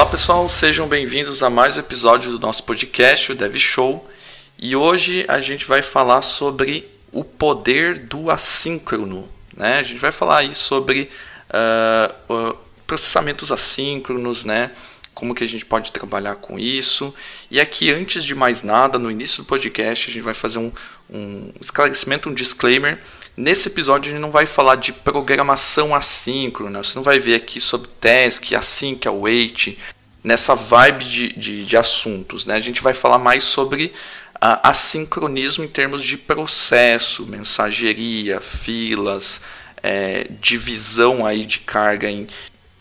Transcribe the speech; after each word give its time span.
Olá 0.00 0.08
pessoal, 0.08 0.48
sejam 0.48 0.88
bem-vindos 0.88 1.42
a 1.42 1.50
mais 1.50 1.76
um 1.76 1.80
episódio 1.80 2.32
do 2.32 2.38
nosso 2.38 2.64
podcast, 2.64 3.32
o 3.32 3.34
Dev 3.34 3.54
Show. 3.58 4.10
E 4.58 4.74
hoje 4.74 5.26
a 5.28 5.42
gente 5.42 5.66
vai 5.66 5.82
falar 5.82 6.22
sobre 6.22 6.88
o 7.12 7.22
poder 7.22 7.98
do 7.98 8.30
assíncrono. 8.30 9.28
Né? 9.54 9.74
A 9.74 9.82
gente 9.82 9.98
vai 9.98 10.10
falar 10.10 10.38
aí 10.38 10.54
sobre 10.54 11.10
uh, 11.50 12.56
processamentos 12.86 13.52
assíncronos, 13.52 14.42
né? 14.42 14.70
como 15.12 15.34
que 15.34 15.44
a 15.44 15.46
gente 15.46 15.66
pode 15.66 15.92
trabalhar 15.92 16.36
com 16.36 16.58
isso. 16.58 17.14
E 17.50 17.60
aqui, 17.60 17.92
antes 17.92 18.24
de 18.24 18.34
mais 18.34 18.62
nada, 18.62 18.98
no 18.98 19.10
início 19.10 19.42
do 19.42 19.46
podcast, 19.46 20.08
a 20.08 20.12
gente 20.14 20.22
vai 20.22 20.32
fazer 20.32 20.60
um, 20.60 20.72
um 21.10 21.52
esclarecimento, 21.60 22.30
um 22.30 22.32
disclaimer. 22.32 22.98
Nesse 23.36 23.68
episódio, 23.68 24.10
a 24.10 24.12
gente 24.12 24.22
não 24.22 24.30
vai 24.30 24.46
falar 24.46 24.76
de 24.76 24.92
programação 24.92 25.94
assíncrona, 25.94 26.82
você 26.82 26.96
não 26.96 27.02
vai 27.02 27.18
ver 27.18 27.34
aqui 27.34 27.60
sobre 27.60 27.88
task, 28.00 28.52
async, 28.52 29.06
await, 29.06 29.78
nessa 30.22 30.54
vibe 30.54 31.04
de, 31.04 31.32
de, 31.32 31.64
de 31.64 31.76
assuntos. 31.76 32.44
Né? 32.44 32.54
A 32.54 32.60
gente 32.60 32.82
vai 32.82 32.92
falar 32.92 33.18
mais 33.18 33.44
sobre 33.44 33.92
uh, 34.36 34.60
assincronismo 34.62 35.64
em 35.64 35.68
termos 35.68 36.02
de 36.02 36.18
processo, 36.18 37.26
mensageria, 37.26 38.40
filas, 38.40 39.40
é, 39.82 40.26
divisão 40.40 41.24
aí 41.24 41.46
de 41.46 41.60
carga 41.60 42.10
em, 42.10 42.26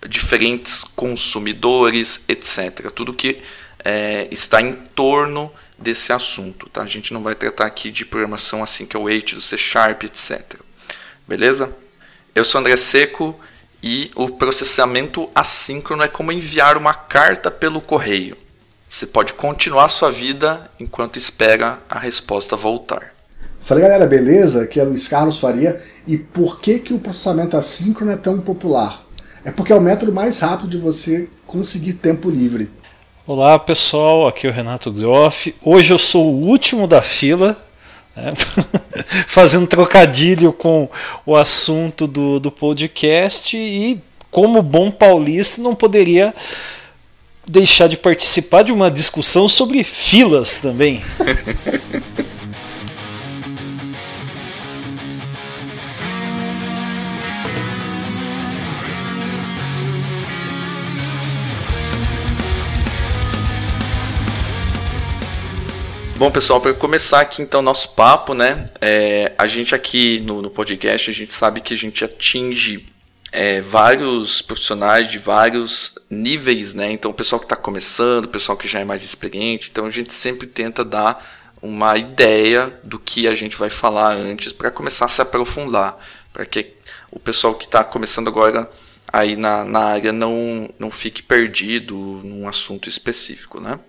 diferentes 0.07 0.83
consumidores, 0.83 2.25
etc. 2.27 2.91
Tudo 2.91 3.13
que 3.13 3.41
é, 3.83 4.27
está 4.31 4.61
em 4.61 4.73
torno 4.73 5.51
desse 5.81 6.11
assunto. 6.11 6.69
Tá? 6.69 6.83
A 6.83 6.87
gente 6.87 7.13
não 7.13 7.23
vai 7.23 7.35
tratar 7.35 7.65
aqui 7.65 7.91
de 7.91 8.05
programação 8.05 8.63
assim 8.63 8.85
que 8.85 8.95
é 8.95 8.99
o 8.99 9.07
H 9.07 9.35
do 9.35 9.41
C 9.41 9.57
Sharp, 9.57 10.03
etc. 10.03 10.59
Beleza? 11.27 11.73
Eu 12.35 12.45
sou 12.45 12.59
André 12.59 12.77
Seco 12.77 13.39
e 13.81 14.11
o 14.15 14.29
processamento 14.29 15.29
assíncrono 15.33 16.03
é 16.03 16.07
como 16.07 16.31
enviar 16.31 16.77
uma 16.77 16.93
carta 16.93 17.49
pelo 17.49 17.81
correio. 17.81 18.37
Você 18.89 19.05
pode 19.05 19.33
continuar 19.33 19.89
sua 19.89 20.11
vida 20.11 20.69
enquanto 20.79 21.17
espera 21.17 21.79
a 21.89 21.99
resposta 21.99 22.55
voltar. 22.55 23.13
Fala 23.61 23.81
galera, 23.81 24.07
beleza? 24.07 24.63
Aqui 24.63 24.79
é 24.79 24.83
Luiz 24.83 25.07
Carlos 25.07 25.37
Faria. 25.37 25.81
E 26.07 26.17
por 26.17 26.59
que, 26.59 26.79
que 26.79 26.93
o 26.93 26.99
processamento 26.99 27.55
assíncrono 27.55 28.11
é 28.11 28.17
tão 28.17 28.39
popular? 28.39 29.05
É 29.45 29.51
porque 29.51 29.71
é 29.71 29.75
o 29.75 29.81
método 29.81 30.11
mais 30.11 30.39
rápido 30.39 30.69
de 30.69 30.77
você 30.77 31.29
conseguir 31.45 31.93
tempo 31.93 32.29
livre. 32.29 32.69
Olá 33.31 33.59
pessoal, 33.59 34.27
aqui 34.27 34.47
é 34.47 34.49
o 34.49 34.53
Renato 34.53 34.91
Groff. 34.91 35.53
Hoje 35.61 35.93
eu 35.93 35.99
sou 35.99 36.33
o 36.33 36.47
último 36.47 36.87
da 36.87 36.99
fila, 36.99 37.55
né? 38.15 38.31
fazendo 39.29 39.67
trocadilho 39.67 40.51
com 40.51 40.89
o 41.27 41.35
assunto 41.35 42.07
do, 42.07 42.39
do 42.39 42.49
podcast 42.49 43.55
e, 43.55 43.99
como 44.31 44.63
bom 44.63 44.89
paulista, 44.89 45.61
não 45.61 45.75
poderia 45.75 46.33
deixar 47.47 47.85
de 47.85 47.97
participar 47.97 48.63
de 48.63 48.71
uma 48.71 48.89
discussão 48.89 49.47
sobre 49.47 49.83
filas 49.83 50.57
também. 50.57 50.99
Bom, 66.19 66.29
pessoal, 66.29 66.59
para 66.59 66.73
começar 66.73 67.21
aqui 67.21 67.41
então 67.41 67.61
nosso 67.61 67.95
papo, 67.95 68.33
né? 68.33 68.65
É, 68.81 69.31
a 69.37 69.47
gente 69.47 69.73
aqui 69.73 70.19
no, 70.19 70.41
no, 70.41 70.49
podcast, 70.49 71.09
a 71.09 71.13
gente 71.13 71.33
sabe 71.33 71.61
que 71.61 71.73
a 71.73 71.77
gente 71.77 72.03
atinge 72.03 72.85
é, 73.31 73.61
vários 73.61 74.41
profissionais 74.41 75.09
de 75.09 75.17
vários 75.17 75.97
níveis, 76.09 76.73
né? 76.73 76.91
Então, 76.91 77.11
o 77.11 77.13
pessoal 77.13 77.39
que 77.39 77.45
está 77.45 77.55
começando, 77.55 78.25
o 78.25 78.27
pessoal 78.27 78.57
que 78.57 78.67
já 78.67 78.81
é 78.81 78.83
mais 78.83 79.01
experiente, 79.01 79.69
então 79.71 79.85
a 79.85 79.89
gente 79.89 80.11
sempre 80.11 80.45
tenta 80.45 80.83
dar 80.83 81.25
uma 81.61 81.97
ideia 81.97 82.77
do 82.83 82.99
que 82.99 83.25
a 83.25 83.33
gente 83.33 83.55
vai 83.55 83.69
falar 83.69 84.11
antes 84.17 84.51
para 84.51 84.69
começar 84.69 85.05
a 85.05 85.07
se 85.07 85.21
aprofundar, 85.21 85.97
para 86.33 86.45
que 86.45 86.73
o 87.09 87.17
pessoal 87.17 87.53
que 87.53 87.63
está 87.63 87.81
começando 87.81 88.27
agora 88.27 88.69
aí 89.07 89.37
na, 89.37 89.63
na 89.63 89.85
área 89.85 90.11
não, 90.11 90.69
não 90.77 90.91
fique 90.91 91.23
perdido 91.23 91.95
num 92.25 92.45
assunto 92.45 92.89
específico, 92.89 93.61
né? 93.61 93.79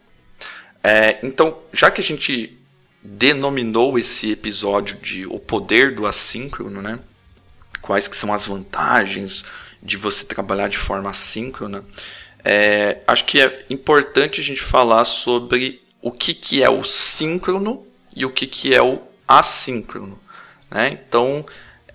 É, 0.82 1.18
então, 1.22 1.58
já 1.72 1.90
que 1.90 2.00
a 2.00 2.04
gente 2.04 2.56
denominou 3.02 3.98
esse 3.98 4.32
episódio 4.32 4.96
de 4.98 5.26
o 5.26 5.38
poder 5.38 5.94
do 5.94 6.06
assíncrono, 6.06 6.82
né? 6.82 6.98
Quais 7.80 8.08
que 8.08 8.16
são 8.16 8.32
as 8.32 8.46
vantagens 8.46 9.44
de 9.82 9.96
você 9.96 10.24
trabalhar 10.24 10.68
de 10.68 10.78
forma 10.78 11.10
assíncrona? 11.10 11.84
É, 12.44 12.98
acho 13.06 13.24
que 13.24 13.40
é 13.40 13.66
importante 13.70 14.40
a 14.40 14.44
gente 14.44 14.60
falar 14.60 15.04
sobre 15.04 15.82
o 16.02 16.10
que, 16.10 16.34
que 16.34 16.62
é 16.62 16.70
o 16.70 16.84
síncrono 16.84 17.86
e 18.14 18.24
o 18.24 18.30
que, 18.30 18.46
que 18.46 18.74
é 18.74 18.82
o 18.82 19.00
assíncrono. 19.26 20.18
Né? 20.70 20.98
Então, 21.06 21.44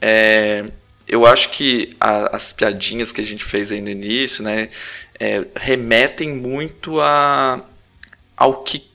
é, 0.02 0.66
eu 1.08 1.26
acho 1.26 1.50
que 1.50 1.96
a, 2.00 2.36
as 2.36 2.52
piadinhas 2.52 3.12
que 3.12 3.22
a 3.22 3.24
gente 3.24 3.44
fez 3.44 3.72
aí 3.72 3.82
no 3.82 3.90
início 3.90 4.44
né, 4.44 4.70
é, 5.20 5.46
remetem 5.56 6.36
muito 6.36 7.00
a 7.00 7.64
ao 8.36 8.64
que, 8.64 8.88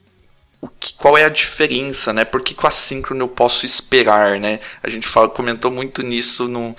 que 0.79 0.93
qual 0.93 1.17
é 1.17 1.25
a 1.25 1.29
diferença, 1.29 2.13
né? 2.13 2.25
Por 2.25 2.41
que 2.41 2.53
com 2.53 2.67
assíncrono 2.67 3.23
eu 3.23 3.27
posso 3.27 3.65
esperar, 3.65 4.39
né? 4.39 4.59
A 4.83 4.89
gente 4.89 5.07
fala, 5.07 5.29
comentou 5.29 5.71
muito 5.71 6.03
nisso 6.03 6.47
no, 6.47 6.75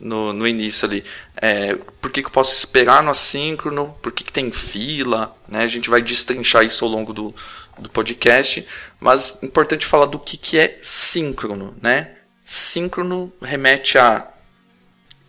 no, 0.00 0.32
no 0.32 0.46
início 0.46 0.86
ali. 0.86 1.04
É, 1.36 1.74
por 2.00 2.10
que, 2.10 2.22
que 2.22 2.28
eu 2.28 2.32
posso 2.32 2.54
esperar 2.54 3.02
no 3.02 3.10
assíncrono? 3.10 3.96
Por 4.02 4.12
que, 4.12 4.24
que 4.24 4.32
tem 4.32 4.50
fila? 4.50 5.36
Né? 5.48 5.64
A 5.64 5.68
gente 5.68 5.90
vai 5.90 6.00
destrinchar 6.00 6.64
isso 6.64 6.84
ao 6.84 6.90
longo 6.90 7.12
do, 7.12 7.34
do 7.78 7.90
podcast, 7.90 8.66
mas 8.98 9.42
importante 9.42 9.86
falar 9.86 10.06
do 10.06 10.18
que, 10.18 10.36
que 10.36 10.58
é 10.58 10.78
síncrono, 10.82 11.74
né? 11.80 12.12
Síncrono 12.44 13.32
remete 13.42 13.98
a 13.98 14.28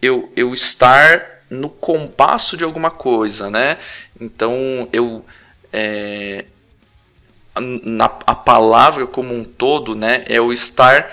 eu, 0.02 0.32
eu 0.36 0.54
estar 0.54 1.44
no 1.50 1.70
compasso 1.70 2.56
de 2.56 2.64
alguma 2.64 2.92
coisa, 2.92 3.50
né? 3.50 3.78
Então 4.20 4.88
eu 4.94 5.26
é, 5.74 6.46
na, 7.60 8.06
a 8.06 8.36
palavra 8.36 9.08
como 9.08 9.34
um 9.34 9.44
todo, 9.44 9.96
né, 9.96 10.24
é 10.28 10.40
o 10.40 10.54
estar 10.54 11.12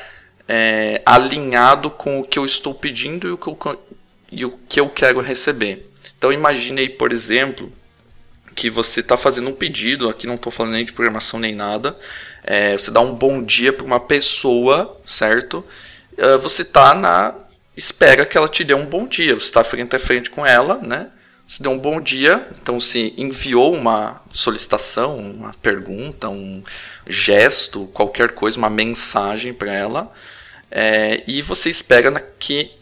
é, 0.48 1.02
alinhado 1.04 1.90
com 1.90 2.20
o 2.20 2.24
que 2.24 2.38
eu 2.38 2.44
estou 2.44 2.74
pedindo 2.74 3.26
e 3.28 3.32
o 3.32 3.38
que 3.38 3.48
eu, 3.48 3.82
e 4.30 4.44
o 4.44 4.50
que 4.68 4.80
eu 4.80 4.88
quero 4.88 5.20
receber. 5.20 5.90
Então 6.16 6.32
imagine 6.32 6.80
aí, 6.80 6.88
por 6.88 7.12
exemplo, 7.12 7.72
que 8.54 8.70
você 8.70 9.00
está 9.00 9.16
fazendo 9.16 9.50
um 9.50 9.54
pedido, 9.54 10.08
aqui 10.08 10.26
não 10.26 10.36
estou 10.36 10.52
falando 10.52 10.72
nem 10.72 10.84
de 10.84 10.92
programação 10.92 11.40
nem 11.40 11.54
nada, 11.54 11.96
é, 12.42 12.72
você 12.78 12.90
dá 12.90 13.00
um 13.00 13.12
bom 13.12 13.42
dia 13.42 13.72
para 13.72 13.84
uma 13.84 14.00
pessoa, 14.00 15.00
certo? 15.04 15.64
Uh, 16.12 16.38
você 16.38 16.62
está 16.62 16.94
na 16.94 17.34
espera 17.76 18.24
que 18.24 18.36
ela 18.36 18.48
te 18.48 18.62
dê 18.62 18.72
um 18.72 18.86
bom 18.86 19.06
dia, 19.06 19.34
você 19.34 19.46
está 19.46 19.64
frente 19.64 19.96
a 19.96 19.98
frente 19.98 20.30
com 20.30 20.46
ela, 20.46 20.78
né? 20.78 21.08
Se 21.46 21.62
deu 21.62 21.72
um 21.72 21.78
bom 21.78 22.00
dia, 22.00 22.48
então 22.60 22.80
se 22.80 23.14
enviou 23.16 23.74
uma 23.74 24.22
solicitação, 24.32 25.18
uma 25.18 25.54
pergunta, 25.54 26.28
um 26.28 26.62
gesto, 27.06 27.86
qualquer 27.88 28.32
coisa, 28.32 28.58
uma 28.58 28.70
mensagem 28.70 29.52
para 29.52 29.72
ela, 29.72 30.12
é, 30.70 31.22
e 31.26 31.42
você 31.42 31.68
espera 31.68 32.20
que 32.38 32.72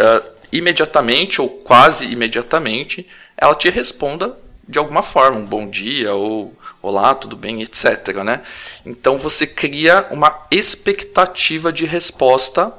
uh, 0.00 0.30
imediatamente 0.52 1.40
ou 1.40 1.48
quase 1.48 2.06
imediatamente 2.06 3.06
ela 3.36 3.54
te 3.54 3.68
responda 3.68 4.36
de 4.66 4.78
alguma 4.78 5.02
forma, 5.02 5.38
um 5.38 5.46
bom 5.46 5.68
dia 5.68 6.14
ou 6.14 6.56
olá, 6.80 7.14
tudo 7.14 7.36
bem, 7.36 7.62
etc. 7.62 8.14
Né? 8.24 8.40
Então 8.86 9.18
você 9.18 9.46
cria 9.46 10.06
uma 10.10 10.46
expectativa 10.50 11.72
de 11.72 11.84
resposta 11.84 12.72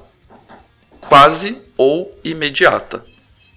quase 1.02 1.62
ou 1.78 2.18
imediata. 2.24 3.06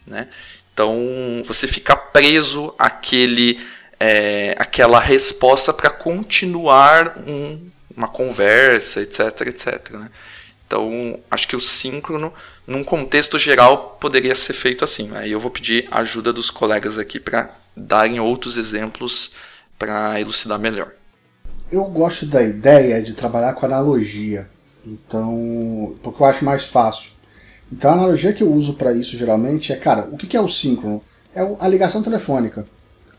Né? 0.07 0.29
Então 0.77 1.43
você 1.47 1.67
fica 1.67 1.97
preso 1.97 2.75
àquele, 2.79 3.59
é, 3.99 4.55
àquela 4.59 5.01
resposta 5.01 5.73
para 5.73 5.89
continuar 5.89 7.17
um, 7.27 7.71
uma 7.97 8.07
conversa, 8.07 9.01
etc, 9.01 9.41
etc. 9.47 9.91
Né? 9.93 10.11
Então 10.67 11.19
acho 11.31 11.49
que 11.49 11.57
o 11.57 11.61
síncrono, 11.63 12.31
num 12.67 12.85
contexto 12.85 13.39
geral, 13.39 13.97
poderia 13.99 14.35
ser 14.35 14.53
feito 14.53 14.85
assim. 14.85 15.11
Aí 15.17 15.33
eu 15.33 15.41
vou 15.41 15.51
pedir 15.51 15.89
ajuda 15.91 16.31
dos 16.31 16.51
colegas 16.51 16.99
aqui 16.99 17.19
para 17.19 17.49
darem 17.75 18.21
outros 18.21 18.59
exemplos 18.59 19.33
para 19.79 20.21
elucidar 20.21 20.59
melhor. 20.59 20.91
Eu 21.73 21.87
gosto 21.87 22.27
da 22.27 22.43
ideia 22.43 23.01
de 23.01 23.15
trabalhar 23.15 23.55
com 23.55 23.65
analogia. 23.65 24.47
Então, 24.85 25.97
porque 26.03 26.23
eu 26.23 26.27
acho 26.27 26.45
mais 26.45 26.67
fácil. 26.67 27.16
Então 27.71 27.91
a 27.91 27.95
analogia 27.95 28.33
que 28.33 28.43
eu 28.43 28.53
uso 28.53 28.75
para 28.75 28.93
isso 28.93 29.17
geralmente 29.17 29.73
é, 29.73 29.77
cara, 29.77 30.09
o 30.11 30.17
que 30.17 30.37
é 30.37 30.41
o 30.41 30.49
síncrono? 30.49 31.03
É 31.35 31.41
a 31.59 31.69
ligação 31.69 32.03
telefônica. 32.03 32.65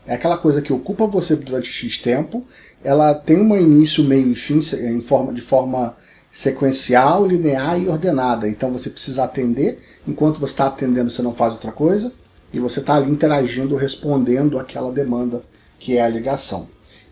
É 0.06 0.14
aquela 0.14 0.38
coisa 0.38 0.62
que 0.62 0.72
ocupa 0.72 1.06
você 1.06 1.36
durante 1.36 1.70
X 1.70 1.98
tempo, 1.98 2.46
ela 2.82 3.14
tem 3.14 3.36
um 3.36 3.54
início, 3.56 4.02
meio 4.02 4.30
e 4.30 4.34
fim 4.34 4.58
em 4.58 5.02
forma, 5.02 5.34
de 5.34 5.42
forma 5.42 5.94
sequencial, 6.32 7.26
linear 7.26 7.78
e 7.78 7.88
ordenada. 7.88 8.48
Então 8.48 8.72
você 8.72 8.88
precisa 8.88 9.24
atender, 9.24 9.78
enquanto 10.06 10.40
você 10.40 10.52
está 10.52 10.66
atendendo 10.66 11.10
você 11.10 11.20
não 11.22 11.34
faz 11.34 11.52
outra 11.54 11.72
coisa. 11.72 12.12
e 12.50 12.58
você 12.58 12.80
está 12.80 12.94
ali 12.94 13.10
interagindo, 13.10 13.76
respondendo 13.76 14.58
aquela 14.58 14.90
demanda 14.90 15.42
que 15.78 15.98
é 15.98 16.02
a 16.02 16.08
ligação. 16.08 16.66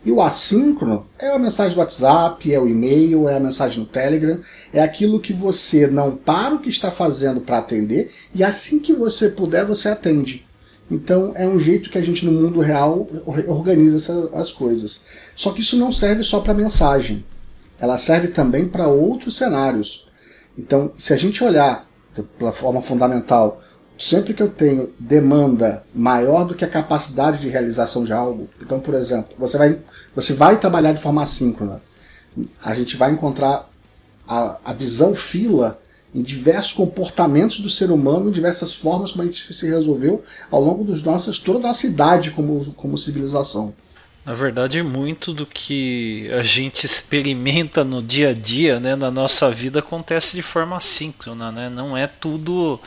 E 0.07 0.11
o 0.11 0.21
assíncrono 0.21 1.05
é 1.19 1.31
a 1.31 1.37
mensagem 1.37 1.73
do 1.73 1.81
WhatsApp, 1.81 2.53
é 2.53 2.57
o 2.57 2.65
e-mail, 2.65 3.27
é 3.27 3.35
a 3.35 3.41
mensagem 3.41 3.79
no 3.79 3.85
Telegram, 3.85 4.39
é 4.71 4.79
aquilo 4.79 5.19
que 5.19 5.33
você 5.33 5.85
não 5.85 6.15
para 6.15 6.55
o 6.55 6.59
que 6.59 6.69
está 6.69 6.89
fazendo 6.89 7.41
para 7.41 7.57
atender 7.57 8.09
e 8.33 8.41
assim 8.41 8.79
que 8.79 8.93
você 8.93 9.27
puder, 9.27 9.65
você 9.65 9.89
atende. 9.89 10.47
Então 10.89 11.33
é 11.35 11.45
um 11.45 11.59
jeito 11.59 11.89
que 11.89 11.97
a 11.97 12.01
gente 12.01 12.25
no 12.25 12.31
mundo 12.31 12.61
real 12.61 13.05
organiza 13.49 14.29
as 14.33 14.49
coisas. 14.49 15.01
Só 15.35 15.51
que 15.51 15.59
isso 15.59 15.75
não 15.75 15.91
serve 15.91 16.23
só 16.23 16.39
para 16.39 16.53
mensagem. 16.53 17.25
Ela 17.77 17.97
serve 17.97 18.29
também 18.29 18.65
para 18.65 18.87
outros 18.87 19.35
cenários. 19.35 20.07
Então, 20.57 20.93
se 20.97 21.11
a 21.11 21.17
gente 21.17 21.43
olhar 21.43 21.85
pela 22.39 22.53
forma 22.53 22.81
fundamental 22.81 23.61
sempre 23.97 24.33
que 24.33 24.41
eu 24.41 24.49
tenho 24.49 24.93
demanda 24.99 25.83
maior 25.93 26.45
do 26.45 26.55
que 26.55 26.65
a 26.65 26.69
capacidade 26.69 27.39
de 27.39 27.49
realização 27.49 28.03
de 28.03 28.13
algo, 28.13 28.49
então, 28.61 28.79
por 28.79 28.93
exemplo, 28.93 29.35
você 29.37 29.57
vai, 29.57 29.79
você 30.15 30.33
vai 30.33 30.59
trabalhar 30.59 30.93
de 30.93 31.01
forma 31.01 31.23
assíncrona, 31.23 31.81
a 32.63 32.73
gente 32.73 32.95
vai 32.95 33.11
encontrar 33.11 33.69
a, 34.27 34.59
a 34.63 34.73
visão 34.73 35.15
fila 35.15 35.79
em 36.13 36.21
diversos 36.21 36.73
comportamentos 36.73 37.59
do 37.59 37.69
ser 37.69 37.91
humano, 37.91 38.29
em 38.29 38.31
diversas 38.31 38.73
formas 38.73 39.11
como 39.11 39.23
a 39.23 39.25
gente 39.25 39.53
se 39.53 39.67
resolveu 39.67 40.23
ao 40.49 40.61
longo 40.61 40.83
dos 40.83 41.03
nossos, 41.03 41.39
toda 41.39 41.59
a 41.59 41.61
nossa 41.61 41.85
idade 41.85 42.31
como, 42.31 42.65
como 42.73 42.97
civilização. 42.97 43.73
Na 44.25 44.33
verdade, 44.33 44.83
muito 44.83 45.33
do 45.33 45.45
que 45.45 46.29
a 46.33 46.43
gente 46.43 46.85
experimenta 46.85 47.83
no 47.85 48.03
dia 48.03 48.31
a 48.31 48.33
dia, 48.33 48.77
né, 48.77 48.95
na 48.95 49.09
nossa 49.09 49.49
vida, 49.49 49.79
acontece 49.79 50.35
de 50.35 50.41
forma 50.41 50.75
assíncrona, 50.75 51.49
né? 51.49 51.69
Não 51.69 51.95
é 51.95 52.07
tudo 52.07 52.77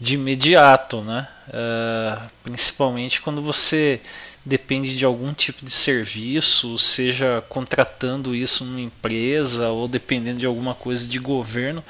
de 0.00 0.14
imediato, 0.14 1.00
né? 1.00 1.28
Uh, 1.48 2.30
principalmente 2.42 3.20
quando 3.20 3.42
você 3.42 4.00
depende 4.44 4.96
de 4.96 5.04
algum 5.04 5.32
tipo 5.32 5.64
de 5.64 5.70
serviço, 5.70 6.78
seja 6.78 7.42
contratando 7.48 8.34
isso 8.34 8.64
numa 8.64 8.80
empresa 8.80 9.68
ou 9.68 9.88
dependendo 9.88 10.38
de 10.38 10.46
alguma 10.46 10.74
coisa 10.74 11.06
de 11.06 11.18
governo. 11.18 11.82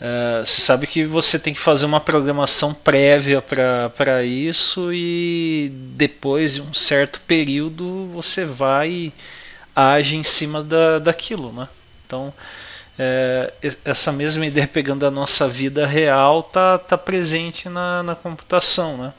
Uh, 0.00 0.44
você 0.44 0.60
sabe 0.60 0.86
que 0.86 1.04
você 1.04 1.38
tem 1.38 1.54
que 1.54 1.60
fazer 1.60 1.86
uma 1.86 2.00
programação 2.00 2.74
prévia 2.74 3.40
para 3.40 4.24
isso 4.24 4.92
e 4.92 5.72
depois 5.94 6.54
de 6.54 6.60
um 6.60 6.74
certo 6.74 7.20
período 7.20 8.08
você 8.12 8.44
vai 8.44 8.90
e 8.90 9.12
age 9.74 10.16
em 10.16 10.22
cima 10.22 10.62
da, 10.62 10.98
daquilo, 10.98 11.52
né? 11.52 11.68
Então 12.04 12.32
é, 12.98 13.52
essa 13.84 14.10
mesma 14.10 14.46
ideia 14.46 14.66
pegando 14.66 15.06
a 15.06 15.10
nossa 15.10 15.48
vida 15.48 15.86
real 15.86 16.42
tá, 16.42 16.78
tá 16.78 16.96
presente 16.96 17.68
na, 17.68 18.02
na 18.02 18.14
computação, 18.14 18.96
né? 18.96 19.14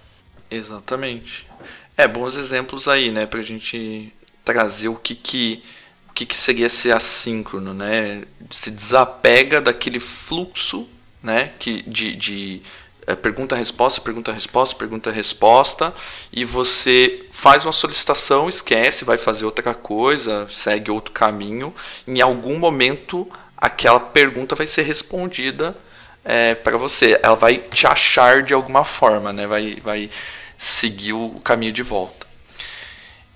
Exatamente. 0.49 1.47
É, 1.95 2.07
bons 2.07 2.37
exemplos 2.37 2.87
aí, 2.87 3.11
né, 3.11 3.25
pra 3.25 3.41
gente 3.41 4.13
trazer 4.45 4.87
o 4.87 4.95
que 4.95 5.15
que, 5.15 5.63
o 6.09 6.13
que, 6.13 6.25
que 6.25 6.37
seria 6.37 6.69
ser 6.69 6.91
assíncrono, 6.91 7.73
né? 7.73 8.23
Se 8.49 8.71
desapega 8.71 9.59
daquele 9.59 9.99
fluxo, 9.99 10.87
né, 11.21 11.51
que, 11.59 11.81
de, 11.83 12.15
de 12.15 12.61
é, 13.05 13.15
pergunta-resposta, 13.15 14.01
pergunta-resposta, 14.01 14.75
pergunta-resposta, 14.75 15.93
e 16.31 16.45
você 16.45 17.25
faz 17.31 17.65
uma 17.65 17.71
solicitação, 17.71 18.47
esquece, 18.47 19.05
vai 19.05 19.17
fazer 19.17 19.45
outra 19.45 19.73
coisa, 19.73 20.47
segue 20.49 20.91
outro 20.91 21.11
caminho, 21.11 21.73
em 22.07 22.21
algum 22.21 22.59
momento 22.59 23.27
aquela 23.57 23.99
pergunta 23.99 24.55
vai 24.55 24.67
ser 24.67 24.83
respondida 24.83 25.75
é, 26.23 26.53
para 26.53 26.77
você. 26.77 27.19
Ela 27.23 27.35
vai 27.35 27.57
te 27.57 27.87
achar 27.87 28.43
de 28.43 28.53
alguma 28.53 28.83
forma, 28.83 29.33
né? 29.33 29.47
vai, 29.47 29.77
vai 29.83 30.09
seguir 30.57 31.13
o 31.13 31.39
caminho 31.43 31.73
de 31.73 31.81
volta. 31.81 32.27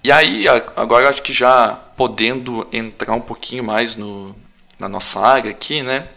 E 0.03 0.11
aí, 0.11 0.45
agora 0.75 1.09
acho 1.09 1.21
que 1.21 1.31
já 1.31 1.73
podendo 1.95 2.67
entrar 2.71 3.13
um 3.13 3.21
pouquinho 3.21 3.63
mais 3.63 3.95
no, 3.95 4.35
na 4.79 4.89
nossa 4.89 5.19
área 5.19 5.51
aqui, 5.51 5.83
né? 5.83 6.07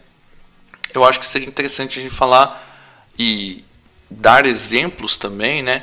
Eu 0.94 1.04
acho 1.04 1.20
que 1.20 1.26
seria 1.26 1.46
interessante 1.46 1.98
a 1.98 2.02
gente 2.02 2.14
falar 2.14 2.64
e 3.18 3.62
dar 4.08 4.46
exemplos 4.46 5.18
também, 5.18 5.62
né? 5.62 5.82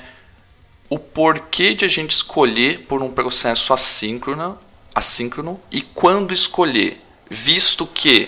O 0.89 0.97
porquê 0.97 1.75
de 1.75 1.85
a 1.85 1.87
gente 1.87 2.11
escolher 2.11 2.85
por 2.87 3.03
um 3.03 3.11
processo 3.11 3.71
assíncrono, 3.71 4.57
assíncrono 4.95 5.61
e 5.71 5.81
quando 5.81 6.33
escolher 6.33 6.99
visto 7.31 7.87
que 7.87 8.27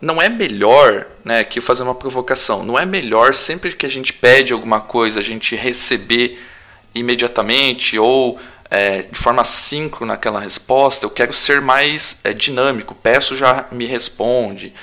não 0.00 0.20
é 0.20 0.28
melhor, 0.28 1.06
né, 1.24 1.38
aqui 1.38 1.60
fazer 1.60 1.84
uma 1.84 1.94
provocação, 1.94 2.64
não 2.64 2.76
é 2.76 2.84
melhor 2.84 3.32
sempre 3.32 3.72
que 3.72 3.86
a 3.86 3.88
gente 3.88 4.12
pede 4.12 4.52
alguma 4.52 4.80
coisa 4.80 5.20
a 5.20 5.22
gente 5.22 5.54
receber 5.54 6.36
imediatamente 6.92 7.96
ou 7.96 8.40
é, 8.68 9.02
de 9.02 9.16
forma 9.16 9.44
síncrona 9.44 10.14
aquela 10.14 10.40
resposta, 10.40 11.06
eu 11.06 11.10
quero 11.10 11.32
ser 11.32 11.60
mais 11.60 12.20
é, 12.24 12.32
dinâmico, 12.32 12.92
peço 12.92 13.36
já 13.36 13.66
me 13.70 13.86
responde. 13.86 14.74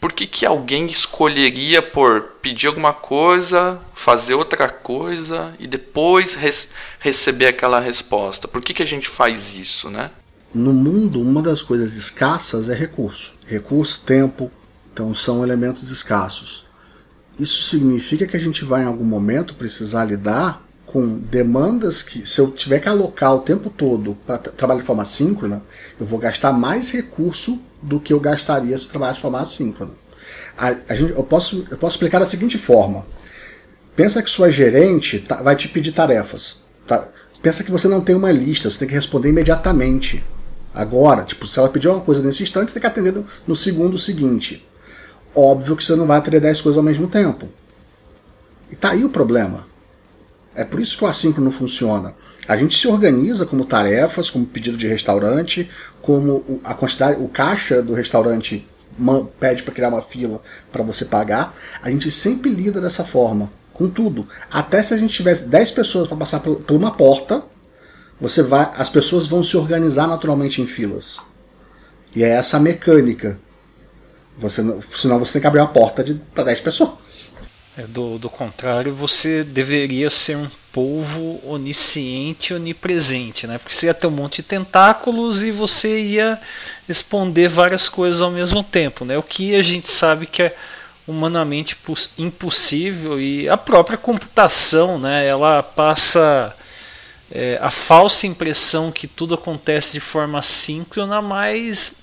Por 0.00 0.12
que, 0.12 0.24
que 0.24 0.46
alguém 0.46 0.86
escolheria 0.86 1.82
por 1.82 2.22
pedir 2.40 2.68
alguma 2.68 2.92
coisa, 2.92 3.80
fazer 3.94 4.34
outra 4.34 4.68
coisa 4.68 5.54
e 5.58 5.66
depois 5.66 6.34
res, 6.34 6.70
receber 7.00 7.48
aquela 7.48 7.80
resposta? 7.80 8.46
Por 8.46 8.62
que, 8.62 8.74
que 8.74 8.82
a 8.82 8.86
gente 8.86 9.08
faz 9.08 9.56
isso, 9.56 9.90
né? 9.90 10.10
No 10.56 10.72
mundo, 10.72 11.20
uma 11.20 11.42
das 11.42 11.62
coisas 11.62 11.94
escassas 11.94 12.68
é 12.68 12.74
recurso. 12.74 13.34
Recurso, 13.46 14.02
tempo, 14.04 14.50
então 14.92 15.14
são 15.14 15.44
elementos 15.44 15.90
escassos. 15.90 16.66
Isso 17.38 17.62
significa 17.64 18.26
que 18.26 18.36
a 18.36 18.40
gente 18.40 18.64
vai 18.64 18.82
em 18.82 18.86
algum 18.86 19.04
momento 19.04 19.54
precisar 19.54 20.04
lidar 20.04 20.66
com 20.86 21.18
demandas 21.18 22.00
que, 22.02 22.26
se 22.26 22.40
eu 22.40 22.50
tiver 22.50 22.80
que 22.80 22.88
alocar 22.88 23.34
o 23.34 23.40
tempo 23.40 23.68
todo 23.68 24.16
para 24.26 24.38
trabalhar 24.38 24.80
de 24.80 24.86
forma 24.86 25.04
síncrona, 25.04 25.62
eu 26.00 26.06
vou 26.06 26.18
gastar 26.18 26.52
mais 26.52 26.90
recurso 26.90 27.60
do 27.82 28.00
que 28.00 28.12
eu 28.12 28.20
gastaria 28.20 28.78
se 28.78 28.88
trabalhar 28.88 29.12
de 29.12 29.20
forma 29.20 29.40
assíncrona. 29.40 29.92
A, 30.56 30.74
a 30.88 30.94
gente, 30.94 31.12
eu, 31.12 31.22
posso, 31.22 31.66
eu 31.70 31.76
posso 31.76 31.96
explicar 31.96 32.18
da 32.18 32.26
seguinte 32.26 32.56
forma: 32.56 33.04
pensa 33.94 34.22
que 34.22 34.30
sua 34.30 34.50
gerente 34.50 35.18
tá, 35.18 35.42
vai 35.42 35.54
te 35.54 35.68
pedir 35.68 35.92
tarefas. 35.92 36.64
Tá? 36.86 37.06
Pensa 37.42 37.62
que 37.62 37.70
você 37.70 37.88
não 37.88 38.00
tem 38.00 38.14
uma 38.14 38.32
lista, 38.32 38.70
você 38.70 38.78
tem 38.78 38.88
que 38.88 38.94
responder 38.94 39.28
imediatamente 39.28 40.24
agora. 40.76 41.24
Tipo, 41.24 41.48
se 41.48 41.58
ela 41.58 41.68
pedir 41.68 41.88
uma 41.88 42.00
coisa 42.00 42.22
nesse 42.22 42.42
instante, 42.42 42.70
você 42.70 42.78
tem 42.78 42.82
que 42.82 42.86
atender 42.86 43.24
no 43.46 43.56
segundo 43.56 43.98
seguinte. 43.98 44.64
Óbvio 45.34 45.74
que 45.74 45.82
você 45.82 45.96
não 45.96 46.06
vai 46.06 46.18
atender 46.18 46.40
10 46.40 46.60
coisas 46.60 46.76
ao 46.76 46.84
mesmo 46.84 47.08
tempo. 47.08 47.48
E 48.70 48.76
tá 48.76 48.90
aí 48.90 49.04
o 49.04 49.10
problema. 49.10 49.66
É 50.54 50.64
por 50.64 50.80
isso 50.80 50.96
que 50.96 51.04
o 51.04 51.06
assíncrono 51.06 51.50
funciona. 51.50 52.14
A 52.48 52.56
gente 52.56 52.78
se 52.78 52.86
organiza 52.86 53.44
como 53.44 53.64
tarefas, 53.64 54.30
como 54.30 54.46
pedido 54.46 54.76
de 54.76 54.86
restaurante, 54.86 55.68
como 56.00 56.60
a 56.64 56.74
quantidade, 56.74 57.20
o 57.20 57.28
caixa 57.28 57.82
do 57.82 57.92
restaurante 57.92 58.66
pede 59.38 59.62
para 59.62 59.74
criar 59.74 59.88
uma 59.88 60.00
fila 60.00 60.40
para 60.72 60.82
você 60.82 61.04
pagar. 61.04 61.54
A 61.82 61.90
gente 61.90 62.10
sempre 62.10 62.50
lida 62.50 62.80
dessa 62.80 63.04
forma, 63.04 63.52
com 63.74 63.88
tudo. 63.88 64.26
Até 64.50 64.82
se 64.82 64.94
a 64.94 64.96
gente 64.96 65.12
tivesse 65.12 65.44
10 65.44 65.72
pessoas 65.72 66.08
para 66.08 66.16
passar 66.16 66.40
por 66.40 66.62
uma 66.70 66.92
porta, 66.92 67.44
você 68.20 68.42
vai, 68.42 68.70
as 68.76 68.88
pessoas 68.88 69.26
vão 69.26 69.42
se 69.42 69.56
organizar 69.56 70.06
naturalmente 70.06 70.60
em 70.60 70.66
filas. 70.66 71.20
E 72.14 72.24
é 72.24 72.30
essa 72.30 72.56
a 72.56 72.60
mecânica. 72.60 73.38
Você, 74.38 74.62
senão 74.94 75.18
você 75.18 75.34
tem 75.34 75.40
que 75.40 75.46
abrir 75.46 75.60
uma 75.60 75.68
porta 75.68 76.04
para 76.34 76.44
10 76.44 76.60
pessoas. 76.60 77.34
É, 77.76 77.82
do, 77.86 78.18
do 78.18 78.30
contrário, 78.30 78.94
você 78.94 79.44
deveria 79.44 80.08
ser 80.08 80.36
um 80.36 80.48
polvo 80.72 81.40
onisciente 81.46 82.54
onipresente, 82.54 83.46
né? 83.46 83.58
Porque 83.58 83.74
você 83.74 83.86
ia 83.86 83.94
ter 83.94 84.06
um 84.06 84.10
monte 84.10 84.36
de 84.36 84.44
tentáculos 84.44 85.42
e 85.42 85.50
você 85.50 86.00
ia 86.00 86.40
responder 86.88 87.48
várias 87.48 87.88
coisas 87.88 88.22
ao 88.22 88.30
mesmo 88.30 88.62
tempo, 88.62 89.04
né? 89.04 89.18
O 89.18 89.22
que 89.22 89.54
a 89.54 89.62
gente 89.62 89.88
sabe 89.88 90.26
que 90.26 90.42
é 90.42 90.56
humanamente 91.06 91.76
impossível 92.18 93.20
e 93.20 93.48
a 93.48 93.56
própria 93.58 93.98
computação, 93.98 94.98
né? 94.98 95.26
Ela 95.26 95.62
passa 95.62 96.54
é, 97.30 97.58
a 97.60 97.70
falsa 97.70 98.26
impressão 98.26 98.92
que 98.92 99.06
tudo 99.06 99.34
acontece 99.34 99.92
de 99.94 100.00
forma 100.00 100.40
síncrona, 100.42 101.20
mas 101.20 101.96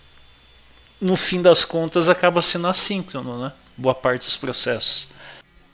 no 1.00 1.16
fim 1.16 1.42
das 1.42 1.66
contas 1.66 2.10
acaba 2.10 2.42
sendo 2.42 2.68
assíncrono, 2.68 3.42
né? 3.42 3.52
Boa 3.76 3.96
parte 3.96 4.26
dos 4.26 4.38
processos. 4.38 5.10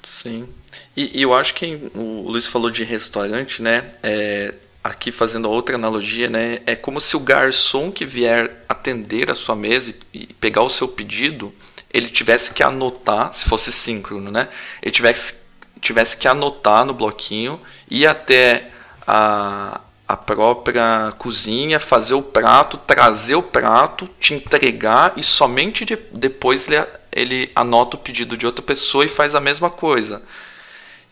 Sim. 0.04 0.48
E, 0.96 1.20
e 1.20 1.22
eu 1.22 1.34
acho 1.34 1.54
que 1.54 1.92
o 1.96 2.30
Luiz 2.30 2.48
falou 2.48 2.70
de 2.72 2.84
restaurante, 2.84 3.62
né? 3.62 3.92
É, 4.02 4.54
aqui 4.84 5.12
fazendo 5.12 5.50
outra 5.50 5.76
analogia, 5.76 6.30
né? 6.30 6.62
É 6.66 6.76
como 6.76 7.02
se 7.02 7.16
o 7.16 7.20
garçom 7.20 7.92
que 7.92 8.06
vier 8.06 8.64
atender 8.68 9.30
a 9.30 9.36
sua 9.36 9.56
mesa 9.56 9.94
e, 10.14 10.24
e 10.24 10.34
pegar 10.34 10.62
o 10.62 10.70
seu 10.70 10.88
pedido, 10.88 11.54
ele 11.92 12.08
tivesse 12.08 12.54
que 12.54 12.64
anotar, 12.64 13.34
se 13.34 13.46
fosse 13.46 13.72
síncrono, 13.72 14.32
né? 14.32 14.48
Ele 14.82 14.92
tivesse, 14.92 15.46
tivesse 15.82 16.18
que 16.18 16.28
anotar 16.28 16.86
no 16.86 16.94
bloquinho, 16.94 17.60
ir 17.90 18.06
até 18.06 18.70
a, 19.06 19.82
a 20.08 20.18
própria 20.18 21.14
cozinha, 21.18 21.80
fazer 21.80 22.16
o 22.16 22.22
prato, 22.22 22.78
trazer 22.78 23.36
o 23.36 23.44
prato, 23.44 24.10
te 24.20 24.34
entregar 24.34 25.14
e 25.16 25.24
somente 25.24 25.86
de, 25.86 25.96
depois 26.12 26.68
ele, 26.68 26.88
ele 27.12 27.52
anota 27.56 27.96
o 27.96 28.00
pedido 28.00 28.36
de 28.36 28.46
outra 28.46 28.64
pessoa 28.64 29.06
e 29.06 29.10
faz 29.10 29.36
a 29.36 29.40
mesma 29.40 29.70
coisa. 29.70 30.24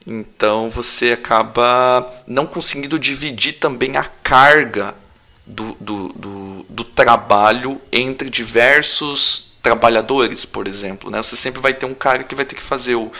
Então 0.06 0.70
você 0.70 1.12
acaba 1.12 2.10
não 2.26 2.46
conseguindo 2.46 2.98
dividir 2.98 3.60
também 3.60 3.98
a 3.98 4.04
carga 4.04 4.96
do, 5.46 5.78
do, 5.80 6.08
do, 6.10 6.66
do 6.68 6.84
trabalho 6.84 7.82
entre 7.92 8.30
diversos 8.30 9.54
trabalhadores, 9.62 10.46
por 10.46 10.68
exemplo. 10.68 11.12
Né? 11.12 11.22
Você 11.22 11.36
sempre 11.36 11.62
vai 11.62 11.74
ter 11.74 11.86
um 11.86 11.94
cara 11.94 12.24
que 12.24 12.36
vai 12.36 12.46
ter 12.46 12.56
que 12.56 12.64
fazer 12.64 12.96
o, 12.96 13.12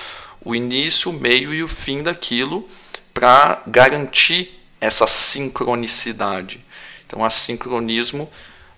o 0.44 0.56
início, 0.56 1.12
o 1.12 1.14
meio 1.14 1.54
e 1.54 1.62
o 1.62 1.68
fim 1.68 2.02
daquilo 2.02 2.68
para 3.14 3.62
garantir 3.68 4.57
essa 4.80 5.08
sincronicidade. 5.08 6.64
Então, 7.06 7.22
o 7.22 7.26
assincronismo 7.26 8.30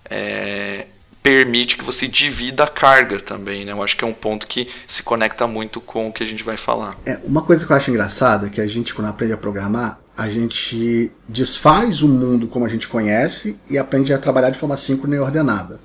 é, 0.04 0.86
permite 1.22 1.76
que 1.76 1.84
você 1.84 2.08
divida 2.08 2.64
a 2.64 2.68
carga 2.68 3.20
também. 3.20 3.64
Né? 3.64 3.72
Eu 3.72 3.82
acho 3.82 3.96
que 3.96 4.04
é 4.04 4.06
um 4.06 4.12
ponto 4.12 4.46
que 4.46 4.68
se 4.86 5.02
conecta 5.02 5.46
muito 5.46 5.80
com 5.80 6.08
o 6.08 6.12
que 6.12 6.22
a 6.22 6.26
gente 6.26 6.42
vai 6.42 6.56
falar. 6.56 6.96
É, 7.04 7.18
uma 7.24 7.42
coisa 7.42 7.66
que 7.66 7.72
eu 7.72 7.76
acho 7.76 7.90
engraçada 7.90 8.46
é 8.46 8.50
que 8.50 8.60
a 8.60 8.66
gente, 8.66 8.94
quando 8.94 9.08
aprende 9.08 9.32
a 9.32 9.36
programar, 9.36 10.00
a 10.16 10.28
gente 10.28 11.10
desfaz 11.28 12.02
o 12.02 12.08
mundo 12.08 12.46
como 12.46 12.64
a 12.64 12.68
gente 12.68 12.88
conhece 12.88 13.58
e 13.68 13.78
aprende 13.78 14.12
a 14.12 14.18
trabalhar 14.18 14.50
de 14.50 14.58
forma 14.58 14.76
síncrona 14.76 15.16
e 15.16 15.18
ordenada. 15.18 15.80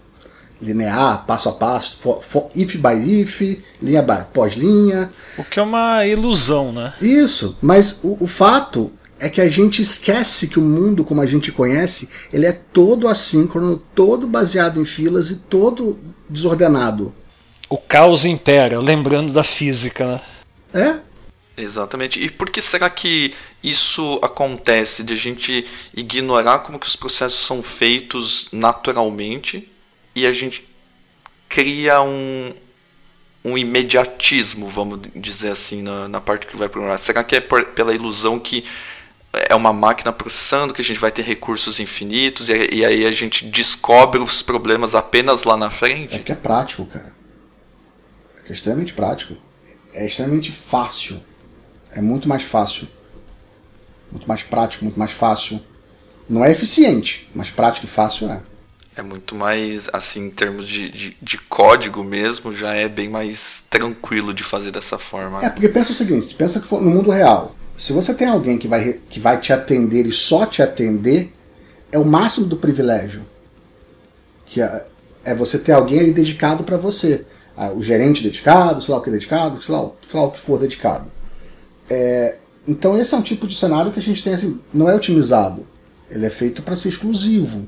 Linear, 0.61 1.25
passo 1.25 1.49
a 1.49 1.51
passo, 1.51 1.97
for, 1.99 2.23
for, 2.23 2.49
if 2.55 2.75
by 2.77 3.21
if, 3.21 3.41
linha 3.81 4.01
pós-linha. 4.33 5.11
O 5.37 5.43
que 5.43 5.59
é 5.59 5.61
uma 5.61 6.05
ilusão, 6.05 6.71
né? 6.71 6.93
Isso, 7.01 7.57
mas 7.61 7.99
o, 8.03 8.17
o 8.21 8.25
fato 8.25 8.91
é 9.25 9.29
que 9.29 9.41
a 9.41 9.49
gente 9.49 9.81
esquece 9.81 10.47
que 10.47 10.59
o 10.59 10.61
mundo 10.61 11.03
como 11.03 11.19
a 11.19 11.25
gente 11.25 11.51
conhece, 11.51 12.07
ele 12.31 12.45
é 12.45 12.51
todo 12.51 13.07
assíncrono, 13.07 13.81
todo 13.95 14.27
baseado 14.27 14.79
em 14.79 14.85
filas 14.85 15.31
e 15.31 15.37
todo 15.37 15.97
desordenado. 16.29 17.11
O 17.67 17.75
caos 17.75 18.23
impera, 18.23 18.79
lembrando 18.79 19.33
da 19.33 19.43
física, 19.43 20.05
né? 20.05 20.21
É. 20.71 21.05
Exatamente. 21.57 22.23
E 22.23 22.29
por 22.29 22.51
que 22.51 22.61
será 22.61 22.87
que 22.87 23.33
isso 23.63 24.19
acontece 24.21 25.03
de 25.03 25.13
a 25.13 25.15
gente 25.15 25.65
ignorar 25.95 26.59
como 26.59 26.77
que 26.77 26.85
os 26.85 26.95
processos 26.95 27.43
são 27.47 27.63
feitos 27.63 28.49
naturalmente 28.51 29.67
e 30.13 30.27
a 30.27 30.33
gente 30.33 30.67
cria 31.49 31.99
um, 31.99 32.53
um 33.43 33.57
imediatismo, 33.57 34.67
vamos 34.67 34.99
dizer 35.15 35.49
assim, 35.49 35.81
na, 35.81 36.07
na 36.07 36.21
parte 36.21 36.45
que 36.45 36.55
vai 36.55 36.69
programar? 36.69 36.99
Será 36.99 37.23
que 37.23 37.37
é 37.37 37.41
por, 37.41 37.65
pela 37.67 37.95
ilusão 37.95 38.37
que 38.37 38.63
é 39.49 39.55
uma 39.55 39.73
máquina 39.73 40.11
processando, 40.11 40.73
que 40.73 40.81
a 40.81 40.83
gente 40.83 40.99
vai 40.99 41.11
ter 41.11 41.23
recursos 41.23 41.79
infinitos, 41.79 42.49
e, 42.49 42.75
e, 42.75 42.85
aí 42.85 43.05
a 43.05 43.11
gente 43.11 43.45
descobre 43.45 44.19
os 44.19 44.41
problemas 44.41 44.95
apenas 44.95 45.43
lá 45.43 45.57
na 45.57 45.69
frente? 45.69 46.15
É 46.15 46.19
que 46.19 46.31
é 46.31 46.35
prático, 46.35 46.85
cara. 46.85 47.13
É, 48.45 48.49
é 48.49 48.53
extremamente 48.53 48.93
prático. 48.93 49.35
É 49.93 50.05
extremamente 50.05 50.51
fácil. 50.51 51.23
É 51.91 52.01
muito 52.01 52.27
mais 52.27 52.43
fácil. 52.43 52.87
Muito 54.11 54.27
mais 54.27 54.43
prático, 54.43 54.83
muito 54.83 54.99
mais 54.99 55.11
fácil. 55.11 55.61
Não 56.27 56.43
é 56.43 56.51
eficiente, 56.51 57.29
mas 57.33 57.49
prático 57.49 57.85
e 57.85 57.89
fácil 57.89 58.29
é. 58.29 58.41
É 58.97 59.01
muito 59.01 59.35
mais, 59.35 59.89
assim, 59.91 60.27
em 60.27 60.29
termos 60.29 60.67
de, 60.67 60.89
de, 60.89 61.17
de, 61.21 61.37
código 61.37 62.01
mesmo, 62.01 62.53
já 62.53 62.73
é 62.73 62.87
bem 62.87 63.09
mais 63.09 63.63
tranquilo 63.69 64.33
de 64.33 64.41
fazer 64.41 64.71
dessa 64.71 64.97
forma. 64.97 65.45
É, 65.45 65.49
porque 65.49 65.67
pensa 65.67 65.91
o 65.91 65.95
seguinte, 65.95 66.33
pensa 66.33 66.61
que 66.61 66.73
no 66.73 66.89
mundo 66.89 67.11
real, 67.11 67.54
se 67.77 67.91
você 67.93 68.13
tem 68.13 68.27
alguém 68.27 68.57
que 68.57 68.67
vai, 68.67 68.93
que 68.93 69.19
vai 69.19 69.39
te 69.39 69.51
atender 69.51 70.05
e 70.05 70.11
só 70.11 70.45
te 70.45 70.61
atender, 70.61 71.33
é 71.91 71.99
o 71.99 72.05
máximo 72.05 72.45
do 72.45 72.57
privilégio. 72.57 73.25
Que 74.45 74.61
é, 74.61 74.85
é 75.23 75.35
você 75.35 75.59
ter 75.59 75.73
alguém 75.73 75.99
ali 75.99 76.13
dedicado 76.13 76.63
para 76.63 76.77
você. 76.77 77.25
Ah, 77.57 77.71
o 77.71 77.81
gerente 77.81 78.23
dedicado, 78.23 78.81
sei 78.81 78.93
lá 78.93 78.99
o 78.99 79.03
que 79.03 79.09
é 79.09 79.13
dedicado, 79.13 79.61
sei 79.61 79.73
lá, 79.73 79.89
sei 80.07 80.19
lá 80.19 80.25
o 80.25 80.31
que 80.31 80.39
for 80.39 80.59
dedicado. 80.59 81.11
É, 81.89 82.37
então 82.67 82.99
esse 82.99 83.13
é 83.13 83.17
um 83.17 83.21
tipo 83.21 83.47
de 83.47 83.55
cenário 83.55 83.91
que 83.91 83.99
a 83.99 84.03
gente 84.03 84.23
tem 84.23 84.33
assim, 84.33 84.59
não 84.73 84.89
é 84.89 84.95
otimizado. 84.95 85.65
Ele 86.09 86.25
é 86.25 86.29
feito 86.29 86.61
para 86.61 86.75
ser 86.75 86.89
exclusivo. 86.89 87.67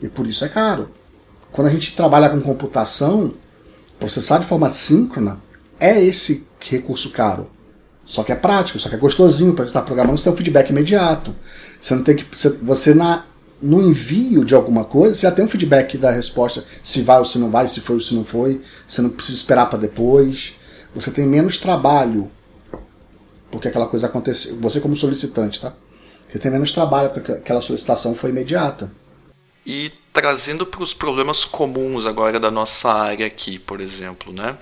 E 0.00 0.08
por 0.08 0.26
isso 0.26 0.44
é 0.44 0.48
caro. 0.48 0.90
Quando 1.52 1.68
a 1.68 1.70
gente 1.70 1.94
trabalha 1.94 2.28
com 2.28 2.40
computação, 2.40 3.34
processar 3.98 4.38
de 4.38 4.46
forma 4.46 4.68
síncrona 4.68 5.40
é 5.78 6.02
esse 6.02 6.46
recurso 6.60 7.10
caro. 7.10 7.48
Só 8.04 8.22
que 8.22 8.32
é 8.32 8.34
prático, 8.34 8.78
só 8.78 8.88
que 8.88 8.94
é 8.94 8.98
gostosinho 8.98 9.54
para 9.54 9.64
estar 9.64 9.82
programando, 9.82 10.18
você 10.18 10.24
tem 10.24 10.32
um 10.32 10.36
feedback 10.36 10.70
imediato. 10.70 11.34
Você 11.80 11.94
não 11.94 12.02
tem 12.04 12.16
que. 12.16 12.26
Você 12.62 12.94
na, 12.94 13.24
no 13.60 13.82
envio 13.82 14.44
de 14.44 14.54
alguma 14.54 14.84
coisa, 14.84 15.14
você 15.14 15.22
já 15.22 15.32
tem 15.32 15.44
um 15.44 15.48
feedback 15.48 15.96
da 15.96 16.10
resposta, 16.10 16.64
se 16.82 17.02
vai 17.02 17.18
ou 17.18 17.24
se 17.24 17.38
não 17.38 17.50
vai, 17.50 17.66
se 17.66 17.80
foi 17.80 17.96
ou 17.96 18.02
se 18.02 18.14
não 18.14 18.24
foi. 18.24 18.60
Você 18.86 19.00
não 19.00 19.10
precisa 19.10 19.38
esperar 19.38 19.70
para 19.70 19.78
depois. 19.78 20.54
Você 20.94 21.10
tem 21.10 21.26
menos 21.26 21.58
trabalho 21.58 22.30
porque 23.50 23.68
aquela 23.68 23.86
coisa 23.86 24.06
aconteceu. 24.06 24.56
Você 24.60 24.80
como 24.80 24.96
solicitante, 24.96 25.60
tá? 25.60 25.72
Você 26.28 26.38
tem 26.38 26.50
menos 26.50 26.72
trabalho 26.72 27.10
porque 27.10 27.32
aquela 27.32 27.62
solicitação 27.62 28.14
foi 28.14 28.30
imediata. 28.30 28.90
E 29.64 29.92
trazendo 30.12 30.66
para 30.66 30.82
os 30.82 30.92
problemas 30.92 31.44
comuns 31.44 32.04
agora 32.06 32.38
da 32.38 32.50
nossa 32.50 32.92
área 32.92 33.26
aqui, 33.26 33.58
por 33.58 33.80
exemplo, 33.80 34.32
né? 34.32 34.56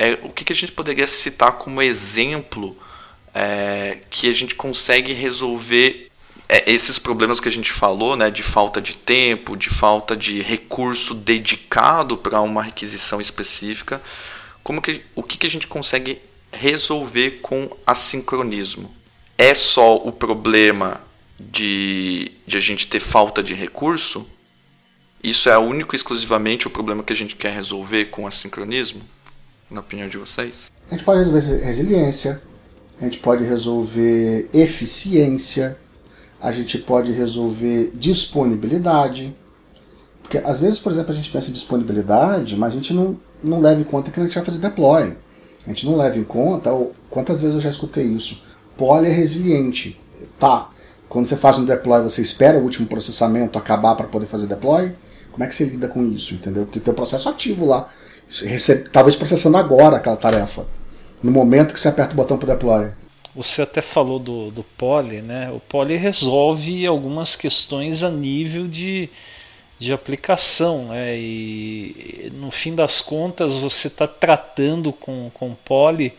É, 0.00 0.18
o 0.22 0.30
que, 0.30 0.46
que 0.46 0.52
a 0.54 0.56
gente 0.56 0.72
poderia 0.72 1.06
citar 1.06 1.52
como 1.52 1.82
exemplo 1.82 2.74
é, 3.34 3.98
que 4.08 4.30
a 4.30 4.32
gente 4.32 4.54
consegue 4.54 5.12
resolver 5.12 6.10
é, 6.48 6.72
esses 6.72 6.98
problemas 6.98 7.38
que 7.38 7.50
a 7.50 7.52
gente 7.52 7.70
falou, 7.70 8.16
né, 8.16 8.30
de 8.30 8.42
falta 8.42 8.80
de 8.80 8.96
tempo, 8.96 9.58
de 9.58 9.68
falta 9.68 10.16
de 10.16 10.40
recurso 10.40 11.12
dedicado 11.14 12.16
para 12.16 12.40
uma 12.40 12.62
requisição 12.62 13.20
específica, 13.20 14.00
como 14.64 14.80
que, 14.80 15.02
o 15.14 15.22
que, 15.22 15.36
que 15.36 15.46
a 15.46 15.50
gente 15.50 15.66
consegue 15.66 16.18
resolver 16.50 17.40
com 17.42 17.68
assincronismo? 17.86 18.90
É 19.36 19.54
só 19.54 19.96
o 19.96 20.10
problema 20.10 20.98
de, 21.38 22.32
de 22.46 22.56
a 22.56 22.60
gente 22.60 22.86
ter 22.86 23.00
falta 23.00 23.42
de 23.42 23.52
recurso? 23.52 24.26
Isso 25.22 25.50
é 25.50 25.58
único 25.58 25.94
e 25.94 25.96
exclusivamente 25.96 26.66
o 26.66 26.70
problema 26.70 27.02
que 27.02 27.12
a 27.12 27.16
gente 27.16 27.36
quer 27.36 27.52
resolver 27.52 28.06
com 28.06 28.26
assincronismo? 28.26 29.02
Na 29.70 29.80
opinião 29.80 30.08
de 30.08 30.18
vocês? 30.18 30.70
A 30.90 30.94
gente 30.94 31.04
pode 31.04 31.20
resolver 31.20 31.64
resiliência, 31.64 32.42
a 33.00 33.04
gente 33.04 33.18
pode 33.18 33.44
resolver 33.44 34.48
eficiência, 34.52 35.78
a 36.40 36.50
gente 36.50 36.78
pode 36.78 37.12
resolver 37.12 37.92
disponibilidade. 37.94 39.34
Porque 40.22 40.38
às 40.38 40.60
vezes, 40.60 40.78
por 40.78 40.92
exemplo, 40.92 41.12
a 41.12 41.14
gente 41.14 41.30
pensa 41.30 41.50
em 41.50 41.52
disponibilidade, 41.52 42.56
mas 42.56 42.72
a 42.72 42.76
gente 42.76 42.92
não, 42.92 43.18
não 43.42 43.60
leva 43.60 43.80
em 43.80 43.84
conta 43.84 44.10
que 44.10 44.18
a 44.18 44.24
gente 44.24 44.34
vai 44.34 44.44
fazer 44.44 44.58
deploy. 44.58 45.16
A 45.66 45.68
gente 45.68 45.86
não 45.86 45.96
leva 45.96 46.18
em 46.18 46.24
conta, 46.24 46.72
ou, 46.72 46.92
quantas 47.08 47.40
vezes 47.40 47.54
eu 47.54 47.60
já 47.60 47.70
escutei 47.70 48.04
isso? 48.04 48.42
Poly 48.76 49.06
é 49.06 49.12
resiliente. 49.12 50.00
Tá. 50.38 50.70
Quando 51.08 51.26
você 51.26 51.36
faz 51.36 51.58
um 51.58 51.64
deploy, 51.64 52.02
você 52.02 52.22
espera 52.22 52.58
o 52.58 52.62
último 52.62 52.86
processamento 52.86 53.58
acabar 53.58 53.94
para 53.94 54.06
poder 54.06 54.26
fazer 54.26 54.46
deploy? 54.46 54.92
Como 55.30 55.44
é 55.44 55.46
que 55.46 55.54
você 55.54 55.64
lida 55.64 55.88
com 55.88 56.02
isso, 56.02 56.34
entendeu? 56.34 56.64
Porque 56.64 56.80
tem 56.80 56.92
o 56.92 56.96
processo 56.96 57.28
ativo 57.28 57.66
lá 57.66 57.88
talvez 58.92 59.16
processando 59.16 59.56
agora 59.56 59.96
aquela 59.96 60.16
tarefa, 60.16 60.66
no 61.22 61.30
momento 61.30 61.74
que 61.74 61.80
você 61.80 61.88
aperta 61.88 62.12
o 62.12 62.16
botão 62.16 62.38
para 62.38 62.54
deploy. 62.54 62.90
Você 63.34 63.62
até 63.62 63.80
falou 63.80 64.18
do, 64.18 64.50
do 64.50 64.64
Poly, 64.64 65.22
né? 65.22 65.50
O 65.52 65.60
Poly 65.60 65.96
resolve 65.96 66.84
algumas 66.86 67.36
questões 67.36 68.02
a 68.02 68.10
nível 68.10 68.66
de, 68.66 69.08
de 69.78 69.92
aplicação, 69.92 70.86
né? 70.86 71.16
E 71.16 72.32
no 72.34 72.50
fim 72.50 72.74
das 72.74 73.00
contas 73.00 73.58
você 73.58 73.86
está 73.86 74.08
tratando 74.08 74.92
com, 74.92 75.30
com 75.32 75.54
Poly 75.54 76.12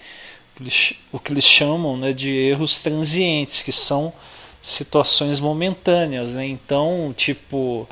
o 1.11 1.19
que 1.19 1.31
eles 1.31 1.43
chamam 1.43 1.97
né, 1.97 2.13
de 2.13 2.29
erros 2.29 2.79
transientes, 2.79 3.61
que 3.61 3.71
são 3.71 4.13
situações 4.61 5.39
momentâneas, 5.39 6.35
né? 6.35 6.45
Então, 6.45 7.13
tipo, 7.17 7.87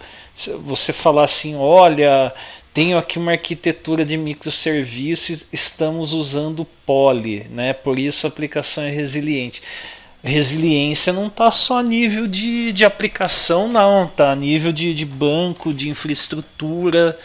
você 0.63 0.93
falar 0.93 1.23
assim, 1.23 1.55
olha, 1.55 2.31
tenho 2.73 2.97
aqui 2.97 3.17
uma 3.17 3.31
arquitetura 3.31 4.05
de 4.05 4.15
microserviços, 4.15 5.45
estamos 5.51 6.13
usando 6.13 6.65
Poly, 6.85 7.47
né? 7.49 7.73
por 7.73 7.97
isso 7.97 8.25
a 8.25 8.29
aplicação 8.29 8.83
é 8.83 8.89
resiliente. 8.89 9.61
Resiliência 10.21 11.13
não 11.13 11.27
está 11.27 11.49
só 11.49 11.79
a 11.79 11.83
nível 11.83 12.27
de, 12.27 12.73
de 12.73 12.83
aplicação, 12.83 13.69
não, 13.69 14.05
está 14.05 14.31
a 14.31 14.35
nível 14.35 14.71
de, 14.71 14.93
de 14.93 15.05
banco, 15.05 15.73
de 15.73 15.89
infraestrutura, 15.89 17.17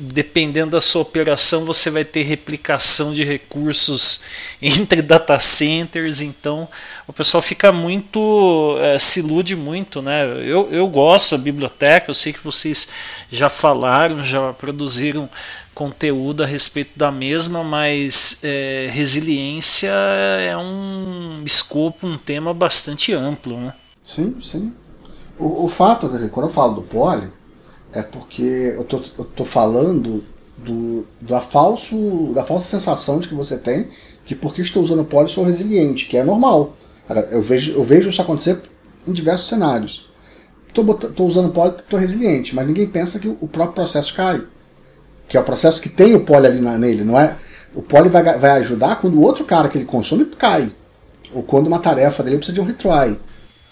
dependendo 0.00 0.70
da 0.70 0.80
sua 0.80 1.02
operação, 1.02 1.66
você 1.66 1.90
vai 1.90 2.02
ter 2.02 2.22
replicação 2.22 3.12
de 3.12 3.22
recursos 3.22 4.22
entre 4.60 5.02
data 5.02 5.38
centers, 5.38 6.22
então 6.22 6.66
o 7.06 7.12
pessoal 7.12 7.42
fica 7.42 7.70
muito, 7.70 8.76
é, 8.80 8.98
se 8.98 9.20
ilude 9.20 9.54
muito, 9.54 10.00
né? 10.00 10.24
Eu, 10.42 10.68
eu 10.70 10.86
gosto 10.88 11.36
da 11.36 11.42
biblioteca, 11.42 12.10
eu 12.10 12.14
sei 12.14 12.32
que 12.32 12.42
vocês 12.42 12.88
já 13.30 13.50
falaram, 13.50 14.22
já 14.22 14.52
produziram 14.54 15.28
conteúdo 15.74 16.42
a 16.42 16.46
respeito 16.46 16.98
da 16.98 17.12
mesma, 17.12 17.62
mas 17.62 18.40
é, 18.42 18.88
resiliência 18.90 19.90
é 19.90 20.56
um 20.56 21.42
escopo, 21.44 22.06
um 22.06 22.16
tema 22.16 22.54
bastante 22.54 23.12
amplo, 23.12 23.60
né? 23.60 23.74
Sim, 24.02 24.40
sim. 24.40 24.72
O, 25.38 25.66
o 25.66 25.68
fato, 25.68 26.08
quer 26.08 26.14
dizer, 26.14 26.30
quando 26.30 26.46
eu 26.46 26.52
falo 26.52 26.76
do 26.76 26.82
poli, 26.82 27.28
é 27.92 28.02
porque 28.02 28.74
eu 28.76 28.84
tô, 28.84 29.00
eu 29.18 29.24
tô 29.24 29.44
falando 29.44 30.22
do, 30.56 31.06
da, 31.20 31.40
falso, 31.40 32.32
da 32.34 32.44
falsa 32.44 32.66
sensação 32.66 33.18
de 33.18 33.28
que 33.28 33.34
você 33.34 33.56
tem 33.56 33.88
que 34.26 34.34
porque 34.34 34.60
estou 34.60 34.82
usando 34.82 35.04
poli 35.04 35.28
sou 35.28 35.44
resiliente, 35.44 36.06
que 36.06 36.16
é 36.16 36.24
normal. 36.24 36.74
Eu 37.30 37.40
vejo, 37.40 37.72
eu 37.72 37.84
vejo 37.84 38.10
isso 38.10 38.20
acontecer 38.20 38.60
em 39.06 39.12
diversos 39.12 39.48
cenários. 39.48 40.10
Estou 40.68 41.26
usando 41.26 41.52
poli, 41.52 41.74
estou 41.78 41.98
resiliente, 41.98 42.54
mas 42.54 42.66
ninguém 42.66 42.86
pensa 42.86 43.20
que 43.20 43.28
o 43.28 43.48
próprio 43.48 43.76
processo 43.76 44.14
cai. 44.14 44.42
Que 45.28 45.36
é 45.36 45.40
o 45.40 45.44
processo 45.44 45.80
que 45.80 45.88
tem 45.88 46.14
o 46.14 46.24
poli 46.24 46.46
ali 46.46 46.60
na, 46.60 46.76
nele, 46.76 47.04
não 47.04 47.18
é? 47.18 47.36
O 47.74 47.80
poli 47.80 48.08
vai, 48.08 48.22
vai 48.36 48.50
ajudar 48.58 49.00
quando 49.00 49.14
o 49.14 49.22
outro 49.22 49.44
cara 49.44 49.68
que 49.68 49.78
ele 49.78 49.84
consome 49.84 50.24
cai. 50.24 50.72
Ou 51.32 51.42
quando 51.42 51.68
uma 51.68 51.78
tarefa 51.78 52.22
dele 52.22 52.38
precisa 52.38 52.54
de 52.54 52.60
um 52.60 52.64
retry. 52.64 53.18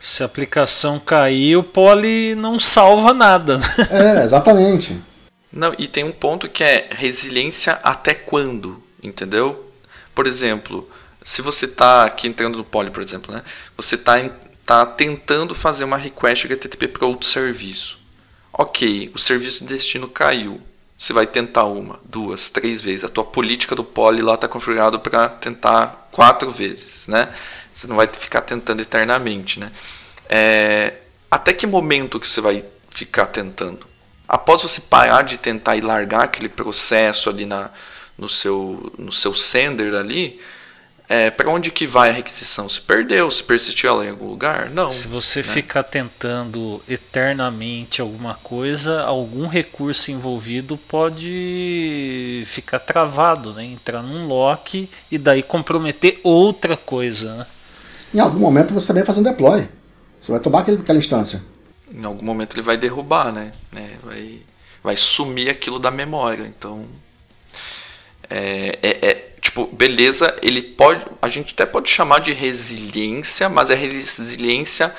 Se 0.04 0.22
a 0.22 0.26
aplicação 0.26 1.00
cair, 1.00 1.56
o 1.56 1.62
poli 1.62 2.34
não 2.34 2.60
salva 2.60 3.14
nada. 3.14 3.56
Né? 3.56 3.66
É, 3.90 4.22
exatamente. 4.22 5.02
Não, 5.50 5.74
e 5.78 5.88
tem 5.88 6.04
um 6.04 6.12
ponto 6.12 6.46
que 6.46 6.62
é 6.62 6.90
resiliência 6.90 7.80
até 7.82 8.12
quando, 8.12 8.82
entendeu? 9.02 9.72
Por 10.14 10.26
exemplo, 10.26 10.86
se 11.24 11.40
você 11.40 11.64
está 11.64 12.04
aqui 12.04 12.28
entrando 12.28 12.58
no 12.58 12.64
Poly, 12.64 12.90
por 12.90 13.02
exemplo, 13.02 13.34
né? 13.34 13.42
Você 13.78 13.94
está 13.94 14.16
tá 14.66 14.84
tentando 14.84 15.54
fazer 15.54 15.84
uma 15.84 15.96
request 15.96 16.44
HTTP 16.44 16.88
para 16.88 17.06
outro 17.06 17.26
serviço. 17.26 17.98
Ok, 18.52 19.10
o 19.14 19.18
serviço 19.18 19.64
de 19.64 19.72
destino 19.72 20.06
caiu. 20.06 20.60
Você 20.98 21.14
vai 21.14 21.26
tentar 21.26 21.64
uma, 21.64 21.98
duas, 22.04 22.50
três 22.50 22.82
vezes. 22.82 23.04
A 23.04 23.08
tua 23.08 23.24
política 23.24 23.74
do 23.74 23.82
Poly 23.82 24.20
lá 24.20 24.34
está 24.34 24.46
configurada 24.46 24.98
para 24.98 25.30
tentar 25.30 26.08
quatro 26.12 26.50
vezes, 26.50 27.08
né? 27.08 27.30
Você 27.74 27.86
não 27.86 27.96
vai 27.96 28.06
ficar 28.06 28.42
tentando 28.42 28.80
eternamente, 28.80 29.58
né? 29.58 29.70
É, 30.28 30.94
até 31.30 31.52
que 31.52 31.66
momento 31.66 32.20
que 32.20 32.28
você 32.28 32.40
vai 32.40 32.64
ficar 32.90 33.26
tentando? 33.26 33.94
após 34.28 34.62
você 34.62 34.80
parar 34.80 35.22
de 35.22 35.38
tentar 35.38 35.76
e 35.76 35.80
largar 35.80 36.24
aquele 36.24 36.48
processo 36.48 37.28
ali 37.28 37.46
na, 37.46 37.70
no, 38.16 38.28
seu, 38.28 38.92
no 38.98 39.12
seu 39.12 39.34
sender 39.34 39.94
ali, 39.94 40.40
é, 41.06 41.30
para 41.30 41.50
onde 41.50 41.70
que 41.70 41.86
vai 41.86 42.08
a 42.08 42.12
requisição? 42.12 42.66
Se 42.66 42.80
perdeu, 42.80 43.30
se 43.30 43.42
persistiu 43.42 43.90
ela 43.90 44.06
em 44.06 44.08
algum 44.08 44.26
lugar? 44.26 44.70
Não. 44.70 44.90
Se 44.90 45.06
você 45.06 45.42
né? 45.42 45.52
ficar 45.52 45.82
tentando 45.82 46.82
eternamente 46.88 48.00
alguma 48.00 48.34
coisa, 48.34 49.02
algum 49.02 49.46
recurso 49.46 50.10
envolvido 50.10 50.78
pode 50.78 52.42
ficar 52.46 52.78
travado, 52.78 53.52
né? 53.52 53.64
entrar 53.64 54.02
num 54.02 54.26
lock 54.26 54.88
e 55.10 55.18
daí 55.18 55.42
comprometer 55.42 56.20
outra 56.22 56.74
coisa. 56.74 57.36
Né? 57.36 57.46
Em 58.14 58.20
algum 58.20 58.38
momento 58.38 58.72
você 58.72 58.86
também 58.86 59.02
vai 59.02 59.06
fazer 59.06 59.20
um 59.20 59.30
deploy. 59.30 59.68
Você 60.20 60.32
vai 60.32 60.40
tomar 60.40 60.60
aquela 60.60 60.98
instância 60.98 61.42
em 61.94 62.04
algum 62.04 62.24
momento 62.24 62.54
ele 62.54 62.62
vai 62.62 62.76
derrubar, 62.76 63.32
né? 63.32 63.52
É, 63.74 63.96
vai, 64.02 64.40
vai 64.82 64.96
sumir 64.96 65.48
aquilo 65.48 65.78
da 65.78 65.90
memória. 65.90 66.42
Então, 66.42 66.84
é, 68.28 68.78
é, 68.82 69.06
é, 69.08 69.14
tipo, 69.40 69.66
beleza, 69.66 70.36
ele 70.42 70.60
pode, 70.60 71.04
a 71.22 71.28
gente 71.28 71.54
até 71.54 71.64
pode 71.64 71.88
chamar 71.88 72.18
de 72.18 72.32
resiliência, 72.32 73.48
mas 73.48 73.70
é 73.70 73.74
resiliência 73.74 74.94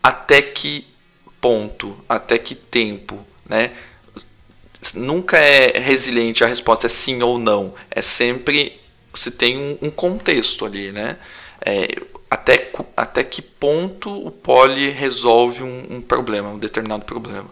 até 0.00 0.40
que 0.40 0.86
ponto, 1.40 1.98
até 2.08 2.38
que 2.38 2.54
tempo, 2.54 3.24
né? 3.48 3.72
Nunca 4.94 5.36
é 5.38 5.76
resiliente 5.76 6.44
a 6.44 6.46
resposta 6.46 6.86
é 6.86 6.88
sim 6.88 7.20
ou 7.20 7.36
não, 7.36 7.74
é 7.90 8.00
sempre 8.00 8.80
você 9.12 9.30
tem 9.30 9.58
um, 9.58 9.78
um 9.82 9.90
contexto 9.90 10.64
ali, 10.64 10.92
né? 10.92 11.16
É, 11.60 11.88
até, 12.30 12.70
até 12.96 13.24
que 13.24 13.40
ponto 13.40 14.10
o 14.10 14.30
poly 14.30 14.90
resolve 14.90 15.62
um, 15.62 15.84
um 15.90 16.00
problema, 16.00 16.50
um 16.50 16.58
determinado 16.58 17.04
problema. 17.04 17.48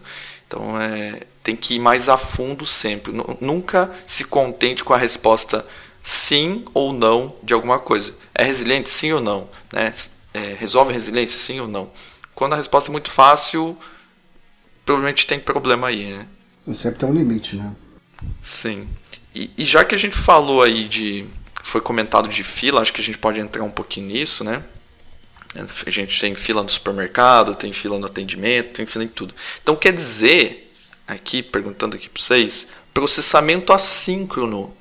Então 0.47 0.79
é, 0.79 1.21
tem 1.43 1.55
que 1.55 1.75
ir 1.75 1.79
mais 1.79 2.09
a 2.09 2.17
fundo 2.17 2.65
sempre. 2.65 3.11
Nunca 3.41 3.91
se 4.05 4.23
contente 4.23 4.83
com 4.83 4.93
a 4.93 4.97
resposta 4.97 5.65
sim 6.03 6.63
ou 6.73 6.93
não 6.93 7.35
de 7.43 7.53
alguma 7.53 7.79
coisa. 7.79 8.13
É 8.33 8.43
resiliente, 8.43 8.89
sim 8.89 9.11
ou 9.11 9.19
não? 9.19 9.49
Né? 9.73 9.91
É, 10.33 10.53
resolve 10.53 10.91
a 10.91 10.93
resiliência, 10.93 11.39
sim 11.39 11.59
ou 11.59 11.67
não? 11.67 11.89
Quando 12.35 12.53
a 12.53 12.57
resposta 12.57 12.89
é 12.89 12.93
muito 12.93 13.11
fácil, 13.11 13.77
provavelmente 14.85 15.25
tem 15.25 15.39
problema 15.39 15.87
aí. 15.87 16.05
Né? 16.05 16.27
Sempre 16.73 16.99
tem 16.99 17.09
um 17.09 17.13
limite, 17.13 17.55
né? 17.55 17.75
Sim. 18.39 18.87
E, 19.33 19.51
e 19.57 19.65
já 19.65 19.83
que 19.83 19.95
a 19.95 19.97
gente 19.97 20.15
falou 20.15 20.61
aí 20.61 20.87
de 20.87 21.25
foi 21.67 21.81
comentado 21.81 22.29
de 22.29 22.43
fila, 22.43 22.81
acho 22.81 22.93
que 22.93 23.01
a 23.01 23.03
gente 23.03 23.17
pode 23.17 23.39
entrar 23.39 23.63
um 23.63 23.69
pouquinho 23.69 24.07
nisso, 24.07 24.43
né? 24.43 24.63
A 25.85 25.89
gente 25.89 26.19
tem 26.19 26.33
fila 26.33 26.63
no 26.63 26.69
supermercado, 26.69 27.55
tem 27.55 27.73
fila 27.73 27.97
no 27.99 28.05
atendimento, 28.05 28.73
tem 28.73 28.85
fila 28.85 29.03
em 29.03 29.07
tudo. 29.07 29.33
Então 29.61 29.75
quer 29.75 29.91
dizer, 29.93 30.71
aqui 31.05 31.43
perguntando 31.43 31.95
aqui 31.95 32.07
para 32.07 32.21
vocês, 32.21 32.69
processamento 32.93 33.73
assíncrono 33.73 34.73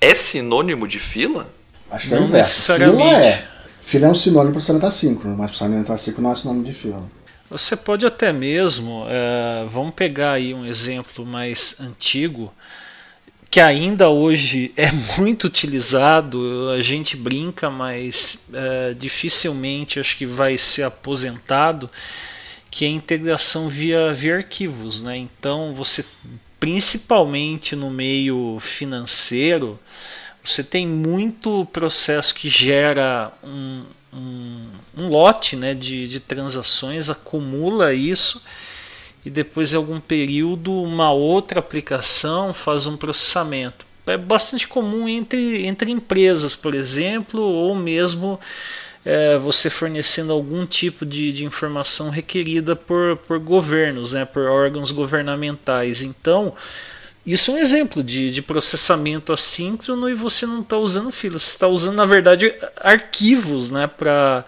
é 0.00 0.14
sinônimo 0.14 0.88
de 0.88 0.98
fila? 0.98 1.48
Acho 1.90 2.08
que 2.08 2.14
é 2.14 2.18
o 2.18 2.24
inverso. 2.24 2.72
Fila 2.74 3.02
é. 3.02 3.48
Fila 3.80 4.06
é 4.06 4.10
um 4.10 4.14
sinônimo 4.14 4.48
de 4.48 4.52
processamento 4.54 4.86
assíncrono, 4.86 5.36
mas 5.36 5.50
processamento 5.50 5.92
assíncrono 5.92 6.28
não 6.28 6.34
é 6.34 6.38
sinônimo 6.38 6.64
de 6.64 6.72
fila. 6.72 7.02
Você 7.50 7.76
pode 7.76 8.04
até 8.06 8.32
mesmo, 8.32 9.04
é, 9.08 9.66
vamos 9.70 9.94
pegar 9.94 10.32
aí 10.32 10.54
um 10.54 10.64
exemplo 10.64 11.24
mais 11.24 11.80
antigo, 11.80 12.52
que 13.52 13.60
ainda 13.60 14.08
hoje 14.08 14.72
é 14.78 14.90
muito 15.18 15.44
utilizado, 15.44 16.70
a 16.70 16.80
gente 16.80 17.18
brinca, 17.18 17.68
mas 17.68 18.46
é, 18.50 18.94
dificilmente 18.94 20.00
acho 20.00 20.16
que 20.16 20.24
vai 20.24 20.56
ser 20.56 20.84
aposentado, 20.84 21.90
que 22.70 22.86
é 22.86 22.88
a 22.88 22.90
integração 22.90 23.68
via, 23.68 24.10
via 24.10 24.36
arquivos. 24.36 25.02
Né? 25.02 25.18
Então 25.18 25.74
você 25.74 26.02
principalmente 26.58 27.76
no 27.76 27.90
meio 27.90 28.56
financeiro, 28.58 29.78
você 30.42 30.64
tem 30.64 30.86
muito 30.86 31.66
processo 31.66 32.34
que 32.34 32.48
gera 32.48 33.30
um, 33.44 33.84
um, 34.14 34.66
um 34.96 35.08
lote 35.08 35.56
né, 35.56 35.74
de, 35.74 36.08
de 36.08 36.20
transações, 36.20 37.10
acumula 37.10 37.92
isso 37.92 38.42
e 39.24 39.30
depois 39.30 39.72
em 39.72 39.76
algum 39.76 40.00
período 40.00 40.72
uma 40.72 41.12
outra 41.12 41.60
aplicação 41.60 42.52
faz 42.52 42.86
um 42.86 42.96
processamento. 42.96 43.86
É 44.06 44.16
bastante 44.16 44.66
comum 44.66 45.08
entre, 45.08 45.64
entre 45.64 45.90
empresas, 45.90 46.56
por 46.56 46.74
exemplo, 46.74 47.40
ou 47.40 47.74
mesmo 47.74 48.40
é, 49.04 49.38
você 49.38 49.70
fornecendo 49.70 50.32
algum 50.32 50.66
tipo 50.66 51.06
de, 51.06 51.32
de 51.32 51.44
informação 51.44 52.10
requerida 52.10 52.74
por, 52.74 53.16
por 53.16 53.38
governos, 53.38 54.12
né, 54.12 54.24
por 54.24 54.42
órgãos 54.42 54.90
governamentais. 54.90 56.02
Então, 56.02 56.54
isso 57.24 57.52
é 57.52 57.54
um 57.54 57.58
exemplo 57.58 58.02
de, 58.02 58.32
de 58.32 58.42
processamento 58.42 59.32
assíncrono 59.32 60.08
e 60.08 60.14
você 60.14 60.46
não 60.46 60.60
está 60.60 60.76
usando 60.76 61.12
filas, 61.12 61.42
você 61.44 61.54
está 61.54 61.68
usando, 61.68 61.94
na 61.94 62.04
verdade, 62.04 62.52
arquivos 62.76 63.70
né, 63.70 63.86
para 63.86 64.44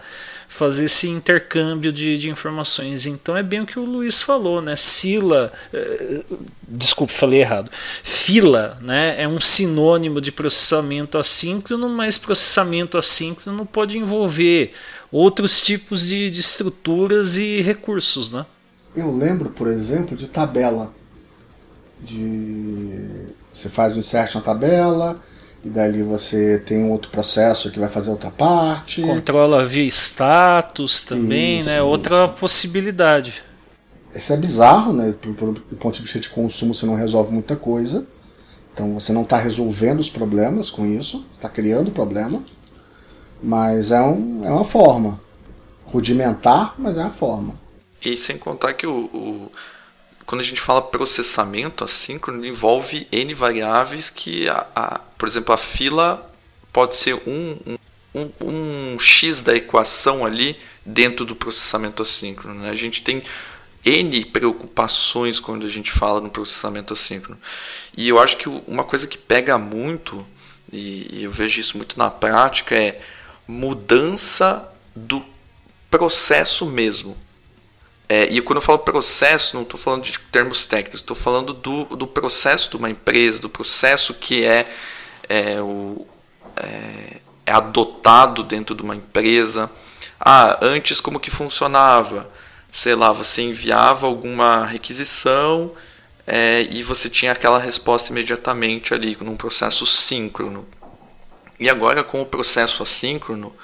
fazer 0.55 0.85
esse 0.85 1.07
intercâmbio 1.07 1.91
de, 1.91 2.17
de 2.17 2.29
informações. 2.29 3.05
Então 3.05 3.35
é 3.35 3.43
bem 3.43 3.61
o 3.61 3.65
que 3.65 3.77
o 3.77 3.85
Luiz 3.85 4.21
falou, 4.21 4.61
né? 4.61 4.75
Sila, 4.75 5.51
eh, 5.73 6.21
desculpe, 6.67 7.13
falei 7.13 7.41
errado. 7.41 7.69
Fila, 8.03 8.77
né? 8.81 9.21
É 9.21 9.27
um 9.27 9.39
sinônimo 9.39 10.21
de 10.21 10.31
processamento 10.31 11.17
assíncrono, 11.17 11.89
mas 11.89 12.17
processamento 12.17 12.97
assíncrono 12.97 13.65
pode 13.65 13.97
envolver 13.97 14.73
outros 15.11 15.61
tipos 15.61 16.05
de, 16.05 16.31
de 16.31 16.39
estruturas 16.39 17.37
e 17.37 17.61
recursos, 17.61 18.31
né? 18.31 18.45
Eu 18.95 19.11
lembro, 19.11 19.49
por 19.49 19.67
exemplo, 19.67 20.15
de 20.15 20.27
tabela. 20.27 20.93
De 22.01 23.33
você 23.51 23.69
faz 23.69 23.93
um 23.93 23.99
insert 23.99 24.35
na 24.35 24.41
tabela, 24.41 25.21
e 25.65 25.69
dali 25.69 26.03
você 26.03 26.59
tem 26.59 26.83
um 26.83 26.91
outro 26.91 27.09
processo 27.09 27.71
que 27.71 27.79
vai 27.79 27.89
fazer 27.89 28.11
outra 28.11 28.29
parte. 28.29 29.01
Controla 29.01 29.65
via 29.65 29.83
status 29.87 31.03
também, 31.03 31.59
isso, 31.59 31.69
né? 31.69 31.81
Outra 31.81 32.27
possibilidade. 32.27 33.41
Isso 34.13 34.31
é 34.31 34.37
bizarro, 34.37 34.93
né? 34.93 35.13
Do 35.23 35.75
ponto 35.75 35.95
de 35.95 36.03
vista 36.03 36.19
de 36.19 36.29
consumo, 36.29 36.75
você 36.75 36.85
não 36.85 36.93
resolve 36.93 37.33
muita 37.33 37.55
coisa. 37.55 38.05
Então 38.71 38.93
você 38.93 39.11
não 39.11 39.23
está 39.23 39.37
resolvendo 39.37 39.99
os 39.99 40.09
problemas 40.09 40.69
com 40.69 40.85
isso, 40.85 41.25
está 41.33 41.49
criando 41.49 41.89
problema. 41.89 42.43
Mas 43.41 43.89
é, 43.89 43.99
um, 43.99 44.45
é 44.45 44.51
uma 44.51 44.65
forma. 44.65 45.19
Rudimentar, 45.83 46.75
mas 46.77 46.95
é 46.95 47.01
uma 47.01 47.09
forma. 47.09 47.55
E 48.03 48.15
sem 48.15 48.37
contar 48.37 48.73
que 48.73 48.85
o, 48.85 49.05
o 49.05 49.51
quando 50.25 50.41
a 50.41 50.43
gente 50.43 50.59
fala 50.59 50.81
processamento 50.81 51.83
assíncrono, 51.83 52.45
envolve 52.45 53.07
N 53.11 53.33
variáveis 53.33 54.09
que, 54.09 54.49
a, 54.49 54.67
a, 54.75 54.99
por 55.17 55.27
exemplo, 55.27 55.53
a 55.53 55.57
fila 55.57 56.31
pode 56.73 56.95
ser 56.95 57.15
um, 57.27 57.57
um, 58.13 58.29
um, 58.41 58.99
X 58.99 59.41
da 59.41 59.55
equação 59.55 60.25
ali 60.25 60.57
dentro 60.85 61.25
do 61.25 61.35
processamento 61.35 62.01
assíncrono. 62.01 62.61
Né? 62.61 62.69
A 62.69 62.75
gente 62.75 63.03
tem 63.03 63.23
N 63.85 64.25
preocupações 64.25 65.39
quando 65.39 65.65
a 65.65 65.69
gente 65.69 65.91
fala 65.91 66.19
no 66.19 66.29
processamento 66.29 66.93
assíncrono. 66.93 67.39
E 67.95 68.09
eu 68.09 68.17
acho 68.17 68.37
que 68.37 68.49
uma 68.67 68.83
coisa 68.83 69.05
que 69.05 69.17
pega 69.17 69.57
muito, 69.59 70.25
e 70.71 71.23
eu 71.23 71.29
vejo 71.29 71.59
isso 71.61 71.77
muito 71.77 71.99
na 71.99 72.09
prática, 72.09 72.75
é 72.75 72.99
mudança 73.47 74.67
do 74.95 75.23
processo 75.89 76.65
mesmo. 76.65 77.15
É, 78.07 78.25
e 78.25 78.39
quando 78.41 78.57
eu 78.57 78.61
falo 78.61 78.79
processo, 78.79 79.55
não 79.55 79.63
estou 79.63 79.79
falando 79.79 80.03
de 80.03 80.17
termos 80.31 80.65
técnicos, 80.65 80.99
estou 80.99 81.15
falando 81.15 81.53
do, 81.53 81.85
do 81.85 82.05
processo 82.05 82.69
de 82.69 82.77
uma 82.77 82.89
empresa, 82.89 83.41
do 83.41 83.49
processo 83.49 84.13
que 84.13 84.45
é, 84.45 84.69
é, 85.27 85.59
o, 85.59 86.05
é, 86.55 87.17
é 87.47 87.51
adotado 87.51 88.43
dentro 88.43 88.75
de 88.75 88.83
uma 88.83 88.95
empresa. 88.95 89.71
Ah, 90.19 90.59
antes 90.61 91.01
como 91.01 91.19
que 91.19 91.31
funcionava? 91.31 92.29
Sei 92.71 92.93
lá, 92.93 93.11
você 93.11 93.41
enviava 93.41 94.05
alguma 94.05 94.65
requisição 94.65 95.71
é, 96.27 96.61
e 96.69 96.83
você 96.83 97.09
tinha 97.09 97.31
aquela 97.31 97.57
resposta 97.57 98.11
imediatamente 98.11 98.93
ali, 98.93 99.17
num 99.21 99.35
processo 99.35 99.85
síncrono. 99.85 100.67
E 101.59 101.69
agora, 101.69 102.03
com 102.03 102.21
o 102.21 102.25
processo 102.25 102.83
assíncrono, 102.83 103.55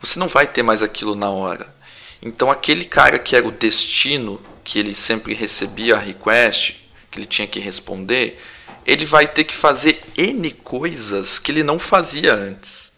você 0.00 0.18
não 0.18 0.28
vai 0.28 0.46
ter 0.46 0.62
mais 0.62 0.82
aquilo 0.82 1.14
na 1.14 1.30
hora. 1.30 1.74
Então, 2.22 2.50
aquele 2.50 2.84
cara 2.84 3.18
que 3.18 3.36
era 3.36 3.46
o 3.46 3.50
destino, 3.50 4.40
que 4.64 4.78
ele 4.78 4.94
sempre 4.94 5.34
recebia 5.34 5.96
a 5.96 5.98
request, 5.98 6.88
que 7.10 7.18
ele 7.18 7.26
tinha 7.26 7.46
que 7.46 7.60
responder, 7.60 8.38
ele 8.84 9.04
vai 9.04 9.26
ter 9.26 9.44
que 9.44 9.54
fazer 9.54 10.00
N 10.16 10.50
coisas 10.50 11.38
que 11.38 11.52
ele 11.52 11.62
não 11.62 11.78
fazia 11.78 12.34
antes. 12.34 12.92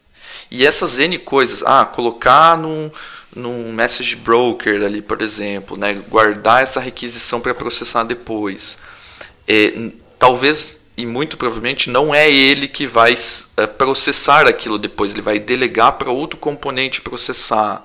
E 0.51 0.67
essas 0.67 0.99
N 0.99 1.19
coisas, 1.19 1.63
ah, 1.65 1.85
colocar 1.85 2.57
num, 2.57 2.91
num 3.35 3.73
message 3.73 4.17
broker 4.17 4.83
ali, 4.83 5.03
por 5.03 5.23
exemplo, 5.23 5.77
né, 5.77 5.95
guardar 6.09 6.63
essa 6.63 6.81
requisição 6.81 7.41
para 7.41 7.55
processar 7.55 8.05
depois. 8.05 8.79
É, 9.47 9.91
talvez 10.19 10.81
e 10.97 11.07
muito 11.07 11.37
provavelmente 11.37 11.89
não 11.89 12.15
é 12.15 12.31
ele 12.31 12.69
que 12.69 12.87
vai 12.87 13.15
é, 13.57 13.67
processar 13.67 14.47
aquilo 14.47 14.79
depois, 14.79 15.13
ele 15.13 15.23
vai 15.23 15.39
delegar 15.39 15.93
para 15.93 16.11
outro 16.11 16.39
componente 16.39 17.01
processar. 17.01 17.85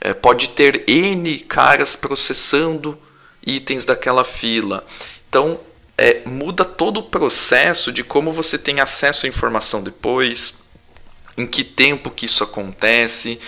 É, 0.00 0.14
pode 0.14 0.48
ter 0.50 0.84
N 0.88 1.38
caras 1.40 1.94
processando 1.94 2.98
itens 3.46 3.84
daquela 3.84 4.24
fila. 4.24 4.84
Então, 5.28 5.60
é, 5.96 6.22
muda 6.24 6.64
todo 6.64 6.98
o 6.98 7.02
processo 7.02 7.92
de 7.92 8.02
como 8.02 8.32
você 8.32 8.56
tem 8.56 8.80
acesso 8.80 9.26
à 9.26 9.28
informação 9.28 9.82
depois, 9.82 10.54
em 11.36 11.46
que 11.46 11.62
tempo 11.62 12.10
que 12.10 12.26
isso 12.26 12.42
acontece, 12.42 13.38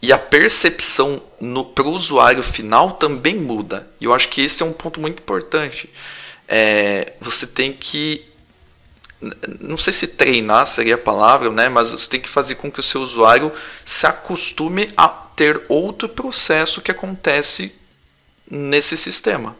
e 0.00 0.12
a 0.12 0.18
percepção 0.18 1.22
para 1.74 1.84
o 1.84 1.92
usuário 1.92 2.42
final 2.42 2.92
também 2.92 3.34
muda. 3.34 3.86
E 4.00 4.04
eu 4.04 4.14
acho 4.14 4.28
que 4.28 4.40
esse 4.40 4.62
é 4.62 4.66
um 4.66 4.72
ponto 4.72 5.00
muito 5.00 5.20
importante. 5.20 5.90
É, 6.46 7.12
você 7.20 7.46
tem 7.46 7.72
que 7.72 8.24
não 9.58 9.76
sei 9.76 9.92
se 9.92 10.06
treinar 10.06 10.64
seria 10.66 10.94
a 10.94 10.98
palavra, 10.98 11.50
né? 11.50 11.68
mas 11.68 11.90
você 11.90 12.08
tem 12.08 12.20
que 12.20 12.28
fazer 12.28 12.54
com 12.54 12.70
que 12.70 12.78
o 12.78 12.82
seu 12.82 13.00
usuário 13.02 13.52
se 13.84 14.06
acostume 14.06 14.88
a 14.96 15.08
ter 15.38 15.62
outro 15.68 16.08
processo 16.08 16.82
que 16.82 16.90
acontece 16.90 17.72
nesse 18.50 18.96
sistema. 18.96 19.56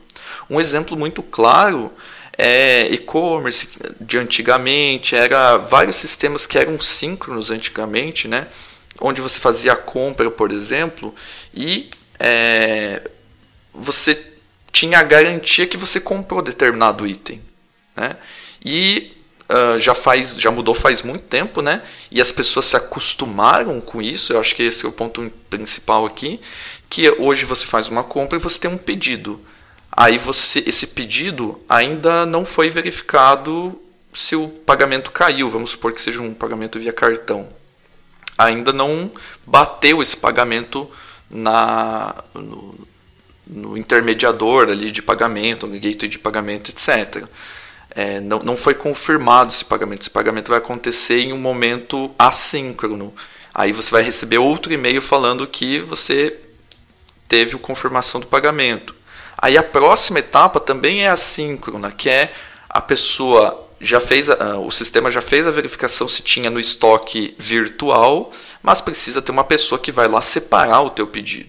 Um 0.51 0.61
exemplo 0.61 0.97
muito 0.97 1.23
claro 1.23 1.93
é 2.37 2.89
e-commerce 2.93 3.79
de 4.01 4.19
antigamente, 4.19 5.15
era 5.15 5.57
vários 5.57 5.95
sistemas 5.95 6.47
que 6.47 6.59
eram 6.59 6.81
síncronos 6.81 7.53
antigamente, 7.53 8.27
né? 8.27 8.49
onde 9.01 9.21
você 9.21 9.39
fazia 9.39 9.75
a 9.75 9.77
compra, 9.77 10.29
por 10.33 10.51
exemplo, 10.51 11.15
e 11.55 11.89
é, 12.19 13.01
você 13.73 14.21
tinha 14.73 14.99
a 14.99 15.05
garantia 15.05 15.65
que 15.65 15.77
você 15.77 16.01
comprou 16.01 16.43
determinado 16.43 17.07
item. 17.07 17.41
Né? 17.95 18.17
E 18.65 19.17
uh, 19.49 19.79
já 19.79 19.95
faz, 19.95 20.37
já 20.39 20.51
mudou 20.51 20.75
faz 20.75 21.03
muito 21.03 21.25
tempo, 21.25 21.63
né? 21.63 21.83
E 22.11 22.21
as 22.21 22.31
pessoas 22.31 22.67
se 22.67 22.77
acostumaram 22.77 23.81
com 23.81 24.01
isso. 24.01 24.33
Eu 24.33 24.41
acho 24.41 24.55
que 24.55 24.63
esse 24.63 24.85
é 24.85 24.89
o 24.89 24.93
ponto 24.93 25.31
principal 25.49 26.05
aqui, 26.07 26.41
que 26.89 27.11
hoje 27.19 27.45
você 27.45 27.67
faz 27.67 27.89
uma 27.89 28.05
compra 28.05 28.39
e 28.39 28.41
você 28.41 28.61
tem 28.61 28.71
um 28.71 28.79
pedido. 28.79 29.41
Aí 29.91 30.19
você, 30.19 30.63
esse 30.67 30.89
pedido 30.89 31.61
ainda 31.69 32.25
não 32.27 32.45
foi 32.45 32.71
verificado 32.71 33.81
se 34.13 34.37
o 34.37 34.49
pagamento 34.49 35.11
caiu. 35.11 35.51
Vamos 35.51 35.71
supor 35.71 35.93
que 35.93 36.01
seja 36.01 36.21
um 36.21 36.35
pagamento 36.35 36.79
via 36.79 36.93
cartão. 36.93 37.49
Ainda 38.37 38.73
não 38.73 39.11
bateu 39.45 40.01
esse 40.01 40.17
pagamento 40.17 40.89
na 41.29 42.15
no, 42.33 42.79
no 43.47 43.77
intermediador 43.77 44.69
ali 44.69 44.91
de 44.91 45.03
pagamento, 45.03 45.67
no 45.67 45.79
gateway 45.79 46.09
de 46.09 46.19
pagamento, 46.19 46.71
etc 46.71 47.29
é, 47.91 48.21
não, 48.21 48.41
não 48.41 48.57
foi 48.57 48.75
confirmado 48.75 49.51
esse 49.51 49.65
pagamento. 49.65 50.03
Esse 50.03 50.11
pagamento 50.11 50.49
vai 50.49 50.59
acontecer 50.59 51.21
em 51.21 51.33
um 51.33 51.39
momento 51.39 52.15
assíncrono. 52.19 53.15
Aí 53.55 53.73
você 53.73 53.91
vai 53.91 54.03
receber 54.03 54.39
outro 54.39 54.73
e-mail 54.73 55.03
falando 55.03 55.47
que 55.47 55.81
você 55.81 56.39
teve 57.29 57.57
a 57.57 57.59
confirmação 57.59 58.21
do 58.21 58.27
pagamento. 58.27 58.95
Aí 59.37 59.57
a 59.57 59.63
próxima 59.63 60.19
etapa 60.19 60.59
também 60.59 61.05
é 61.05 61.09
assíncrona, 61.09 61.91
que 61.93 62.09
é 62.09 62.33
a 62.69 62.81
pessoa 62.81 63.67
já 63.81 64.01
fez 64.01 64.29
a, 64.29 64.59
o 64.59 64.71
sistema 64.71 65.11
já 65.11 65.23
fez 65.23 65.47
a 65.47 65.53
verificação 65.53 66.09
se 66.09 66.23
tinha 66.23 66.51
no 66.51 66.59
estoque 66.59 67.35
virtual, 67.39 68.33
mas 68.63 68.81
precisa 68.81 69.23
ter 69.23 69.31
uma 69.31 69.45
pessoa 69.45 69.79
que 69.79 69.93
vai 69.93 70.09
lá 70.09 70.21
separar 70.21 70.83
o 70.83 70.91
teu 70.91 71.07
pedido. 71.07 71.49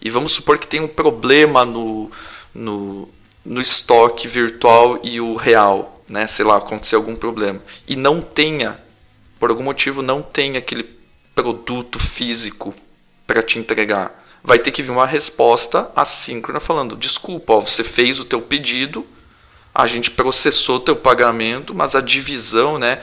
E 0.00 0.10
vamos 0.10 0.32
supor 0.32 0.58
que 0.58 0.68
tem 0.68 0.80
um 0.80 0.88
problema 0.88 1.64
no, 1.64 2.10
no, 2.54 3.08
no 3.44 3.60
estoque 3.60 4.28
virtual 4.28 5.00
e 5.02 5.20
o 5.20 5.34
real, 5.34 6.02
né? 6.08 6.26
Sei 6.26 6.44
lá, 6.44 6.56
acontecer 6.56 6.96
algum 6.96 7.16
problema. 7.16 7.60
E 7.86 7.96
não 7.96 8.20
tenha, 8.20 8.80
por 9.38 9.50
algum 9.50 9.64
motivo, 9.64 10.02
não 10.02 10.22
tenha 10.22 10.58
aquele 10.58 10.84
produto 11.34 11.98
físico 11.98 12.74
para 13.26 13.42
te 13.42 13.58
entregar. 13.58 14.20
Vai 14.44 14.58
ter 14.58 14.70
que 14.70 14.82
vir 14.82 14.90
uma 14.90 15.06
resposta 15.06 15.90
assíncrona 15.94 16.60
falando: 16.60 16.96
desculpa, 16.96 17.54
ó, 17.54 17.60
você 17.60 17.84
fez 17.84 18.18
o 18.18 18.24
teu 18.24 18.40
pedido, 18.40 19.06
a 19.74 19.86
gente 19.86 20.10
processou 20.10 20.80
teu 20.80 20.96
pagamento, 20.96 21.74
mas 21.74 21.94
a 21.94 22.00
divisão, 22.00 22.78
né? 22.78 23.00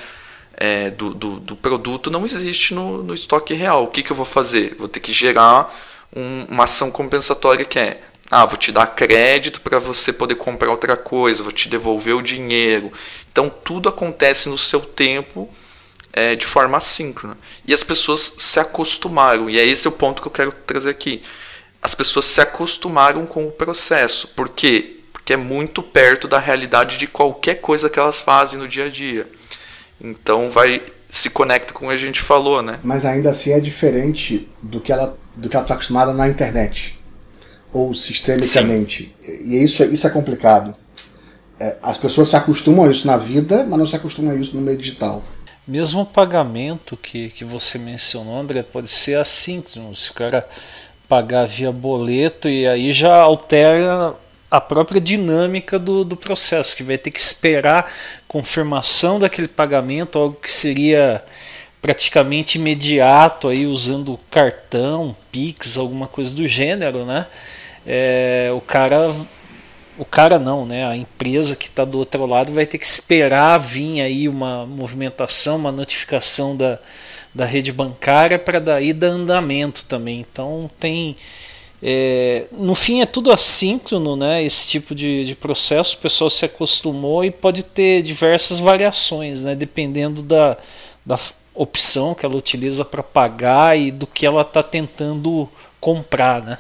É, 0.62 0.90
do, 0.90 1.14
do, 1.14 1.40
do, 1.40 1.56
produto 1.56 2.12
não 2.12 2.26
existe 2.26 2.74
no, 2.74 3.02
no 3.02 3.14
estoque 3.14 3.54
real. 3.54 3.86
O 3.86 3.88
que, 3.88 4.04
que 4.04 4.12
eu 4.12 4.16
vou 4.16 4.26
fazer? 4.26 4.76
Vou 4.78 4.90
ter 4.90 5.00
que 5.00 5.14
gerar 5.14 5.74
um, 6.14 6.48
uma 6.50 6.66
ação 6.66 6.92
compensatória 6.92 7.64
que 7.64 7.80
é 7.80 8.02
ah, 8.32 8.46
vou 8.46 8.58
te 8.58 8.72
dar 8.72 8.86
crédito 8.88 9.62
para 9.62 9.80
você 9.80 10.14
poder 10.14 10.36
comprar 10.36 10.70
outra 10.70 10.96
coisa, 10.96 11.42
vou 11.42 11.52
te 11.52 11.68
devolver 11.68 12.16
o 12.16 12.22
dinheiro. 12.22 12.92
Então 13.32 13.50
tudo 13.50 13.90
acontece 13.90 14.48
no 14.50 14.58
seu 14.58 14.82
tempo 14.82 15.50
é, 16.14 16.36
de 16.36 16.46
forma 16.46 16.78
assíncrona. 16.78 17.38
E 17.66 17.74
as 17.74 17.84
pessoas 17.84 18.36
se 18.38 18.60
acostumaram, 18.60 19.50
e 19.50 19.58
é 19.58 19.66
esse 19.66 19.88
o 19.88 19.92
ponto 19.92 20.22
que 20.22 20.28
eu 20.28 20.32
quero 20.32 20.52
trazer 20.52 20.92
aqui. 20.92 21.24
As 21.82 21.96
pessoas 21.96 22.26
se 22.26 22.40
acostumaram 22.40 23.26
com 23.26 23.48
o 23.48 23.52
processo. 23.52 24.28
Por 24.30 24.50
quê? 24.50 24.98
Porque 25.12 25.34
é 25.34 25.38
muito 25.38 25.82
perto 25.82 26.28
da 26.28 26.38
realidade 26.38 26.98
de 26.98 27.08
qualquer 27.08 27.56
coisa 27.56 27.90
que 27.90 28.00
elas 28.00 28.22
fazem 28.22 28.60
no 28.60 28.68
dia 28.68 28.86
a 28.86 28.90
dia. 28.90 29.28
Então 30.00 30.52
vai 30.52 30.84
se 31.10 31.32
conecta 31.32 31.74
com 31.74 31.86
o 31.86 31.90
que 31.90 31.96
a 31.96 31.98
gente 31.98 32.22
falou, 32.22 32.62
né? 32.62 32.78
Mas 32.84 33.04
ainda 33.04 33.32
assim 33.32 33.52
é 33.52 33.60
diferente 33.60 34.48
do 34.62 34.80
que 34.80 34.92
ela 34.92 35.18
do 35.36 35.50
que 35.50 35.56
ela 35.56 35.64
está 35.64 35.74
acostumada 35.74 36.14
na 36.14 36.28
internet 36.28 36.99
ou 37.74 37.94
sistemicamente. 37.94 39.16
Sim. 39.22 39.32
E 39.46 39.64
isso, 39.64 39.84
isso 39.84 40.08
é 40.08 40.10
complicado. 40.10 40.76
É, 41.60 41.78
as 41.84 41.98
pessoas 41.98 42.30
se 42.30 42.36
acostumam 42.36 42.86
a 42.86 42.92
isso 42.92 43.06
na 43.06 43.18
vida, 43.18 43.66
mas 43.68 43.80
não 43.80 43.86
se 43.86 43.96
acostumam 43.96 44.32
a 44.32 44.36
isso 44.36 44.56
no 44.56 44.62
meio 44.62 44.78
digital. 44.78 45.24
Mesmo 45.68 46.02
o 46.02 46.06
pagamento 46.06 46.98
que, 46.98 47.30
que 47.30 47.46
você 47.46 47.78
mencionou, 47.78 48.40
André, 48.40 48.64
pode 48.64 48.88
ser 48.88 49.18
assíncrono. 49.18 49.96
Se 49.96 50.10
o 50.10 50.14
cara 50.14 50.48
pagar 51.08 51.46
via 51.46 51.72
boleto 51.72 52.48
e 52.48 52.68
aí 52.68 52.92
já 52.92 53.16
altera 53.16 54.16
a 54.50 54.60
própria 54.60 55.00
dinâmica 55.00 55.78
do, 55.78 56.04
do 56.04 56.16
processo, 56.16 56.76
que 56.76 56.84
vai 56.84 56.98
ter 56.98 57.12
que 57.12 57.20
esperar 57.20 57.92
confirmação 58.28 59.20
daquele 59.20 59.48
pagamento, 59.48 60.18
algo 60.18 60.40
que 60.42 60.52
seria 60.52 61.24
praticamente 61.82 62.58
imediato 62.58 63.48
aí 63.48 63.66
usando 63.66 64.20
cartão, 64.30 65.16
Pix, 65.32 65.78
alguma 65.78 66.08
coisa 66.08 66.34
do 66.34 66.48
gênero, 66.48 67.06
né? 67.06 67.28
É, 67.86 68.52
o 68.54 68.62
cara 68.62 69.14
o 69.98 70.06
cara 70.06 70.40
não, 70.40 70.66
né? 70.66 70.86
A 70.86 70.96
empresa 70.96 71.58
que 71.58 71.68
está 71.68 71.84
do 71.84 71.98
outro 71.98 72.26
lado 72.26 72.54
vai 72.54 72.66
ter 72.66 72.78
que 72.78 72.86
esperar 72.86 73.58
vir 73.58 74.00
aí 74.02 74.30
uma 74.30 74.66
movimentação, 74.66 75.58
uma 75.58 75.74
notificação 75.74 76.56
da, 76.56 76.80
da 77.36 77.44
rede 77.44 77.72
bancária 77.74 78.40
para 78.40 78.60
daí 78.60 78.94
dar 78.94 79.08
andamento 79.08 79.84
também. 79.86 80.22
Então 80.22 80.72
tem 80.80 81.18
é, 81.82 82.46
no 82.52 82.76
fim 82.76 83.02
é 83.02 83.06
tudo 83.06 83.32
assíncrono, 83.32 84.16
né? 84.16 84.44
Esse 84.44 84.68
tipo 84.68 84.94
de, 84.94 85.26
de 85.26 85.36
processo, 85.36 85.96
o 85.96 86.00
pessoal 86.00 86.30
se 86.30 86.46
acostumou 86.46 87.24
e 87.24 87.32
pode 87.32 87.64
ter 87.64 88.02
diversas 88.02 88.60
variações, 88.60 89.44
né? 89.44 89.56
Dependendo 89.56 90.22
da, 90.22 90.58
da 91.06 91.18
opção 91.54 92.14
que 92.14 92.26
ela 92.26 92.36
utiliza 92.36 92.84
para 92.84 93.04
pagar 93.04 93.78
e 93.78 93.92
do 93.92 94.08
que 94.08 94.26
ela 94.26 94.42
está 94.42 94.62
tentando 94.62 95.50
comprar, 95.80 96.42
né? 96.42 96.58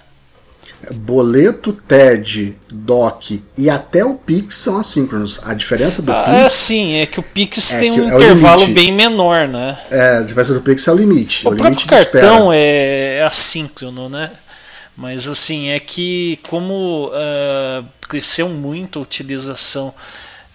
Boleto, 0.91 1.73
TED, 1.73 2.55
DOC 2.71 3.41
e 3.57 3.69
até 3.69 4.03
o 4.03 4.15
Pix 4.15 4.55
são 4.55 4.77
assíncronos. 4.77 5.39
A 5.43 5.53
diferença 5.53 6.01
do 6.01 6.11
ah, 6.11 6.23
Pix. 6.23 6.37
É 6.37 6.49
sim, 6.49 6.95
é 6.95 7.05
que 7.05 7.19
o 7.19 7.23
Pix 7.23 7.73
é 7.73 7.79
tem 7.79 7.91
um 7.91 8.09
é 8.09 8.15
intervalo 8.15 8.65
bem 8.67 8.91
menor, 8.91 9.47
né? 9.47 9.77
É, 9.91 10.17
a 10.17 10.21
diferença 10.21 10.53
do 10.53 10.61
Pix 10.61 10.87
é 10.87 10.91
o 10.91 10.95
limite. 10.95 11.45
O, 11.45 11.51
o 11.51 11.53
limite 11.53 11.85
próprio 11.85 12.11
cartão 12.11 12.51
é 12.53 13.23
assíncrono, 13.29 14.07
né? 14.07 14.31
Mas 14.95 15.27
assim, 15.27 15.69
é 15.69 15.79
que 15.79 16.39
como 16.49 17.07
uh, 17.07 17.85
cresceu 18.07 18.49
muito 18.49 18.99
a 18.99 19.01
utilização 19.01 19.93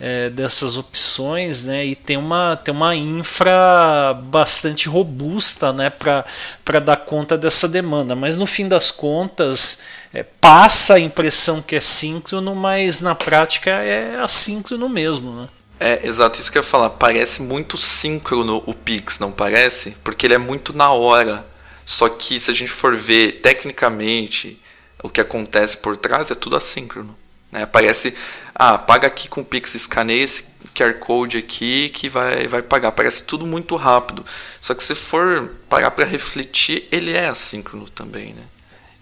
é, 0.06 0.28
dessas 0.28 0.76
opções, 0.76 1.62
né? 1.62 1.86
E 1.86 1.96
tem 1.96 2.18
uma, 2.18 2.56
tem 2.56 2.74
uma 2.74 2.94
infra 2.94 4.12
bastante 4.24 4.86
robusta, 4.86 5.72
né? 5.72 5.88
Para 5.88 6.78
dar 6.78 6.98
conta 6.98 7.38
dessa 7.38 7.66
demanda. 7.66 8.14
Mas 8.14 8.36
no 8.36 8.46
fim 8.46 8.68
das 8.68 8.90
contas, 8.90 9.82
é, 10.12 10.22
passa 10.22 10.96
a 10.96 11.00
impressão 11.00 11.62
que 11.62 11.74
é 11.74 11.80
síncrono, 11.80 12.54
mas 12.54 13.00
na 13.00 13.14
prática 13.14 13.70
é 13.70 14.20
assíncrono 14.20 14.90
mesmo, 14.90 15.40
né? 15.40 15.48
É, 15.80 16.06
exato, 16.06 16.38
isso 16.38 16.52
que 16.52 16.58
eu 16.58 16.62
ia 16.62 16.68
falar. 16.68 16.90
Parece 16.90 17.40
muito 17.40 17.78
síncrono 17.78 18.62
o 18.66 18.74
Pix, 18.74 19.18
não 19.18 19.32
parece? 19.32 19.92
Porque 20.04 20.26
ele 20.26 20.34
é 20.34 20.38
muito 20.38 20.76
na 20.76 20.92
hora. 20.92 21.46
Só 21.86 22.10
que 22.10 22.38
se 22.38 22.50
a 22.50 22.54
gente 22.54 22.70
for 22.70 22.94
ver 22.94 23.40
tecnicamente 23.40 24.60
o 25.02 25.08
que 25.08 25.22
acontece 25.22 25.78
por 25.78 25.96
trás, 25.96 26.30
é 26.30 26.34
tudo 26.34 26.56
assíncrono. 26.56 27.16
Né? 27.54 27.62
Aparece, 27.62 28.14
ah, 28.52 28.76
paga 28.76 29.06
aqui 29.06 29.28
com 29.28 29.40
o 29.40 29.44
Pix, 29.44 29.74
escaneia 29.76 30.24
esse 30.24 30.52
QR 30.74 30.94
Code 30.94 31.38
aqui 31.38 31.88
que 31.90 32.08
vai, 32.08 32.48
vai 32.48 32.60
pagar. 32.60 32.90
Parece 32.92 33.22
tudo 33.22 33.46
muito 33.46 33.76
rápido. 33.76 34.26
Só 34.60 34.74
que 34.74 34.82
se 34.82 34.94
for 34.96 35.52
parar 35.68 35.92
para 35.92 36.04
refletir, 36.04 36.88
ele 36.90 37.12
é 37.12 37.28
assíncrono 37.28 37.88
também. 37.88 38.34
Né? 38.34 38.42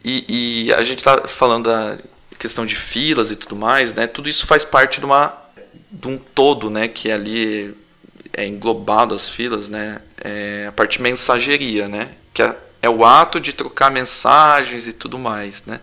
E, 0.05 0.67
e 0.67 0.73
a 0.75 0.83
gente 0.83 0.99
está 0.99 1.27
falando 1.27 1.65
da 1.65 1.99
questão 2.39 2.67
de 2.67 2.77
filas 2.77 3.31
e 3.31 3.37
tudo 3.37 3.57
mais, 3.57 3.95
né? 3.95 4.07
tudo 4.07 4.29
isso 4.29 4.47
faz 4.47 4.65
parte 4.65 4.99
de, 4.99 5.07
uma, 5.07 5.33
de 5.91 6.09
um 6.09 6.19
todo 6.19 6.69
né? 6.69 6.89
que 6.89 7.11
ali 7.11 7.75
é 8.37 8.47
englobado 8.47 9.15
as 9.15 9.29
filas, 9.29 9.69
né? 9.69 10.01
É 10.25 10.67
a 10.69 10.73
parte 10.73 11.01
mensageria, 11.03 11.87
né? 11.87 12.09
que 12.33 12.43
é, 12.43 12.57
é 12.83 12.89
o 12.89 13.05
ato 13.05 13.39
de 13.39 13.53
trocar 13.53 13.91
mensagens 13.91 14.87
e 14.87 14.93
tudo 14.93 15.19
mais. 15.19 15.65
Né? 15.67 15.81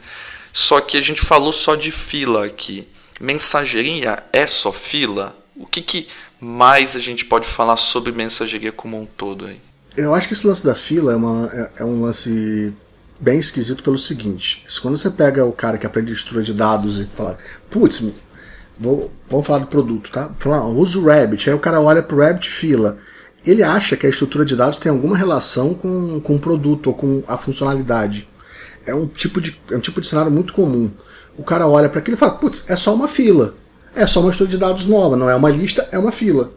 Só 0.54 0.82
que 0.82 0.98
a 0.98 1.02
gente 1.02 1.22
falou 1.22 1.54
só 1.54 1.76
de 1.76 1.92
fila 1.92 2.46
aqui. 2.46 2.88
Mensageria 3.20 4.24
é 4.32 4.48
só 4.48 4.72
fila? 4.72 5.36
O 5.56 5.66
que, 5.66 5.82
que 5.82 6.08
mais 6.40 6.96
a 6.96 7.00
gente 7.00 7.26
pode 7.26 7.48
falar 7.48 7.76
sobre 7.76 8.12
mensageria 8.12 8.72
como 8.72 9.00
um 9.00 9.06
todo 9.06 9.46
aí? 9.46 9.60
Eu 9.98 10.16
acho 10.16 10.28
que 10.28 10.34
esse 10.34 10.48
lance 10.48 10.64
da 10.64 10.74
fila 10.74 11.12
é, 11.12 11.16
uma, 11.16 11.50
é, 11.52 11.72
é 11.80 11.86
um 11.86 12.02
lance 12.02 12.74
bem 13.20 13.40
esquisito 13.40 13.84
pelo 13.84 14.00
seguinte: 14.00 14.66
quando 14.82 14.98
você 14.98 15.10
pega 15.10 15.46
o 15.46 15.52
cara 15.52 15.78
que 15.78 15.86
aprende 15.86 16.14
estrutura 16.14 16.44
de 16.44 16.54
dados 16.54 16.98
e 17.00 17.06
fala, 17.06 17.38
putz, 17.70 18.02
vou, 18.80 19.12
vamos 19.30 19.46
falar 19.46 19.60
do 19.60 19.68
produto, 19.68 20.10
tá? 20.10 20.30
Falar, 20.40 20.66
usa 20.66 20.98
o 20.98 21.06
Rabbit, 21.06 21.50
aí 21.50 21.56
o 21.56 21.60
cara 21.60 21.82
olha 21.82 22.02
pro 22.02 22.20
Rabbit 22.20 22.50
fila. 22.50 22.98
Ele 23.46 23.64
acha 23.64 23.98
que 23.98 24.06
a 24.06 24.10
estrutura 24.10 24.46
de 24.46 24.56
dados 24.56 24.78
tem 24.78 24.92
alguma 24.92 25.18
relação 25.18 25.74
com, 25.74 26.20
com 26.22 26.36
o 26.36 26.40
produto 26.40 26.88
ou 26.88 26.94
com 26.94 27.24
a 27.28 27.38
funcionalidade 27.38 28.29
é 28.90 28.96
um 28.96 29.08
tipo 29.08 29.40
de, 29.40 29.60
é 29.72 29.76
um 29.76 29.80
tipo 29.80 30.02
de 30.02 30.08
cenário 30.08 30.32
muito 30.32 30.54
comum. 30.54 30.92
O 31.38 31.44
cara 31.44 31.68
olha 31.68 31.88
para 31.90 32.00
aquilo 32.00 32.16
e 32.16 32.20
fala: 32.20 32.34
putz, 32.34 32.66
é 32.68 32.76
só 32.76 32.94
uma 32.94 33.08
fila. 33.08 33.56
É 33.96 34.06
só 34.06 34.20
uma 34.20 34.30
estrutura 34.30 34.52
de 34.52 34.58
dados 34.58 34.86
nova, 34.86 35.16
não 35.16 35.30
é 35.30 35.36
uma 35.36 35.50
lista, 35.50 35.88
é 35.92 35.98
uma 35.98 36.12
fila. 36.12 36.54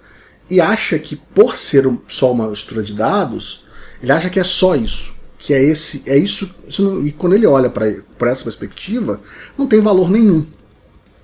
E 0.51 0.61
acha 0.61 0.99
que 0.99 1.17
por 1.17 1.57
ser 1.57 1.89
só 2.09 2.33
uma 2.33 2.53
estrutura 2.53 2.85
de 2.85 2.95
dados, 2.95 3.65
ele 4.03 4.13
acha 4.13 4.29
que 4.29 4.39
é 4.39 4.45
só 4.45 4.75
isso. 4.75 5.15
Que 5.39 5.55
é 5.55 5.63
esse, 5.63 6.03
é 6.07 6.17
isso. 6.17 6.55
isso 6.69 6.83
não, 6.83 7.07
e 7.07 7.11
quando 7.11 7.35
ele 7.35 7.47
olha 7.47 7.71
para 7.71 8.31
essa 8.31 8.45
perspectiva, 8.45 9.21
não 9.57 9.67
tem 9.67 9.81
valor 9.81 10.11
nenhum. 10.11 10.47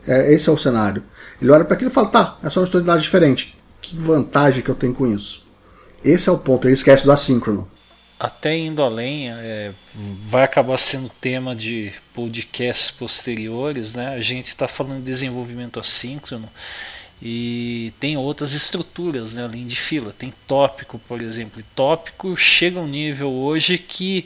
É, 0.06 0.32
esse 0.32 0.48
é 0.48 0.52
o 0.52 0.58
cenário. 0.58 1.02
Ele 1.40 1.50
olha 1.50 1.64
para 1.64 1.74
aquilo 1.74 1.90
e 1.90 1.94
fala: 1.94 2.08
tá, 2.08 2.38
é 2.42 2.50
só 2.50 2.60
uma 2.60 2.64
estrutura 2.64 2.82
de 2.82 2.86
dados 2.86 3.02
diferente. 3.02 3.56
Que 3.80 3.96
vantagem 3.96 4.62
que 4.62 4.70
eu 4.70 4.74
tenho 4.74 4.94
com 4.94 5.06
isso? 5.06 5.46
Esse 6.04 6.28
é 6.28 6.32
o 6.32 6.38
ponto, 6.38 6.66
ele 6.66 6.74
esquece 6.74 7.04
do 7.04 7.12
assíncrono 7.12 7.68
até 8.18 8.56
indo 8.56 8.82
além, 8.82 9.30
é, 9.30 9.72
vai 9.94 10.42
acabar 10.42 10.76
sendo 10.76 11.08
tema 11.08 11.54
de 11.54 11.92
podcasts 12.12 12.90
posteriores, 12.90 13.94
né? 13.94 14.08
A 14.08 14.20
gente 14.20 14.48
está 14.48 14.66
falando 14.66 14.98
de 14.98 15.04
desenvolvimento 15.04 15.78
assíncrono 15.78 16.48
e 17.22 17.92
tem 18.00 18.16
outras 18.16 18.54
estruturas, 18.54 19.34
né, 19.34 19.44
além 19.44 19.66
de 19.66 19.76
fila. 19.76 20.12
Tem 20.16 20.32
tópico, 20.46 20.98
por 21.00 21.20
exemplo. 21.20 21.60
E 21.60 21.64
tópico 21.74 22.36
chega 22.36 22.78
a 22.78 22.82
um 22.82 22.86
nível 22.86 23.30
hoje 23.30 23.78
que 23.78 24.24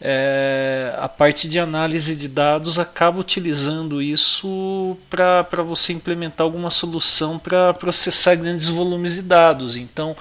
é, 0.00 0.94
a 0.98 1.08
parte 1.08 1.46
de 1.48 1.58
análise 1.58 2.16
de 2.16 2.26
dados 2.26 2.78
acaba 2.78 3.20
utilizando 3.20 4.00
isso 4.00 4.96
para 5.10 5.62
você 5.62 5.92
implementar 5.92 6.44
alguma 6.44 6.70
solução 6.70 7.38
para 7.38 7.74
processar 7.74 8.36
grandes 8.36 8.68
volumes 8.68 9.14
de 9.14 9.22
dados. 9.22 9.76
Então, 9.76 10.16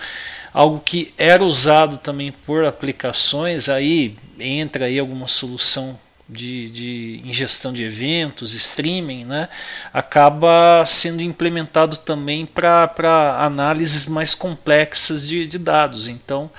algo 0.54 0.80
que 0.80 1.14
era 1.18 1.44
usado 1.44 1.98
também 1.98 2.32
por 2.32 2.66
aplicações, 2.66 3.70
aí 3.70 4.18
entra 4.40 4.86
aí 4.86 4.98
alguma 5.00 5.28
solução 5.28 6.00
de, 6.30 6.70
de 6.70 7.22
ingestão 7.26 7.74
de 7.74 7.84
eventos, 7.84 8.54
streaming, 8.54 9.26
né, 9.26 9.50
acaba 9.92 10.86
sendo 10.86 11.22
implementado 11.22 11.98
também 11.98 12.46
para 12.46 13.38
análises 13.40 14.06
mais 14.06 14.36
complexas 14.36 15.28
de, 15.28 15.48
de 15.48 15.58
dados. 15.58 16.08
Então, 16.08 16.52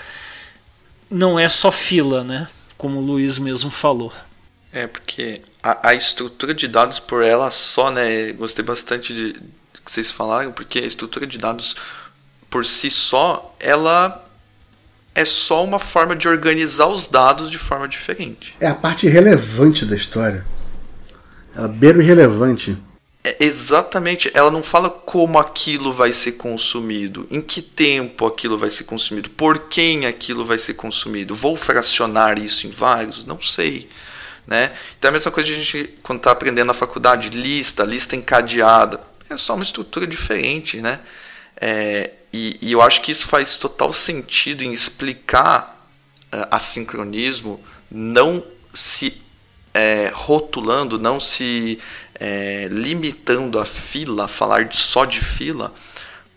não 1.09 1.39
é 1.39 1.49
só 1.49 1.71
fila, 1.71 2.25
né, 2.25 2.49
como 2.77 2.99
o 2.99 3.03
Luiz 3.03 3.39
mesmo 3.39 3.71
falou. 3.71 4.13
É, 4.73 4.87
porque 4.87 5.43
a, 5.63 5.91
a 5.91 5.95
estrutura 5.95 6.53
de 6.53 6.67
dados 6.67 6.99
por 6.99 7.23
ela 7.23 7.51
só, 7.51 7.91
né, 7.91 8.33
gostei 8.33 8.65
bastante 8.65 9.15
de 9.15 9.33
que 9.85 9.91
vocês 9.91 10.11
falaram, 10.11 10.53
porque 10.53 10.79
a 10.81 10.87
estrutura 10.87 11.27
de 11.27 11.39
dados 11.39 11.77
por 12.51 12.67
si 12.67 12.91
só, 12.91 13.55
ela 13.61 14.27
é 15.15 15.25
só 15.25 15.65
uma 15.65 15.79
forma 15.79 16.15
de 16.17 16.29
organizar 16.29 16.87
os 16.87 17.07
dados 17.07 17.51
de 17.51 17.59
forma 17.59 17.87
diferente. 17.87 18.55
É 18.61 18.67
a 18.67 18.75
parte 18.75 19.09
relevante 19.09 19.85
da 19.85 19.97
história. 19.97 20.45
Ela 21.55 21.69
beira 21.69 21.99
o 21.99 22.03
irrelevante. 22.03 22.77
É, 23.23 23.45
exatamente, 23.45 24.31
ela 24.33 24.51
não 24.51 24.63
fala 24.63 24.89
como 24.89 25.39
aquilo 25.39 25.93
vai 25.93 26.13
ser 26.13 26.33
consumido, 26.33 27.27
em 27.31 27.43
que 27.43 27.61
tempo 27.61 28.27
aquilo 28.27 28.57
vai 28.57 28.71
ser 28.71 28.85
consumido, 28.85 29.29
por 29.29 29.69
quem 29.69 30.07
aquilo 30.07 30.45
vai 30.45 30.57
ser 30.57 30.75
consumido. 30.75 31.35
Vou 31.35 31.55
fracionar 31.55 32.39
isso 32.39 32.67
em 32.67 32.71
vários? 32.71 33.25
Não 33.27 33.41
sei. 33.41 33.89
Né? 34.47 34.73
Então 34.99 35.09
é 35.09 35.11
a 35.11 35.13
mesma 35.13 35.31
coisa 35.31 35.47
de 35.47 35.55
a 35.55 35.57
gente, 35.57 35.99
quando 36.03 36.19
está 36.19 36.31
aprendendo 36.31 36.69
na 36.69 36.75
faculdade, 36.75 37.29
lista, 37.29 37.85
lista 37.85 38.17
encadeada. 38.17 39.01
É 39.29 39.37
só 39.37 39.55
uma 39.55 39.63
estrutura 39.63 40.07
diferente. 40.07 40.81
Né? 40.81 40.99
É, 41.61 42.11
e, 42.33 42.59
e, 42.63 42.73
eu 42.73 42.81
acho 42.81 43.03
que 43.03 43.11
isso 43.11 43.27
faz 43.27 43.57
total 43.57 43.93
sentido 43.93 44.63
em 44.63 44.73
explicar 44.73 45.87
uh, 46.33 46.47
assincronismo, 46.51 47.61
não 47.91 48.43
se 48.73 49.21
é, 49.75 50.11
rotulando, 50.13 50.99
não 50.99 51.19
se 51.19 51.79
é, 52.15 52.69
limitando 52.71 53.59
a 53.59 53.65
fila, 53.65 54.25
a 54.25 54.29
falar 54.29 54.65
de, 54.65 54.77
só 54.77 55.05
de 55.05 55.21
fila, 55.21 55.73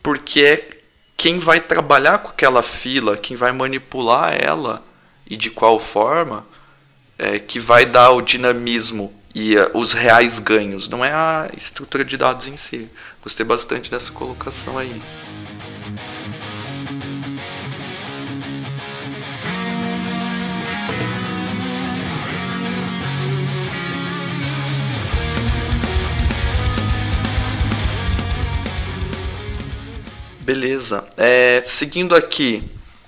porque 0.02 0.42
é 0.42 0.74
quem 1.16 1.40
vai 1.40 1.62
trabalhar 1.62 2.20
com 2.20 2.30
aquela 2.30 2.64
fila, 2.64 3.18
quem 3.18 3.38
vai 3.38 3.52
manipular 3.52 4.34
ela 4.34 4.84
e 5.26 5.38
de 5.38 5.50
qual 5.50 5.80
forma, 5.80 6.46
é, 7.18 7.40
que 7.40 7.60
vai 7.60 7.86
dar 7.86 8.12
o 8.12 8.22
dinamismo 8.22 9.14
e 9.34 9.56
os 9.74 9.94
reais 9.94 10.40
ganhos, 10.40 10.90
não 10.90 11.04
é 11.04 11.12
a 11.12 11.50
estrutura 11.56 12.04
de 12.04 12.18
dados 12.18 12.48
em 12.48 12.58
si. 12.58 12.90
Gostei 13.22 13.46
bastante 13.46 13.90
dessa 13.90 14.12
colocação 14.12 14.78
aí. 14.78 15.02
Beleza. 30.44 31.08
É, 31.16 31.64
seguindo 31.66 32.14
aqui, 32.14 32.62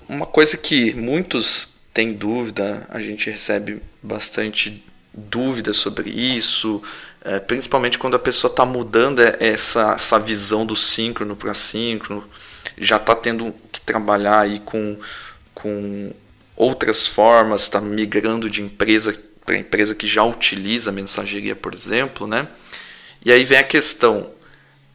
uma 0.08 0.24
coisa 0.24 0.56
que 0.56 0.94
muitos 0.94 1.76
têm 1.92 2.14
dúvida, 2.14 2.86
a 2.88 2.98
gente 2.98 3.28
recebe 3.28 3.82
bastante 4.02 4.82
dúvida 5.12 5.74
sobre 5.74 6.08
isso, 6.08 6.82
é, 7.22 7.38
principalmente 7.38 7.98
quando 7.98 8.14
a 8.14 8.18
pessoa 8.18 8.50
está 8.50 8.64
mudando 8.64 9.20
essa, 9.38 9.92
essa 9.92 10.18
visão 10.18 10.64
do 10.64 10.74
síncrono 10.74 11.36
para 11.36 11.52
síncrono, 11.52 12.24
já 12.78 12.96
está 12.96 13.14
tendo 13.14 13.54
que 13.70 13.82
trabalhar 13.82 14.40
aí 14.40 14.58
com, 14.60 14.98
com 15.54 16.14
outras 16.56 17.06
formas, 17.06 17.62
está 17.62 17.82
migrando 17.82 18.48
de 18.48 18.62
empresa 18.62 19.12
para 19.44 19.58
empresa 19.58 19.94
que 19.94 20.08
já 20.08 20.24
utiliza 20.24 20.90
mensageria, 20.90 21.54
por 21.54 21.74
exemplo, 21.74 22.26
né? 22.26 22.48
E 23.24 23.30
aí 23.30 23.44
vem 23.44 23.58
a 23.58 23.62
questão, 23.62 24.30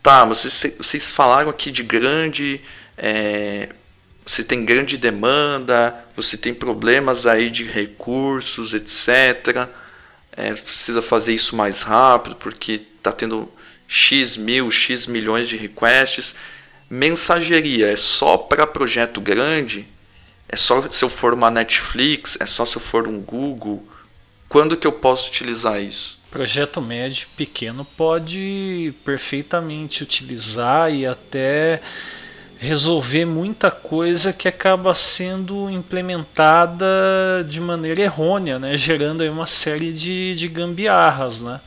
Tá, 0.01 0.25
vocês, 0.25 0.75
vocês 0.77 1.09
falaram 1.09 1.49
aqui 1.49 1.71
de 1.71 1.83
grande. 1.83 2.61
É, 2.97 3.69
você 4.25 4.43
tem 4.43 4.65
grande 4.65 4.97
demanda, 4.97 5.95
você 6.15 6.37
tem 6.37 6.53
problemas 6.53 7.25
aí 7.25 7.49
de 7.49 7.63
recursos, 7.63 8.73
etc. 8.73 9.67
É, 10.31 10.53
precisa 10.53 11.01
fazer 11.01 11.33
isso 11.33 11.55
mais 11.55 11.81
rápido 11.81 12.35
porque 12.35 12.81
está 12.97 13.11
tendo 13.11 13.51
X 13.87 14.37
mil, 14.37 14.71
X 14.71 15.05
milhões 15.05 15.47
de 15.47 15.57
requests. 15.57 16.35
Mensageria 16.89 17.87
é 17.91 17.95
só 17.95 18.37
para 18.37 18.67
projeto 18.67 19.21
grande? 19.21 19.87
É 20.47 20.55
só 20.55 20.81
se 20.89 21.03
eu 21.03 21.09
for 21.09 21.33
uma 21.33 21.51
Netflix? 21.51 22.37
É 22.39 22.45
só 22.45 22.65
se 22.65 22.75
eu 22.75 22.81
for 22.81 23.07
um 23.07 23.19
Google? 23.19 23.87
quando 24.51 24.75
que 24.75 24.85
eu 24.85 24.91
posso 24.91 25.29
utilizar 25.29 25.81
isso? 25.81 26.19
Projeto 26.31 26.79
médio 26.81 27.27
pequeno 27.35 27.83
pode 27.83 28.93
perfeitamente 29.03 30.01
utilizar 30.01 30.89
e 30.89 31.05
até 31.05 31.81
resolver 32.57 33.25
muita 33.25 33.69
coisa 33.69 34.31
que 34.31 34.47
acaba 34.47 34.95
sendo 34.95 35.69
implementada 35.69 36.85
de 37.49 37.59
maneira 37.59 38.01
errônea, 38.01 38.57
né? 38.57 38.77
gerando 38.77 39.23
aí 39.23 39.29
uma 39.29 39.45
série 39.45 39.91
de, 39.91 40.33
de 40.35 40.47
gambiarras. 40.47 41.41
Né? 41.41 41.59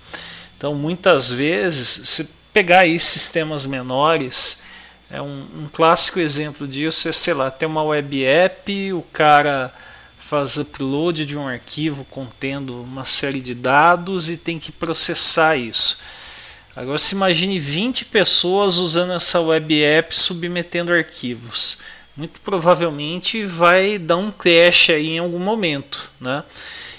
Então, 0.57 0.75
muitas 0.75 1.31
vezes, 1.31 2.09
se 2.09 2.31
pegar 2.51 2.81
aí 2.81 2.99
sistemas 2.99 3.67
menores, 3.67 4.63
é 5.11 5.21
um, 5.21 5.47
um 5.57 5.69
clássico 5.71 6.21
exemplo 6.21 6.67
disso 6.67 7.07
é, 7.07 7.13
sei 7.13 7.35
lá, 7.35 7.51
ter 7.51 7.67
uma 7.67 7.83
web 7.83 8.25
app, 8.25 8.93
o 8.95 9.03
cara 9.13 9.75
faz 10.35 10.57
upload 10.57 11.25
de 11.25 11.39
um 11.39 11.47
arquivo 11.47 12.05
contendo 12.11 12.83
uma 12.83 13.05
série 13.05 13.41
de 13.41 13.55
dados 13.55 14.29
e 14.29 14.37
tem 14.37 14.59
que 14.59 14.73
processar 14.73 15.57
isso. 15.57 16.01
Agora 16.75 16.99
se 16.99 17.15
imagine 17.15 17.57
20 17.57 18.07
pessoas 18.07 18.79
usando 18.79 19.13
essa 19.13 19.41
web 19.41 19.81
app 19.81 20.17
submetendo 20.17 20.93
arquivos. 20.93 21.83
Muito 22.17 22.41
provavelmente 22.41 23.45
vai 23.45 23.97
dar 23.97 24.17
um 24.17 24.33
crash 24.33 24.91
aí 24.91 25.11
em 25.11 25.19
algum 25.21 25.39
momento, 25.39 26.11
né? 26.21 26.43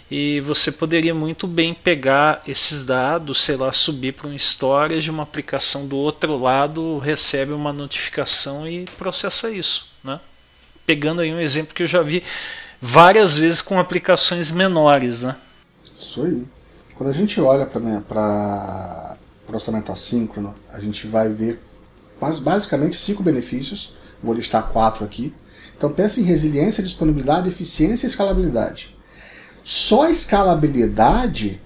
E 0.09 0.39
você 0.39 0.71
poderia 0.71 1.13
muito 1.13 1.45
bem 1.45 1.73
pegar 1.73 2.41
esses 2.47 2.85
dados, 2.85 3.41
sei 3.41 3.57
lá, 3.57 3.73
subir 3.73 4.13
para 4.13 4.29
um 4.29 4.35
storage, 4.35 5.09
uma 5.09 5.23
aplicação 5.23 5.89
do 5.89 5.97
outro 5.97 6.37
lado 6.37 6.99
recebe 6.99 7.51
uma 7.51 7.73
notificação 7.73 8.65
e 8.65 8.85
processa 8.97 9.51
isso, 9.51 9.91
né? 10.01 10.21
Pegando 10.85 11.19
aí 11.19 11.33
um 11.33 11.39
exemplo 11.39 11.73
que 11.73 11.83
eu 11.83 11.87
já 11.87 12.01
vi 12.01 12.23
várias 12.85 13.35
vezes 13.35 13.63
com 13.63 13.79
aplicações 13.79 14.51
menores, 14.51 15.23
né? 15.23 15.35
Isso 15.97 16.21
aí. 16.23 16.45
Quando 16.95 17.09
a 17.09 17.13
gente 17.13 17.41
olha 17.41 17.65
para 17.65 19.17
processamento 19.47 19.91
assíncrono, 19.91 20.53
a 20.71 20.79
gente 20.79 21.07
vai 21.07 21.27
ver 21.29 21.59
basicamente 22.41 22.99
cinco 22.99 23.23
benefícios. 23.23 23.95
Vou 24.23 24.35
listar 24.35 24.67
quatro 24.67 25.03
aqui. 25.03 25.33
Então 25.75 25.91
pensa 25.91 26.19
em 26.19 26.23
resiliência, 26.23 26.83
disponibilidade, 26.83 27.47
eficiência 27.47 28.05
e 28.05 28.09
escalabilidade. 28.09 28.95
Só 29.63 30.07
escalabilidade 30.07 31.59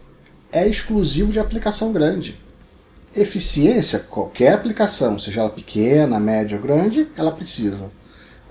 é 0.52 0.68
exclusivo 0.68 1.34
de 1.34 1.40
aplicação 1.40 1.92
grande. 1.92 2.40
Eficiência, 3.14 4.00
qualquer 4.00 4.54
aplicação, 4.54 5.20
seja 5.20 5.42
ela 5.42 5.50
pequena, 5.50 6.20
média 6.20 6.58
ou 6.58 6.64
grande, 6.64 7.10
ela 7.18 7.32
precisa. 7.32 7.92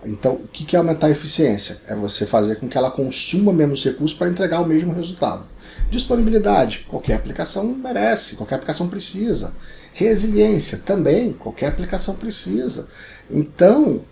Então, 0.09 0.35
o 0.35 0.49
que 0.49 0.75
é 0.75 0.79
aumentar 0.79 1.09
a 1.09 1.11
eficiência? 1.11 1.79
É 1.87 1.95
você 1.95 2.25
fazer 2.25 2.57
com 2.57 2.69
que 2.69 2.79
ela 2.79 2.91
consuma 2.91 3.53
menos 3.53 3.85
recursos 3.85 4.17
para 4.17 4.29
entregar 4.29 4.61
o 4.61 4.67
mesmo 4.67 4.93
resultado. 4.95 5.45
Disponibilidade, 5.91 6.87
qualquer 6.89 7.15
aplicação 7.15 7.65
merece, 7.65 8.37
qualquer 8.37 8.57
aplicação 8.57 8.89
precisa. 8.89 9.55
Resiliência, 9.93 10.79
também, 10.79 11.33
qualquer 11.33 11.67
aplicação 11.67 12.15
precisa. 12.15 12.89
Então, 13.31 14.03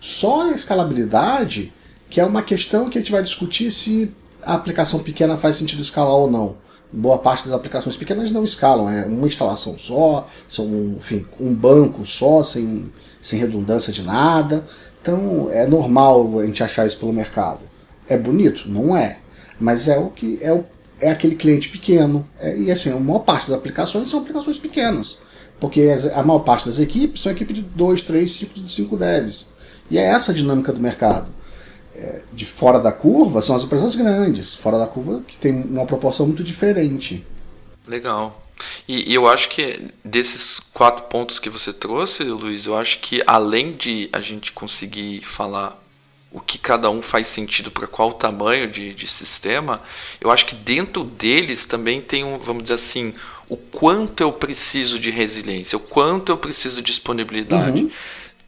só 0.00 0.50
a 0.50 0.52
escalabilidade, 0.52 1.72
que 2.08 2.20
é 2.20 2.24
uma 2.24 2.42
questão 2.42 2.88
que 2.88 2.98
a 2.98 3.00
gente 3.00 3.12
vai 3.12 3.22
discutir 3.22 3.70
se 3.70 4.14
a 4.42 4.54
aplicação 4.54 5.00
pequena 5.00 5.36
faz 5.36 5.56
sentido 5.56 5.82
escalar 5.82 6.14
ou 6.14 6.30
não. 6.30 6.56
Boa 6.92 7.18
parte 7.18 7.44
das 7.44 7.52
aplicações 7.52 7.96
pequenas 7.96 8.32
não 8.32 8.42
escalam, 8.42 8.90
é 8.90 9.04
uma 9.04 9.28
instalação 9.28 9.78
só, 9.78 10.26
são 10.48 10.66
enfim, 10.98 11.24
um 11.38 11.54
banco 11.54 12.04
só, 12.04 12.42
sem, 12.42 12.92
sem 13.22 13.38
redundância 13.38 13.92
de 13.92 14.02
nada. 14.02 14.66
Então 15.00 15.48
é 15.50 15.66
normal 15.66 16.38
a 16.38 16.46
gente 16.46 16.62
achar 16.62 16.86
isso 16.86 16.98
pelo 16.98 17.12
mercado. 17.12 17.60
É 18.08 18.16
bonito? 18.16 18.68
Não 18.68 18.96
é. 18.96 19.18
Mas 19.58 19.88
é 19.88 19.98
o 19.98 20.08
que 20.08 20.38
é, 20.40 20.52
o, 20.52 20.64
é 21.00 21.10
aquele 21.10 21.36
cliente 21.36 21.68
pequeno. 21.68 22.26
É, 22.38 22.56
e 22.56 22.70
assim, 22.70 22.90
a 22.90 22.96
maior 22.98 23.20
parte 23.20 23.48
das 23.48 23.58
aplicações 23.58 24.10
são 24.10 24.20
aplicações 24.20 24.58
pequenas. 24.58 25.22
Porque 25.58 25.88
a 26.14 26.22
maior 26.22 26.40
parte 26.40 26.66
das 26.66 26.78
equipes 26.78 27.22
são 27.22 27.32
equipes 27.32 27.56
de 27.56 27.62
2, 27.62 28.02
3, 28.02 28.32
5, 28.32 28.58
5 28.68 28.96
devs. 28.96 29.54
E 29.90 29.98
é 29.98 30.02
essa 30.02 30.32
a 30.32 30.34
dinâmica 30.34 30.72
do 30.72 30.80
mercado. 30.80 31.28
É, 31.94 32.22
de 32.32 32.46
fora 32.46 32.78
da 32.78 32.90
curva 32.90 33.42
são 33.42 33.54
as 33.54 33.62
empresas 33.62 33.94
grandes. 33.94 34.54
Fora 34.54 34.78
da 34.78 34.86
curva 34.86 35.22
que 35.26 35.36
tem 35.36 35.52
uma 35.52 35.84
proporção 35.84 36.26
muito 36.26 36.42
diferente. 36.42 37.26
Legal. 37.86 38.40
E, 38.86 39.10
e, 39.10 39.14
eu 39.14 39.26
acho 39.26 39.48
que 39.48 39.80
desses 40.04 40.60
quatro 40.72 41.04
pontos 41.04 41.38
que 41.38 41.50
você 41.50 41.72
trouxe, 41.72 42.24
Luiz, 42.24 42.66
eu 42.66 42.76
acho 42.76 43.00
que 43.00 43.22
além 43.26 43.72
de 43.72 44.08
a 44.12 44.20
gente 44.20 44.52
conseguir 44.52 45.22
falar 45.24 45.80
o 46.32 46.40
que 46.40 46.58
cada 46.58 46.88
um 46.88 47.02
faz 47.02 47.26
sentido 47.26 47.70
para 47.70 47.86
qual 47.86 48.12
tamanho 48.12 48.68
de, 48.68 48.94
de 48.94 49.06
sistema, 49.08 49.82
eu 50.20 50.30
acho 50.30 50.46
que 50.46 50.54
dentro 50.54 51.02
deles 51.02 51.64
também 51.64 52.00
tem 52.00 52.22
um, 52.22 52.38
vamos 52.38 52.62
dizer 52.62 52.74
assim, 52.74 53.12
o 53.48 53.56
quanto 53.56 54.22
eu 54.22 54.32
preciso 54.32 55.00
de 55.00 55.10
resiliência, 55.10 55.76
o 55.76 55.80
quanto 55.80 56.30
eu 56.30 56.38
preciso 56.38 56.76
de 56.76 56.82
disponibilidade. 56.82 57.82
Uhum. 57.82 57.90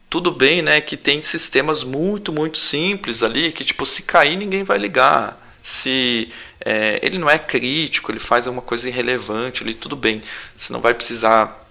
Tudo 0.09 0.31
bem, 0.31 0.61
né, 0.61 0.79
que 0.79 0.95
tem 0.95 1.21
sistemas 1.21 1.83
muito, 1.83 2.31
muito 2.31 2.57
simples 2.57 3.21
ali, 3.21 3.51
que 3.51 3.65
tipo, 3.65 3.85
se 3.85 4.03
cair 4.03 4.37
ninguém 4.37 4.63
vai 4.63 4.77
ligar 4.77 5.42
se 5.63 6.29
é, 6.59 6.99
ele 7.01 7.17
não 7.17 7.29
é 7.29 7.39
crítico, 7.39 8.11
ele 8.11 8.19
faz 8.19 8.45
alguma 8.45 8.61
coisa 8.61 8.89
irrelevante, 8.89 9.63
ele 9.63 9.73
tudo 9.73 9.95
bem. 9.95 10.21
Você 10.55 10.73
não 10.73 10.81
vai 10.81 10.93
precisar 10.93 11.65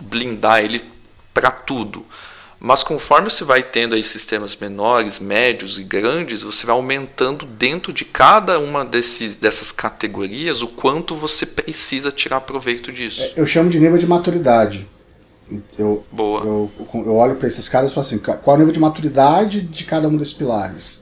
blindar 0.00 0.64
ele 0.64 0.82
para 1.32 1.52
tudo. 1.52 2.04
Mas 2.58 2.82
conforme 2.82 3.30
você 3.30 3.44
vai 3.44 3.62
tendo 3.62 3.94
aí 3.94 4.02
sistemas 4.02 4.54
menores, 4.56 5.18
médios 5.20 5.78
e 5.78 5.84
grandes, 5.84 6.42
você 6.42 6.66
vai 6.66 6.74
aumentando 6.74 7.46
dentro 7.46 7.92
de 7.92 8.04
cada 8.04 8.58
uma 8.58 8.84
desses, 8.84 9.36
dessas 9.36 9.70
categorias 9.72 10.60
o 10.60 10.66
quanto 10.66 11.14
você 11.14 11.46
precisa 11.46 12.10
tirar 12.10 12.40
proveito 12.42 12.92
disso. 12.92 13.22
É, 13.22 13.32
eu 13.36 13.46
chamo 13.46 13.70
de 13.70 13.78
nível 13.78 13.96
de 13.96 14.06
maturidade. 14.06 14.86
Eu, 15.78 16.04
Boa. 16.12 16.44
Eu, 16.44 16.70
eu 16.94 17.14
olho 17.14 17.36
para 17.36 17.48
esses 17.48 17.68
caras 17.68 17.92
e 17.92 17.94
falo 17.94 18.06
assim: 18.06 18.18
qual 18.18 18.38
é 18.46 18.54
o 18.54 18.58
nível 18.58 18.74
de 18.74 18.80
maturidade 18.80 19.62
de 19.62 19.84
cada 19.84 20.06
um 20.06 20.16
desses 20.16 20.34
pilares? 20.34 20.99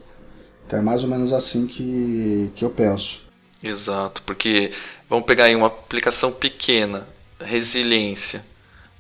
Então 0.68 0.78
é 0.78 0.83
mais 0.83 1.02
ou 1.02 1.09
menos 1.09 1.33
assim 1.33 1.66
que, 1.66 2.52
que 2.54 2.62
eu 2.62 2.68
penso. 2.68 3.22
Exato, 3.64 4.22
porque 4.26 4.70
vamos 5.09 5.24
pegar 5.24 5.44
aí 5.44 5.57
uma 5.57 5.66
aplicação 5.66 6.31
pequena, 6.31 7.09
resiliência. 7.40 8.44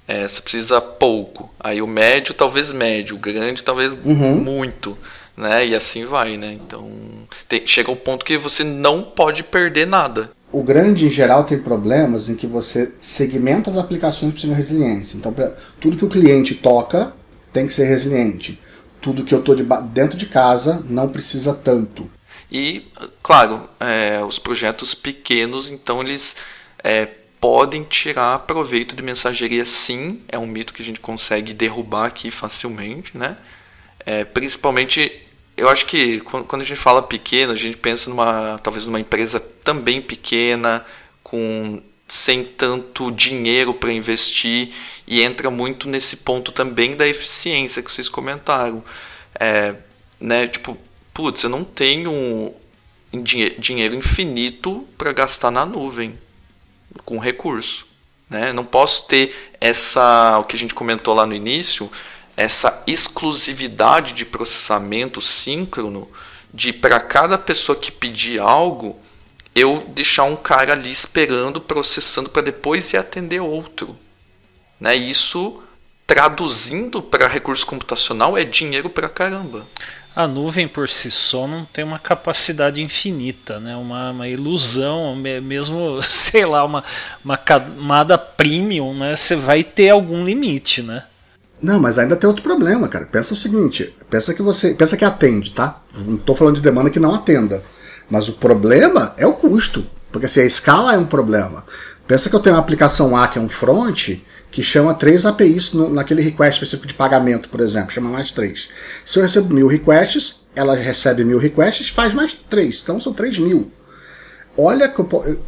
É, 0.08 0.26
você 0.26 0.40
precisa 0.40 0.80
pouco. 0.80 1.54
Aí 1.60 1.82
o 1.82 1.86
médio 1.86 2.32
talvez 2.32 2.72
médio, 2.72 3.16
o 3.16 3.18
grande 3.18 3.62
talvez 3.62 3.92
uhum. 4.02 4.36
muito, 4.36 4.96
né? 5.36 5.66
E 5.66 5.74
assim 5.74 6.06
vai, 6.06 6.38
né? 6.38 6.54
Então 6.54 6.90
tem, 7.46 7.66
chega 7.66 7.90
um 7.90 7.96
ponto 7.96 8.24
que 8.24 8.38
você 8.38 8.64
não 8.64 9.02
pode 9.02 9.42
perder 9.42 9.86
nada. 9.86 10.30
O 10.50 10.62
grande 10.62 11.04
em 11.04 11.10
geral 11.10 11.44
tem 11.44 11.58
problemas 11.58 12.30
em 12.30 12.34
que 12.34 12.46
você 12.46 12.94
segmenta 12.98 13.68
as 13.68 13.76
aplicações 13.76 14.32
para 14.32 14.54
resiliência. 14.54 15.18
Então, 15.18 15.34
pra, 15.34 15.52
tudo 15.78 15.98
que 15.98 16.04
o 16.06 16.08
cliente 16.08 16.54
toca 16.54 17.12
tem 17.52 17.66
que 17.66 17.74
ser 17.74 17.84
resiliente 17.84 18.58
tudo 19.00 19.24
que 19.24 19.34
eu 19.34 19.40
estou 19.40 19.54
de 19.54 19.64
dentro 19.92 20.16
de 20.16 20.26
casa 20.26 20.84
não 20.88 21.08
precisa 21.08 21.54
tanto. 21.54 22.10
E, 22.50 22.86
claro, 23.22 23.68
é, 23.78 24.22
os 24.24 24.38
projetos 24.38 24.94
pequenos, 24.94 25.70
então 25.70 26.00
eles 26.00 26.36
é, 26.82 27.06
podem 27.40 27.84
tirar 27.84 28.40
proveito 28.40 28.96
de 28.96 29.02
mensageria 29.02 29.64
sim, 29.64 30.22
é 30.28 30.38
um 30.38 30.46
mito 30.46 30.72
que 30.72 30.82
a 30.82 30.84
gente 30.84 31.00
consegue 31.00 31.52
derrubar 31.52 32.06
aqui 32.06 32.30
facilmente, 32.30 33.16
né? 33.16 33.36
É, 34.04 34.24
principalmente, 34.24 35.12
eu 35.56 35.68
acho 35.68 35.84
que 35.86 36.20
quando 36.20 36.62
a 36.62 36.64
gente 36.64 36.80
fala 36.80 37.02
pequeno, 37.02 37.52
a 37.52 37.56
gente 37.56 37.76
pensa 37.76 38.08
numa 38.08 38.58
talvez 38.62 38.86
numa 38.86 39.00
empresa 39.00 39.38
também 39.38 40.00
pequena, 40.00 40.84
com 41.22 41.82
sem 42.08 42.42
tanto 42.42 43.12
dinheiro 43.12 43.74
para 43.74 43.92
investir 43.92 44.72
e 45.06 45.22
entra 45.22 45.50
muito 45.50 45.86
nesse 45.88 46.16
ponto 46.18 46.50
também 46.50 46.96
da 46.96 47.06
eficiência 47.06 47.82
que 47.82 47.92
vocês 47.92 48.08
comentaram. 48.08 48.82
É, 49.38 49.74
né, 50.18 50.48
tipo, 50.48 50.76
putz, 51.12 51.42
eu 51.42 51.50
não 51.50 51.62
tenho 51.62 52.54
dinheiro 53.58 53.94
infinito 53.94 54.86
para 54.96 55.12
gastar 55.12 55.50
na 55.50 55.66
nuvem 55.66 56.18
com 57.04 57.18
recurso. 57.18 57.86
Né? 58.28 58.52
Não 58.52 58.64
posso 58.64 59.06
ter 59.06 59.54
essa, 59.60 60.38
o 60.38 60.44
que 60.44 60.56
a 60.56 60.58
gente 60.58 60.74
comentou 60.74 61.14
lá 61.14 61.26
no 61.26 61.34
início, 61.34 61.90
essa 62.36 62.82
exclusividade 62.86 64.12
de 64.12 64.24
processamento 64.24 65.20
síncrono 65.20 66.08
de 66.52 66.72
para 66.72 67.00
cada 67.00 67.36
pessoa 67.36 67.76
que 67.76 67.92
pedir 67.92 68.40
algo, 68.40 68.98
eu 69.54 69.84
deixar 69.88 70.24
um 70.24 70.36
cara 70.36 70.72
ali 70.72 70.90
esperando, 70.90 71.60
processando 71.60 72.28
para 72.28 72.42
depois 72.42 72.92
ir 72.92 72.96
atender 72.96 73.40
outro. 73.40 73.96
Né? 74.80 74.94
Isso, 74.94 75.60
traduzindo 76.06 77.02
para 77.02 77.26
recurso 77.26 77.66
computacional, 77.66 78.38
é 78.38 78.44
dinheiro 78.44 78.88
para 78.88 79.08
caramba. 79.08 79.66
A 80.14 80.26
nuvem 80.26 80.66
por 80.66 80.88
si 80.88 81.10
só 81.10 81.46
não 81.46 81.64
tem 81.64 81.84
uma 81.84 81.98
capacidade 81.98 82.82
infinita, 82.82 83.60
né? 83.60 83.76
uma, 83.76 84.10
uma 84.10 84.28
ilusão, 84.28 85.14
mesmo, 85.14 86.00
sei 86.08 86.44
lá, 86.44 86.64
uma, 86.64 86.82
uma 87.24 87.36
camada 87.36 88.18
premium, 88.18 88.94
né? 88.94 89.16
você 89.16 89.36
vai 89.36 89.62
ter 89.62 89.90
algum 89.90 90.24
limite. 90.24 90.82
Né? 90.82 91.04
Não, 91.60 91.78
mas 91.78 91.98
ainda 91.98 92.16
tem 92.16 92.28
outro 92.28 92.42
problema, 92.42 92.88
cara. 92.88 93.06
Pensa 93.06 93.34
o 93.34 93.36
seguinte, 93.36 93.94
pensa 94.08 94.32
que 94.32 94.42
você. 94.42 94.74
Pensa 94.74 94.96
que 94.96 95.04
atende, 95.04 95.52
tá? 95.52 95.80
Não 95.94 96.14
estou 96.14 96.36
falando 96.36 96.56
de 96.56 96.62
demanda 96.62 96.90
que 96.90 97.00
não 97.00 97.14
atenda. 97.14 97.62
Mas 98.10 98.28
o 98.28 98.34
problema 98.34 99.14
é 99.16 99.26
o 99.26 99.34
custo. 99.34 99.86
Porque 100.10 100.26
assim, 100.26 100.40
a 100.40 100.44
escala 100.46 100.94
é 100.94 100.98
um 100.98 101.06
problema. 101.06 101.64
Pensa 102.06 102.30
que 102.30 102.34
eu 102.34 102.40
tenho 102.40 102.56
uma 102.56 102.62
aplicação 102.62 103.16
A 103.16 103.28
que 103.28 103.38
é 103.38 103.42
um 103.42 103.48
front 103.48 104.18
que 104.50 104.62
chama 104.62 104.94
três 104.94 105.26
APIs 105.26 105.74
no, 105.74 105.90
naquele 105.90 106.22
request 106.22 106.54
específico 106.54 106.88
de 106.88 106.94
pagamento, 106.94 107.50
por 107.50 107.60
exemplo, 107.60 107.92
chama 107.92 108.08
mais 108.08 108.32
três. 108.32 108.70
Se 109.04 109.18
eu 109.18 109.22
recebo 109.22 109.54
mil 109.54 109.66
requests, 109.66 110.46
ela 110.56 110.74
recebe 110.74 111.22
mil 111.22 111.38
requests, 111.38 111.90
faz 111.90 112.14
mais 112.14 112.32
três, 112.32 112.80
então 112.82 112.98
são 112.98 113.12
três 113.12 113.38
mil. 113.38 113.70
Olha, 114.56 114.92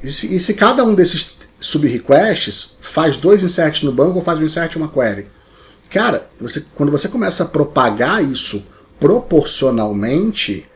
e 0.04 0.08
se, 0.08 0.36
e 0.36 0.38
se 0.38 0.54
cada 0.54 0.84
um 0.84 0.94
desses 0.94 1.38
sub-requests 1.58 2.76
faz 2.80 3.16
dois 3.16 3.42
inserts 3.42 3.82
no 3.82 3.90
banco 3.90 4.18
ou 4.18 4.24
faz 4.24 4.38
um 4.38 4.44
insert 4.44 4.76
uma 4.76 4.88
query? 4.88 5.26
Cara, 5.90 6.20
você, 6.40 6.64
quando 6.76 6.92
você 6.92 7.08
começa 7.08 7.42
a 7.42 7.46
propagar 7.46 8.22
isso 8.22 8.64
proporcionalmente, 9.00 10.69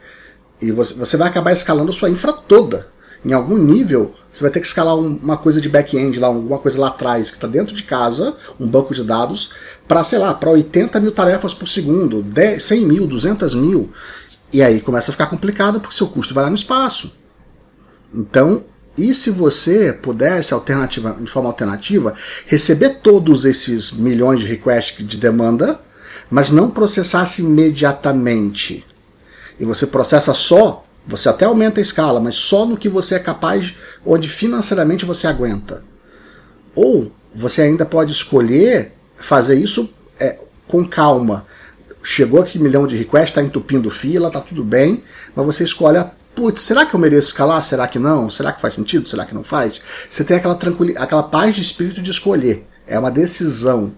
e 0.64 0.72
você, 0.72 0.94
você 0.94 1.16
vai 1.16 1.28
acabar 1.28 1.52
escalando 1.52 1.90
a 1.90 1.94
sua 1.94 2.10
infra 2.10 2.32
toda. 2.32 2.88
Em 3.24 3.32
algum 3.32 3.56
nível, 3.56 4.14
você 4.30 4.42
vai 4.42 4.50
ter 4.50 4.60
que 4.60 4.66
escalar 4.66 4.96
uma 4.96 5.36
coisa 5.36 5.60
de 5.60 5.68
back-end, 5.68 6.18
lá, 6.18 6.26
alguma 6.26 6.58
coisa 6.58 6.78
lá 6.78 6.88
atrás, 6.88 7.30
que 7.30 7.36
está 7.36 7.46
dentro 7.46 7.74
de 7.74 7.82
casa, 7.82 8.36
um 8.60 8.66
banco 8.66 8.94
de 8.94 9.02
dados, 9.02 9.50
para, 9.88 10.04
sei 10.04 10.18
lá, 10.18 10.34
para 10.34 10.50
80 10.50 11.00
mil 11.00 11.10
tarefas 11.10 11.54
por 11.54 11.66
segundo, 11.66 12.22
10, 12.22 12.62
100 12.62 12.86
mil, 12.86 13.06
200 13.06 13.54
mil. 13.54 13.90
E 14.52 14.62
aí 14.62 14.80
começa 14.80 15.10
a 15.10 15.12
ficar 15.12 15.26
complicado 15.26 15.80
porque 15.80 15.96
seu 15.96 16.06
custo 16.06 16.34
vai 16.34 16.44
lá 16.44 16.50
no 16.50 16.56
espaço. 16.56 17.16
Então, 18.12 18.64
e 18.96 19.12
se 19.14 19.30
você 19.30 19.92
pudesse, 19.92 20.54
alternativa, 20.54 21.16
de 21.18 21.30
forma 21.30 21.48
alternativa, 21.48 22.14
receber 22.46 23.00
todos 23.02 23.44
esses 23.44 23.90
milhões 23.92 24.40
de 24.40 24.46
requests 24.46 25.04
de 25.04 25.16
demanda, 25.16 25.80
mas 26.30 26.50
não 26.50 26.70
processasse 26.70 27.42
imediatamente? 27.42 28.84
E 29.58 29.64
você 29.64 29.86
processa 29.86 30.34
só 30.34 30.84
você 31.06 31.28
até 31.28 31.44
aumenta 31.44 31.80
a 31.80 31.82
escala, 31.82 32.18
mas 32.18 32.36
só 32.36 32.64
no 32.64 32.76
que 32.76 32.88
você 32.88 33.16
é 33.16 33.18
capaz, 33.18 33.76
onde 34.04 34.28
financeiramente 34.28 35.04
você 35.04 35.26
aguenta. 35.26 35.84
Ou 36.74 37.12
você 37.34 37.62
ainda 37.62 37.84
pode 37.84 38.12
escolher 38.12 38.92
fazer 39.16 39.56
isso 39.56 39.92
é, 40.18 40.38
com 40.66 40.86
calma. 40.86 41.46
Chegou 42.02 42.40
aqui 42.40 42.58
um 42.58 42.62
milhão 42.62 42.86
de 42.86 42.96
requests, 42.96 43.30
está 43.30 43.42
entupindo 43.42 43.90
fila, 43.90 44.30
tá 44.30 44.40
tudo 44.40 44.64
bem, 44.64 45.04
mas 45.36 45.44
você 45.44 45.64
escolhe, 45.64 46.02
putz, 46.34 46.62
será 46.62 46.86
que 46.86 46.94
eu 46.94 47.00
mereço 47.00 47.28
escalar? 47.28 47.62
Será 47.62 47.86
que 47.86 47.98
não? 47.98 48.30
Será 48.30 48.52
que 48.52 48.60
faz 48.60 48.74
sentido? 48.74 49.08
Será 49.08 49.24
que 49.26 49.34
não 49.34 49.44
faz? 49.44 49.80
Você 50.08 50.24
tem 50.24 50.36
aquela 50.36 50.54
tranquilidade, 50.54 51.04
aquela 51.04 51.22
paz 51.22 51.54
de 51.54 51.60
espírito 51.60 52.00
de 52.00 52.10
escolher. 52.10 52.66
É 52.86 52.98
uma 52.98 53.10
decisão. 53.10 53.94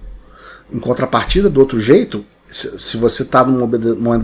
Em 0.71 0.81
contrapartida, 0.81 1.49
do 1.49 1.61
outro 1.61 1.81
jeito, 1.81 2.25
se 2.49 2.97
você 2.97 3.23
está 3.23 3.45
num 3.45 3.67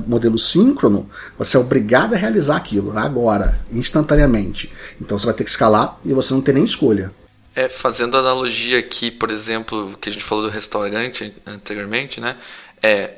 modelo 0.07 0.39
síncrono, 0.39 1.11
você 1.37 1.57
é 1.57 1.61
obrigado 1.61 2.15
a 2.15 2.17
realizar 2.17 2.57
aquilo 2.57 2.97
agora, 2.97 3.61
instantaneamente. 3.73 4.73
Então 5.01 5.19
você 5.19 5.27
vai 5.27 5.35
ter 5.35 5.45
que 5.45 5.51
escalar 5.51 5.99
e 6.05 6.13
você 6.13 6.33
não 6.33 6.41
tem 6.41 6.55
nem 6.55 6.65
escolha. 6.65 7.13
É, 7.55 7.69
fazendo 7.69 8.17
analogia 8.17 8.79
aqui, 8.79 9.11
por 9.11 9.31
exemplo, 9.31 9.97
que 10.01 10.09
a 10.09 10.13
gente 10.13 10.25
falou 10.25 10.45
do 10.45 10.51
restaurante 10.51 11.35
anteriormente, 11.47 12.21
né? 12.21 12.37
É, 12.83 13.11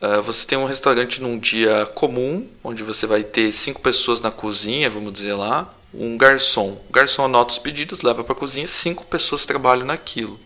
uh, 0.00 0.22
você 0.22 0.46
tem 0.46 0.56
um 0.56 0.64
restaurante 0.64 1.20
num 1.20 1.38
dia 1.38 1.84
comum, 1.94 2.48
onde 2.62 2.82
você 2.82 3.06
vai 3.06 3.22
ter 3.22 3.52
cinco 3.52 3.82
pessoas 3.82 4.20
na 4.20 4.30
cozinha, 4.30 4.88
vamos 4.88 5.12
dizer 5.12 5.34
lá, 5.34 5.74
um 5.92 6.16
garçom. 6.16 6.80
O 6.88 6.92
garçom 6.92 7.26
anota 7.26 7.52
os 7.52 7.58
pedidos, 7.58 8.00
leva 8.02 8.24
para 8.24 8.32
a 8.32 8.38
cozinha, 8.38 8.66
cinco 8.66 9.04
pessoas 9.04 9.44
trabalham 9.44 9.84
naquilo. 9.84 10.40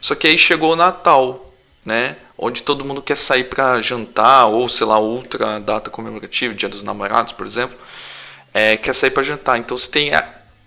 Só 0.00 0.14
que 0.16 0.26
aí 0.26 0.36
chegou 0.36 0.72
o 0.72 0.76
Natal, 0.76 1.49
né? 1.84 2.16
onde 2.42 2.62
todo 2.62 2.86
mundo 2.86 3.02
quer 3.02 3.16
sair 3.16 3.44
para 3.44 3.82
jantar, 3.82 4.46
ou 4.46 4.66
sei 4.66 4.86
lá, 4.86 4.98
outra 4.98 5.60
data 5.60 5.90
comemorativa, 5.90 6.54
Dia 6.54 6.70
dos 6.70 6.82
Namorados, 6.82 7.32
por 7.32 7.46
exemplo, 7.46 7.76
é, 8.54 8.78
quer 8.78 8.94
sair 8.94 9.10
para 9.10 9.22
jantar. 9.22 9.58
Então 9.58 9.76
você 9.76 9.90
tem, 9.90 10.10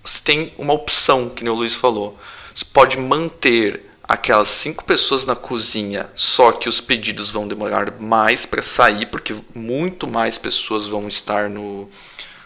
você 0.03 0.22
tem 0.24 0.53
uma 0.55 0.72
opção, 0.72 1.30
que 1.30 1.43
o 1.49 1.53
Luiz 1.55 1.74
falou. 1.74 2.16
Você 2.53 2.64
pode 2.64 2.99
manter 2.99 3.89
aquelas 4.03 4.49
cinco 4.49 4.84
pessoas 4.84 5.26
na 5.26 5.36
cozinha, 5.36 6.07
só 6.14 6.51
que 6.51 6.70
os 6.70 6.80
pedidos 6.80 7.32
vão 7.32 7.47
demorar 7.47 7.99
mais 7.99 8.45
para 8.45 8.61
sair, 8.61 9.07
porque 9.07 9.36
muito 9.55 10.05
mais 10.05 10.38
pessoas 10.38 10.86
vão 10.86 11.07
estar 11.07 11.49
no, 11.49 11.89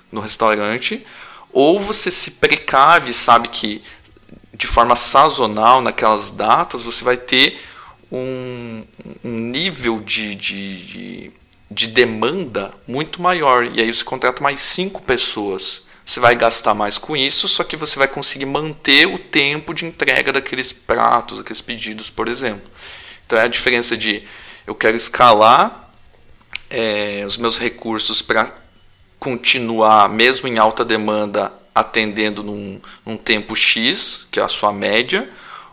no 0.10 0.22
restaurante. 0.22 1.06
Ou 1.52 1.82
você 1.82 2.10
se 2.10 2.32
precave, 2.32 3.14
sabe 3.14 3.50
que 3.50 3.84
de 4.54 4.68
forma 4.68 4.96
sazonal, 4.96 5.82
naquelas 5.82 6.30
datas, 6.30 6.82
você 6.82 7.04
vai 7.04 7.18
ter 7.18 7.60
um, 8.12 8.84
um 9.24 9.32
nível 9.32 10.00
de, 10.00 10.36
de, 10.36 10.86
de, 10.86 11.32
de, 11.70 11.88
demanda 11.88 12.74
muito 12.88 13.22
maior. 13.22 13.66
E 13.74 13.82
aí 13.82 13.94
você 13.94 14.04
contrata 14.04 14.42
mais 14.42 14.60
cinco 14.60 15.02
pessoas. 15.02 15.86
Você 16.06 16.20
vai 16.20 16.36
gastar 16.36 16.74
mais 16.74 16.98
com 16.98 17.18
isso, 17.18 17.48
só 17.48 17.64
que 17.64 17.76
você 17.76 18.00
vai 18.00 18.08
conseguir 18.08 18.46
manter 18.46 19.08
o 19.08 19.20
tempo 19.20 19.74
de 19.74 19.86
entrega 19.86 20.32
daqueles 20.32 20.72
pratos, 20.72 21.40
daqueles 21.40 21.62
pedidos, 21.62 22.10
por 22.10 22.30
exemplo. 22.30 22.70
Então 23.26 23.38
é 23.38 23.44
a 23.44 23.48
diferença 23.48 23.98
de 23.98 24.24
eu 24.66 24.74
quero 24.74 24.96
escalar 24.96 25.92
é, 26.70 27.24
os 27.26 27.38
meus 27.38 27.58
recursos 27.58 28.22
para 28.22 28.52
continuar, 29.20 30.10
mesmo 30.10 30.48
em 30.48 30.58
alta 30.58 30.86
demanda, 30.86 31.52
atendendo 31.74 32.44
num, 32.44 32.80
num 33.06 33.18
tempo 33.18 33.56
X, 33.56 34.28
que 34.32 34.40
é 34.40 34.44
a 34.44 34.48
sua 34.48 34.72
média, 34.72 35.30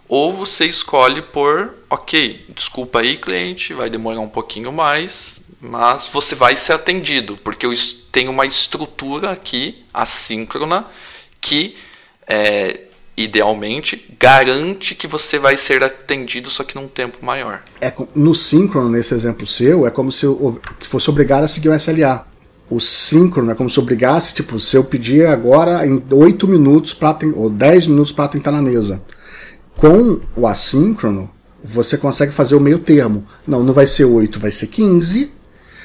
ou 0.09 0.33
você 0.33 0.67
escolhe 0.67 1.23
por, 1.23 1.75
ok, 1.89 2.47
desculpa 2.55 3.01
aí, 3.01 3.17
cliente, 3.17 3.73
vai 3.73 3.89
demorar 3.89 4.21
um 4.21 4.29
pouquinho 4.29 4.73
mais, 4.73 5.41
mas 5.61 6.07
você 6.07 6.35
vai 6.35 6.57
ser 6.57 6.75
atendido, 6.75 7.39
porque 7.43 7.65
eu 7.65 7.73
tenho 8.13 8.31
uma 8.31 8.45
estrutura 8.45 9.31
aqui 9.31 9.85
assíncrona 9.93 10.87
que 11.41 11.75
é, 12.27 12.81
idealmente 13.17 14.15
garante 14.19 14.95
que 14.95 15.07
você 15.07 15.39
vai 15.39 15.57
ser 15.57 15.83
atendido 15.83 16.51
só 16.51 16.65
que 16.65 16.75
num 16.75 16.89
tempo 16.89 17.25
maior. 17.25 17.63
É 17.81 17.93
no 18.15 18.35
síncrono 18.35 18.89
nesse 18.91 19.15
exemplo 19.15 19.47
seu 19.47 19.87
é 19.87 19.91
como 19.91 20.11
se 20.11 20.27
fosse 20.83 21.11
obrigado 21.11 21.45
a 21.45 21.49
seguir 21.49 21.69
o 21.69 21.75
SLA. 21.75 22.27
O 22.69 22.81
síncrono 22.81 23.51
é 23.51 23.55
como 23.55 23.69
se 23.69 23.79
obrigasse, 23.79 24.35
tipo, 24.35 24.59
se 24.59 24.75
eu 24.75 24.83
pedir 24.83 25.27
agora 25.27 25.87
em 25.87 26.03
8 26.11 26.49
minutos 26.49 26.95
para 26.95 27.19
ou 27.35 27.51
10 27.51 27.89
minutos 27.89 28.11
para 28.11 28.27
tentar 28.27 28.51
na 28.51 28.63
mesa. 28.63 29.03
Com 29.77 30.21
o 30.37 30.47
assíncrono, 30.47 31.31
você 31.63 31.97
consegue 31.97 32.33
fazer 32.33 32.55
o 32.55 32.61
meio 32.61 32.79
termo. 32.79 33.27
Não, 33.47 33.63
não 33.63 33.73
vai 33.73 33.87
ser 33.87 34.05
8, 34.05 34.39
vai 34.39 34.53
ser 34.53 34.67
15, 34.69 35.33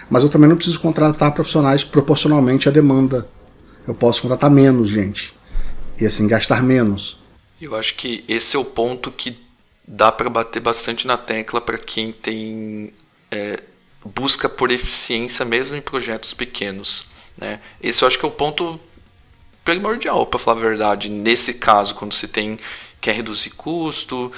mas 0.10 0.24
eu 0.24 0.30
também 0.30 0.50
não 0.50 0.56
preciso 0.56 0.80
contratar 0.80 1.34
profissionais 1.34 1.84
proporcionalmente 1.84 2.68
à 2.68 2.72
demanda. 2.72 3.28
Eu 3.88 3.94
posso 3.94 4.22
contratar 4.22 4.50
menos 4.50 4.90
gente 4.90 5.34
e 6.00 6.06
assim 6.06 6.28
gastar 6.28 6.62
menos. 6.62 7.20
Eu 7.62 7.76
acho 7.76 7.96
que 7.96 8.24
esse 8.28 8.56
é 8.56 8.60
o 8.60 8.66
ponto 8.66 9.12
que 9.12 9.38
dá 9.88 10.12
para 10.12 10.30
bater 10.30 10.60
bastante 10.60 11.08
na 11.08 11.18
tecla 11.18 11.60
para 11.60 11.78
quem 11.78 12.12
tem 12.12 12.94
é, 13.32 13.60
busca 14.06 14.48
por 14.48 14.72
eficiência 14.72 15.44
mesmo 15.44 15.76
em 15.76 15.82
projetos 15.82 16.34
pequenos. 16.34 17.06
Né? 17.38 17.60
Esse 17.82 18.04
eu 18.04 18.08
acho 18.08 18.20
que 18.20 18.26
é 18.26 18.28
o 18.28 18.32
ponto 18.32 18.80
primordial, 19.64 20.26
para 20.26 20.40
falar 20.40 20.58
a 20.58 20.64
verdade, 20.64 21.10
nesse 21.10 21.56
caso, 21.56 21.96
quando 21.96 22.14
se 22.14 22.28
tem 22.28 22.58
quer 23.02 23.16
reduzir 23.16 23.52
custo, 23.52 24.32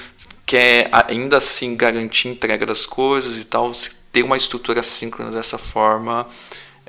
quer 0.45 0.89
ainda 0.91 1.38
assim 1.38 1.76
garantir 1.76 2.28
entrega 2.28 2.66
das 2.66 2.86
coisas 2.86 3.38
e 3.38 3.43
tal, 3.43 3.72
ter 4.12 4.24
uma 4.24 4.38
estrutura 4.38 4.84
síncrona 4.84 5.32
dessa 5.32 5.57
forma 5.57 6.28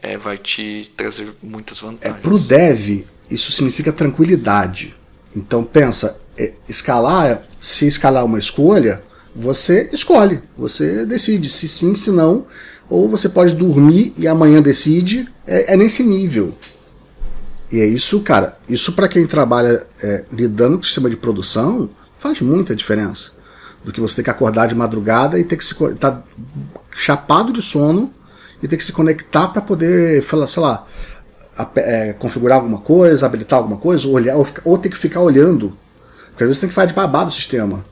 é, 0.02 0.18
vai 0.18 0.36
te 0.36 0.92
trazer 0.96 1.28
muitas 1.42 1.78
é, 1.78 1.82
vantagens. 1.82 2.18
É, 2.18 2.20
Para 2.20 2.34
o 2.34 2.38
dev, 2.38 3.04
isso 3.30 3.52
significa 3.52 3.92
tranquilidade. 3.92 4.94
Então 5.34 5.64
pensa, 5.64 6.20
é, 6.36 6.52
escalar, 6.68 7.46
se 7.60 7.86
escalar 7.86 8.24
uma 8.24 8.38
escolha, 8.38 9.02
você 9.34 9.88
escolhe, 9.92 10.42
você 10.58 11.06
decide 11.06 11.48
se 11.48 11.68
sim, 11.68 11.94
se 11.94 12.10
não, 12.10 12.46
ou 12.90 13.08
você 13.08 13.28
pode 13.28 13.54
dormir 13.54 14.12
e 14.18 14.26
amanhã 14.26 14.60
decide, 14.60 15.26
é, 15.46 15.72
é 15.72 15.76
nesse 15.76 16.02
nível. 16.02 16.58
E 17.72 17.80
é 17.80 17.86
isso, 17.86 18.20
cara, 18.20 18.58
isso 18.68 18.92
para 18.92 19.08
quem 19.08 19.26
trabalha 19.26 19.86
é, 20.02 20.24
lidando 20.30 20.76
com 20.76 20.82
o 20.82 20.84
sistema 20.84 21.08
de 21.08 21.16
produção 21.16 21.88
faz 22.18 22.42
muita 22.42 22.76
diferença. 22.76 23.32
Do 23.82 23.90
que 23.90 24.00
você 24.00 24.16
ter 24.16 24.24
que 24.24 24.30
acordar 24.30 24.68
de 24.68 24.74
madrugada 24.74 25.38
e 25.38 25.44
ter 25.44 25.56
que 25.56 25.64
se 25.64 25.74
tá 25.94 26.22
chapado 26.94 27.50
de 27.50 27.62
sono 27.62 28.12
e 28.62 28.68
ter 28.68 28.76
que 28.76 28.84
se 28.84 28.92
conectar 28.92 29.48
para 29.48 29.62
poder, 29.62 30.22
falar, 30.22 30.46
sei 30.46 30.62
lá, 30.62 30.86
é, 31.76 32.12
configurar 32.12 32.58
alguma 32.58 32.78
coisa, 32.78 33.24
habilitar 33.24 33.58
alguma 33.58 33.78
coisa, 33.78 34.06
olhar, 34.06 34.36
ou, 34.36 34.46
ou 34.64 34.78
ter 34.78 34.90
que 34.90 34.96
ficar 34.96 35.20
olhando. 35.20 35.76
Porque 36.28 36.44
às 36.44 36.48
vezes 36.48 36.60
tem 36.60 36.68
que 36.68 36.74
ficar 36.74 36.86
de 36.86 36.94
babado 36.94 37.30
o 37.30 37.32
sistema. 37.32 37.84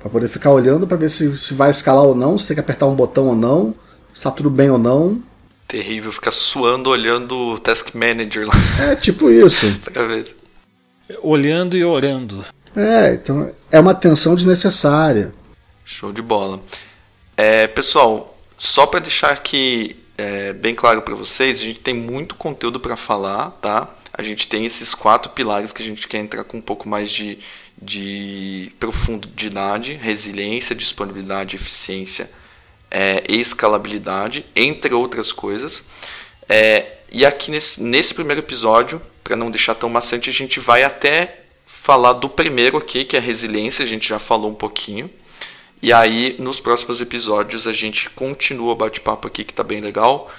para 0.00 0.08
poder 0.08 0.28
ficar 0.28 0.50
olhando 0.52 0.86
para 0.86 0.96
ver 0.96 1.10
se, 1.10 1.36
se 1.36 1.52
vai 1.52 1.70
escalar 1.70 2.04
ou 2.04 2.14
não, 2.14 2.38
se 2.38 2.46
tem 2.46 2.54
que 2.54 2.60
apertar 2.60 2.86
um 2.86 2.94
botão 2.94 3.26
ou 3.26 3.36
não, 3.36 3.74
se 4.12 4.20
está 4.20 4.30
tudo 4.30 4.50
bem 4.50 4.70
ou 4.70 4.78
não. 4.78 5.20
Terrível, 5.66 6.12
ficar 6.12 6.30
suando 6.30 6.90
olhando 6.90 7.36
o 7.36 7.58
Task 7.58 7.94
Manager 7.94 8.46
lá. 8.46 8.54
É 8.92 8.96
tipo 8.96 9.30
isso. 9.30 9.66
Olhando 11.22 11.76
e 11.76 11.84
orando. 11.84 12.44
É, 12.74 13.14
então 13.14 13.52
é 13.70 13.80
uma 13.80 13.94
tensão 13.94 14.34
desnecessária. 14.34 15.34
Show 15.84 16.12
de 16.12 16.22
bola. 16.22 16.60
É, 17.36 17.66
pessoal, 17.66 18.38
só 18.56 18.86
para 18.86 19.00
deixar 19.00 19.30
aqui 19.30 19.96
é, 20.16 20.52
bem 20.52 20.74
claro 20.74 21.02
para 21.02 21.14
vocês, 21.14 21.60
a 21.60 21.62
gente 21.62 21.80
tem 21.80 21.94
muito 21.94 22.34
conteúdo 22.34 22.80
para 22.80 22.96
falar, 22.96 23.50
tá? 23.62 23.88
a 24.16 24.22
gente 24.22 24.48
tem 24.48 24.64
esses 24.64 24.94
quatro 24.94 25.30
pilares 25.32 25.72
que 25.72 25.82
a 25.82 25.84
gente 25.84 26.08
quer 26.08 26.18
entrar 26.18 26.42
com 26.42 26.56
um 26.56 26.62
pouco 26.62 26.88
mais 26.88 27.10
de, 27.10 27.38
de 27.80 28.72
profundidade, 28.80 29.92
resiliência, 29.92 30.74
disponibilidade, 30.74 31.56
eficiência 31.56 32.30
é, 32.90 33.22
escalabilidade, 33.28 34.44
entre 34.54 34.94
outras 34.94 35.32
coisas. 35.32 35.84
É, 36.48 36.92
e 37.12 37.24
aqui 37.24 37.50
nesse, 37.50 37.82
nesse 37.82 38.14
primeiro 38.14 38.40
episódio, 38.40 39.00
para 39.22 39.36
não 39.36 39.50
deixar 39.50 39.74
tão 39.74 39.88
maçante, 39.88 40.30
a 40.30 40.32
gente 40.32 40.60
vai 40.60 40.82
até 40.82 41.40
falar 41.66 42.14
do 42.14 42.28
primeiro 42.28 42.76
aqui, 42.76 43.04
que 43.04 43.16
é 43.16 43.18
a 43.18 43.22
resiliência, 43.22 43.84
a 43.84 43.88
gente 43.88 44.08
já 44.08 44.18
falou 44.18 44.50
um 44.50 44.54
pouquinho. 44.54 45.10
E 45.82 45.92
aí, 45.92 46.36
nos 46.38 46.60
próximos 46.60 47.00
episódios, 47.00 47.66
a 47.66 47.72
gente 47.72 48.08
continua 48.10 48.72
o 48.72 48.76
bate-papo 48.76 49.28
aqui, 49.28 49.44
que 49.44 49.52
está 49.52 49.62
bem 49.62 49.80
legal 49.80 50.30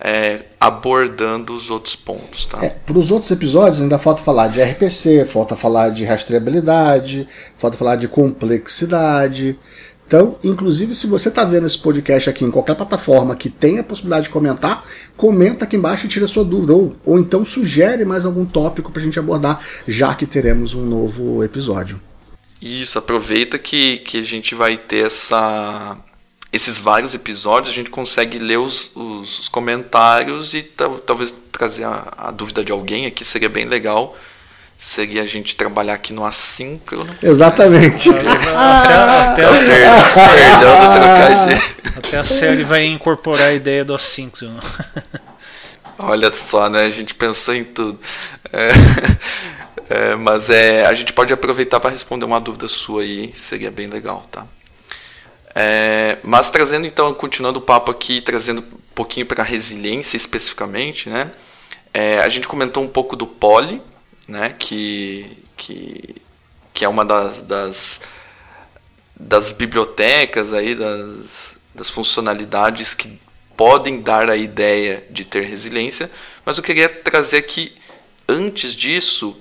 é, 0.00 0.40
abordando 0.60 1.54
os 1.54 1.70
outros 1.70 1.96
pontos. 1.96 2.46
Tá? 2.46 2.64
É, 2.64 2.68
Para 2.68 2.98
os 2.98 3.10
outros 3.10 3.30
episódios 3.30 3.80
ainda 3.80 3.98
falta 3.98 4.22
falar 4.22 4.48
de 4.48 4.62
RPC, 4.62 5.24
falta 5.24 5.56
falar 5.56 5.90
de 5.90 6.04
rastreabilidade, 6.04 7.28
falta 7.56 7.76
falar 7.76 7.96
de 7.96 8.08
complexidade. 8.08 9.58
Então, 10.06 10.38
inclusive, 10.44 10.94
se 10.94 11.06
você 11.06 11.28
está 11.28 11.44
vendo 11.44 11.66
esse 11.66 11.78
podcast 11.78 12.28
aqui 12.28 12.44
em 12.44 12.50
qualquer 12.50 12.76
plataforma 12.76 13.34
que 13.34 13.48
tenha 13.48 13.80
a 13.80 13.84
possibilidade 13.84 14.24
de 14.24 14.30
comentar, 14.30 14.84
comenta 15.16 15.64
aqui 15.64 15.76
embaixo 15.76 16.06
e 16.06 16.08
tira 16.08 16.26
sua 16.26 16.44
dúvida. 16.44 16.74
Ou, 16.74 16.94
ou 17.04 17.18
então 17.18 17.44
sugere 17.44 18.04
mais 18.04 18.24
algum 18.24 18.44
tópico 18.44 18.92
para 18.92 19.00
a 19.00 19.04
gente 19.04 19.18
abordar, 19.18 19.60
já 19.88 20.14
que 20.14 20.26
teremos 20.26 20.74
um 20.74 20.84
novo 20.84 21.42
episódio. 21.42 22.00
Isso, 22.60 22.98
aproveita 22.98 23.58
que, 23.58 23.98
que 23.98 24.18
a 24.18 24.22
gente 24.22 24.54
vai 24.54 24.76
ter 24.76 25.06
essa, 25.06 25.98
esses 26.52 26.78
vários 26.78 27.14
episódios, 27.14 27.72
a 27.72 27.74
gente 27.74 27.90
consegue 27.90 28.38
ler 28.38 28.58
os, 28.58 28.94
os, 28.94 29.40
os 29.40 29.48
comentários 29.48 30.54
e 30.54 30.62
talvez 30.62 31.34
trazer 31.50 31.84
a, 31.84 32.12
a, 32.16 32.30
dúvida 32.30 32.64
de 32.64 32.72
alguém 32.72 33.06
aqui, 33.06 33.24
seria 33.24 33.48
bem 33.48 33.66
legal. 33.66 34.16
Seria 34.76 35.22
a 35.22 35.26
gente 35.26 35.56
trabalhar 35.56 35.94
aqui 35.94 36.12
no 36.12 36.24
assíncrono. 36.24 37.16
Exatamente. 37.22 38.10
Até, 38.10 39.44
até, 39.44 39.44
até, 41.48 41.98
até 41.98 42.18
a 42.18 42.24
série 42.24 42.64
vai 42.64 42.84
incorporar 42.84 43.48
a 43.48 43.52
ideia 43.52 43.84
do 43.84 43.94
assíncrono. 43.94 44.60
Olha 45.98 46.30
só, 46.30 46.68
né? 46.68 46.84
A 46.84 46.90
gente 46.90 47.14
pensou 47.14 47.54
em 47.54 47.64
tudo. 47.64 47.98
É, 48.52 48.70
é, 49.88 50.14
mas 50.16 50.50
é, 50.50 50.84
a 50.86 50.94
gente 50.94 51.12
pode 51.12 51.32
aproveitar 51.32 51.80
para 51.80 51.90
responder 51.90 52.24
uma 52.24 52.40
dúvida 52.40 52.68
sua 52.68 53.02
aí, 53.02 53.32
seria 53.34 53.70
bem 53.70 53.86
legal, 53.86 54.26
tá? 54.30 54.46
É, 55.54 56.18
mas 56.22 56.50
trazendo 56.50 56.86
então, 56.86 57.14
continuando 57.14 57.60
o 57.60 57.62
papo 57.62 57.90
aqui, 57.90 58.20
trazendo 58.20 58.60
um 58.60 58.94
pouquinho 58.94 59.24
para 59.24 59.42
a 59.42 59.46
resiliência 59.46 60.16
especificamente, 60.16 61.08
né? 61.08 61.30
É, 61.92 62.18
a 62.18 62.28
gente 62.28 62.48
comentou 62.48 62.82
um 62.82 62.88
pouco 62.88 63.14
do 63.14 63.26
Poly, 63.26 63.80
né? 64.28 64.54
Que, 64.58 65.38
que, 65.56 66.16
que 66.72 66.84
é 66.84 66.88
uma 66.88 67.04
das, 67.04 67.42
das, 67.42 68.02
das 69.14 69.52
bibliotecas 69.52 70.52
aí, 70.52 70.74
das, 70.74 71.56
das 71.74 71.90
funcionalidades 71.90 72.94
que 72.94 73.18
podem 73.56 74.00
dar 74.00 74.30
a 74.30 74.36
ideia 74.36 75.06
de 75.10 75.24
ter 75.24 75.44
resiliência, 75.44 76.10
mas 76.44 76.58
eu 76.58 76.64
queria 76.64 76.88
trazer 76.88 77.38
aqui, 77.38 77.74
antes 78.28 78.74
disso, 78.74 79.36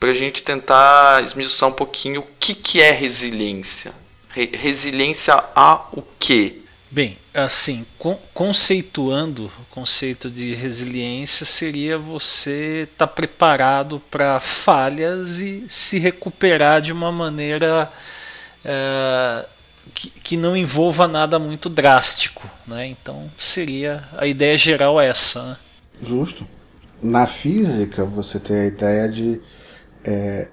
para 0.00 0.10
a 0.10 0.14
gente 0.14 0.42
tentar 0.42 1.22
esmiuçar 1.22 1.68
um 1.68 1.72
pouquinho 1.72 2.20
o 2.20 2.26
que, 2.38 2.54
que 2.54 2.80
é 2.80 2.90
resiliência, 2.90 3.92
resiliência 4.30 5.34
a 5.54 5.86
o 5.92 6.02
quê? 6.18 6.60
Bem, 6.90 7.18
assim, 7.44 7.86
conceituando 8.34 9.46
o 9.46 9.64
conceito 9.70 10.30
de 10.30 10.54
resiliência 10.54 11.44
seria 11.46 11.98
você 11.98 12.88
estar 12.90 13.06
tá 13.06 13.12
preparado 13.12 14.00
para 14.10 14.40
falhas 14.40 15.40
e 15.40 15.64
se 15.68 15.98
recuperar 15.98 16.80
de 16.80 16.92
uma 16.92 17.10
maneira 17.10 17.90
é, 18.64 19.46
que, 19.94 20.10
que 20.10 20.36
não 20.36 20.56
envolva 20.56 21.08
nada 21.08 21.38
muito 21.38 21.68
drástico. 21.68 22.48
Né? 22.66 22.86
Então 22.86 23.30
seria 23.38 24.04
a 24.16 24.26
ideia 24.26 24.56
geral 24.56 25.00
essa. 25.00 25.42
Né? 25.42 25.56
Justo. 26.02 26.46
Na 27.02 27.26
física 27.26 28.04
você 28.04 28.40
tem 28.40 28.56
a 28.56 28.66
ideia 28.66 29.08
de 29.08 29.40
é, 30.04 30.48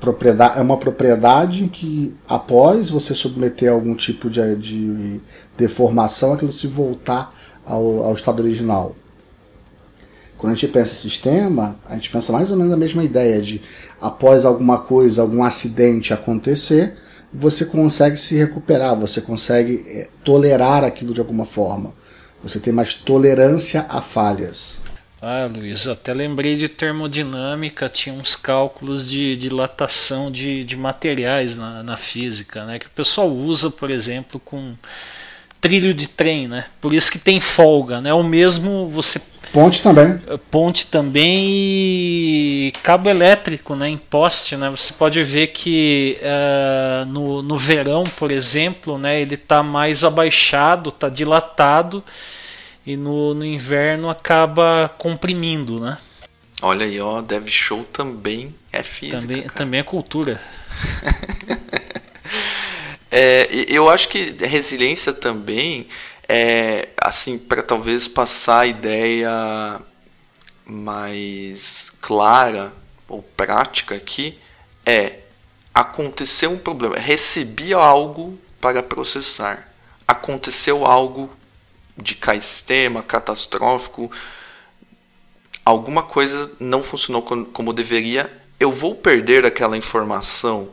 propriedade, 0.00 0.58
é 0.58 0.62
uma 0.62 0.76
propriedade 0.76 1.68
que, 1.68 2.14
após 2.28 2.90
você 2.90 3.14
submeter 3.14 3.72
algum 3.72 3.94
tipo 3.94 4.30
de, 4.30 4.56
de 4.56 5.20
deformação, 5.56 6.32
aquilo 6.32 6.52
se 6.52 6.66
voltar 6.66 7.34
ao, 7.66 8.04
ao 8.04 8.14
estado 8.14 8.42
original. 8.42 8.94
Quando 10.38 10.52
a 10.52 10.54
gente 10.54 10.70
pensa 10.72 10.92
em 10.92 11.10
sistema, 11.10 11.76
a 11.84 11.94
gente 11.94 12.10
pensa 12.10 12.32
mais 12.32 12.50
ou 12.50 12.56
menos 12.56 12.72
a 12.72 12.76
mesma 12.76 13.02
ideia 13.02 13.42
de 13.42 13.60
após 14.00 14.44
alguma 14.44 14.78
coisa, 14.78 15.20
algum 15.20 15.42
acidente 15.42 16.14
acontecer, 16.14 16.94
você 17.32 17.64
consegue 17.64 18.16
se 18.16 18.36
recuperar, 18.36 18.96
você 18.96 19.20
consegue 19.20 19.84
é, 19.88 20.08
tolerar 20.24 20.84
aquilo 20.84 21.12
de 21.12 21.20
alguma 21.20 21.44
forma. 21.44 21.92
Você 22.42 22.60
tem 22.60 22.72
mais 22.72 22.94
tolerância 22.94 23.84
a 23.88 24.00
falhas. 24.00 24.80
Ah, 25.20 25.50
Luiz, 25.52 25.88
até 25.88 26.14
lembrei 26.14 26.54
de 26.54 26.68
termodinâmica, 26.68 27.88
tinha 27.88 28.14
uns 28.14 28.36
cálculos 28.36 29.08
de 29.08 29.36
dilatação 29.36 30.30
de, 30.30 30.62
de 30.62 30.76
materiais 30.76 31.58
na, 31.58 31.82
na 31.82 31.96
física, 31.96 32.64
né? 32.64 32.78
Que 32.78 32.86
o 32.86 32.90
pessoal 32.90 33.28
usa, 33.28 33.68
por 33.68 33.90
exemplo, 33.90 34.38
com 34.38 34.74
trilho 35.60 35.92
de 35.92 36.08
trem, 36.08 36.46
né? 36.46 36.66
Por 36.80 36.94
isso 36.94 37.10
que 37.10 37.18
tem 37.18 37.40
folga, 37.40 38.00
né? 38.00 38.14
O 38.14 38.22
mesmo 38.22 38.88
você 38.90 39.20
ponte 39.52 39.82
também, 39.82 40.20
ponte 40.52 40.86
também 40.86 41.46
e 41.50 42.72
cabo 42.80 43.10
elétrico, 43.10 43.74
né? 43.74 43.88
Em 43.88 43.98
poste, 43.98 44.56
né? 44.56 44.70
Você 44.70 44.92
pode 44.92 45.20
ver 45.24 45.48
que 45.48 46.16
uh, 46.22 47.04
no, 47.06 47.42
no 47.42 47.58
verão, 47.58 48.04
por 48.04 48.30
exemplo, 48.30 48.96
né? 48.96 49.20
Ele 49.20 49.34
está 49.34 49.64
mais 49.64 50.04
abaixado, 50.04 50.90
está 50.90 51.08
dilatado 51.08 52.04
e 52.88 52.96
no, 52.96 53.34
no 53.34 53.44
inverno 53.44 54.08
acaba 54.08 54.90
comprimindo, 54.96 55.78
né? 55.78 55.98
Olha 56.62 56.86
aí, 56.86 56.98
ó, 56.98 57.20
Dev 57.20 57.46
Show 57.46 57.84
também 57.84 58.54
é 58.72 58.82
física. 58.82 59.20
Também, 59.20 59.42
também 59.42 59.80
é 59.80 59.82
cultura. 59.82 60.40
é, 63.12 63.46
eu 63.68 63.90
acho 63.90 64.08
que 64.08 64.34
resiliência 64.42 65.12
também 65.12 65.86
é 66.26 66.88
assim 66.98 67.36
para 67.36 67.62
talvez 67.62 68.08
passar 68.08 68.60
a 68.60 68.66
ideia 68.66 69.82
mais 70.64 71.92
clara 72.00 72.72
ou 73.06 73.22
prática 73.22 73.96
aqui 73.96 74.38
é 74.86 75.18
aconteceu 75.74 76.52
um 76.52 76.58
problema, 76.58 76.96
recebi 76.96 77.74
algo 77.74 78.38
para 78.58 78.82
processar, 78.82 79.70
aconteceu 80.06 80.86
algo 80.86 81.30
de 82.00 82.14
cair 82.14 82.40
sistema, 82.40 83.02
catastrófico, 83.02 84.10
alguma 85.64 86.02
coisa 86.02 86.50
não 86.58 86.82
funcionou 86.82 87.22
como 87.22 87.72
deveria, 87.72 88.30
eu 88.58 88.72
vou 88.72 88.94
perder 88.94 89.44
aquela 89.44 89.76
informação 89.76 90.70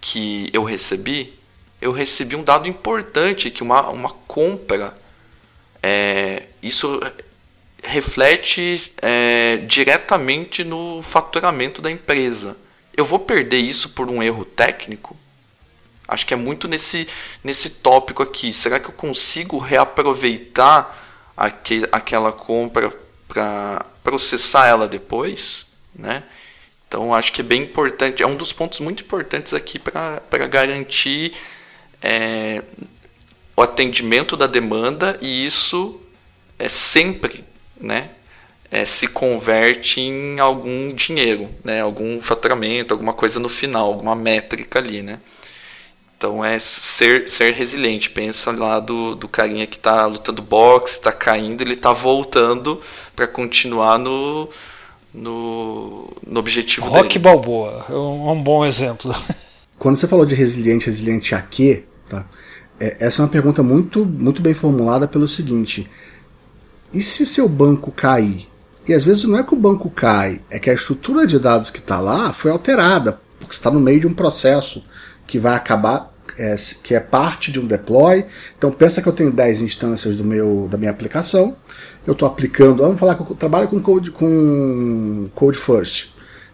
que 0.00 0.48
eu 0.52 0.64
recebi? 0.64 1.38
Eu 1.80 1.92
recebi 1.92 2.34
um 2.36 2.42
dado 2.42 2.68
importante 2.68 3.50
que 3.50 3.62
uma, 3.62 3.88
uma 3.88 4.10
compra, 4.26 4.98
é, 5.82 6.44
isso 6.62 7.00
reflete 7.82 8.92
é, 9.00 9.58
diretamente 9.58 10.62
no 10.64 11.02
faturamento 11.02 11.80
da 11.80 11.90
empresa. 11.90 12.56
Eu 12.94 13.04
vou 13.04 13.18
perder 13.18 13.58
isso 13.58 13.90
por 13.90 14.10
um 14.10 14.22
erro 14.22 14.44
técnico? 14.44 15.16
Acho 16.10 16.26
que 16.26 16.34
é 16.34 16.36
muito 16.36 16.66
nesse, 16.66 17.06
nesse 17.42 17.70
tópico 17.70 18.20
aqui. 18.22 18.52
Será 18.52 18.80
que 18.80 18.88
eu 18.88 18.92
consigo 18.92 19.58
reaproveitar 19.58 21.32
aquele, 21.36 21.88
aquela 21.92 22.32
compra 22.32 22.92
para 23.28 23.86
processar 24.02 24.66
ela 24.66 24.88
depois? 24.88 25.66
Né? 25.94 26.24
Então 26.88 27.14
acho 27.14 27.32
que 27.32 27.40
é 27.40 27.44
bem 27.44 27.62
importante, 27.62 28.24
é 28.24 28.26
um 28.26 28.34
dos 28.34 28.52
pontos 28.52 28.80
muito 28.80 29.04
importantes 29.04 29.54
aqui 29.54 29.78
para 29.78 30.46
garantir 30.48 31.32
é, 32.02 32.60
o 33.56 33.62
atendimento 33.62 34.36
da 34.36 34.48
demanda 34.48 35.16
e 35.20 35.46
isso 35.46 36.00
é 36.58 36.68
sempre 36.68 37.44
né, 37.80 38.10
é, 38.70 38.84
se 38.84 39.06
converte 39.06 40.00
em 40.00 40.40
algum 40.40 40.92
dinheiro, 40.92 41.48
né, 41.62 41.80
algum 41.80 42.20
faturamento, 42.20 42.92
alguma 42.92 43.12
coisa 43.12 43.38
no 43.38 43.48
final, 43.48 43.86
alguma 43.86 44.16
métrica 44.16 44.80
ali. 44.80 45.00
Né? 45.00 45.20
Então 46.20 46.44
é 46.44 46.58
ser, 46.58 47.30
ser 47.30 47.54
resiliente. 47.54 48.10
Pensa 48.10 48.52
lá 48.52 48.78
do, 48.78 49.14
do 49.14 49.26
carinha 49.26 49.66
que 49.66 49.76
está 49.76 50.04
lutando 50.04 50.42
boxe, 50.42 50.98
está 50.98 51.10
caindo, 51.10 51.62
ele 51.62 51.72
está 51.72 51.94
voltando 51.94 52.78
para 53.16 53.26
continuar 53.26 53.98
no, 53.98 54.46
no, 55.14 56.14
no 56.26 56.38
objetivo 56.38 56.88
Rock 56.88 57.18
dele. 57.18 57.20
Balboa 57.20 57.86
é 57.88 57.94
um, 57.94 58.32
um, 58.32 58.42
bom 58.42 58.66
exemplo. 58.66 59.16
Quando 59.78 59.96
você 59.96 60.06
falou 60.06 60.26
de 60.26 60.34
resiliente, 60.34 60.84
resiliente 60.84 61.34
a 61.34 61.40
quê? 61.40 61.84
Tá? 62.06 62.26
É, 62.78 63.06
essa 63.06 63.22
é 63.22 63.24
uma 63.24 63.30
pergunta 63.30 63.62
muito, 63.62 64.04
muito 64.04 64.42
bem 64.42 64.52
formulada 64.52 65.08
pelo 65.08 65.26
seguinte: 65.26 65.90
e 66.92 67.02
se 67.02 67.24
seu 67.24 67.48
banco 67.48 67.90
cair? 67.90 68.46
E 68.86 68.92
às 68.92 69.04
vezes 69.04 69.24
não 69.24 69.38
é 69.38 69.42
que 69.42 69.54
o 69.54 69.56
banco 69.56 69.88
cai, 69.88 70.42
é 70.50 70.58
que 70.58 70.68
a 70.68 70.74
estrutura 70.74 71.26
de 71.26 71.38
dados 71.38 71.70
que 71.70 71.78
está 71.78 71.98
lá 71.98 72.30
foi 72.30 72.50
alterada, 72.50 73.18
porque 73.38 73.54
está 73.54 73.70
no 73.70 73.80
meio 73.80 74.00
de 74.00 74.06
um 74.06 74.12
processo 74.12 74.84
que 75.30 75.38
vai 75.38 75.54
acabar, 75.54 76.12
é, 76.36 76.56
que 76.82 76.92
é 76.92 76.98
parte 76.98 77.52
de 77.52 77.60
um 77.60 77.66
deploy. 77.66 78.26
Então 78.58 78.72
pensa 78.72 79.00
que 79.00 79.08
eu 79.08 79.12
tenho 79.12 79.30
10 79.30 79.60
instâncias 79.60 80.16
do 80.16 80.24
meu, 80.24 80.66
da 80.68 80.76
minha 80.76 80.90
aplicação, 80.90 81.56
eu 82.04 82.14
estou 82.14 82.26
aplicando, 82.26 82.82
vamos 82.82 82.98
falar 82.98 83.14
que 83.14 83.22
eu 83.22 83.36
trabalho 83.36 83.68
com 83.68 83.80
code, 83.80 84.10
com 84.10 85.28
code 85.32 85.56
first. 85.56 86.08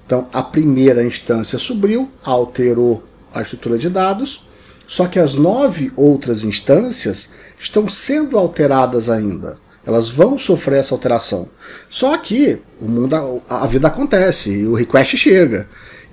Então 0.05 0.29
a 0.31 0.43
primeira 0.43 1.03
instância 1.03 1.59
subiu, 1.59 2.11
alterou 2.23 3.03
a 3.33 3.41
estrutura 3.41 3.79
de 3.79 3.89
dados, 3.89 4.47
só 4.87 5.07
que 5.07 5.19
as 5.19 5.35
nove 5.35 5.91
outras 5.97 6.45
instâncias 6.45 7.31
estão 7.59 7.89
sendo 7.89 8.37
alteradas 8.37 9.09
ainda. 9.09 9.59
Elas 9.87 10.09
vão 10.11 10.39
sofrer 10.39 10.81
essa 10.81 10.95
alteração. 10.95 11.49
Só 11.89 12.19
que 12.19 12.59
o 12.79 12.87
mundo, 12.87 13.43
a 13.49 13.67
vida 13.67 13.89
acontece 13.89 14.67
o 14.67 14.75
request 14.75 15.17
chega. 15.17 15.67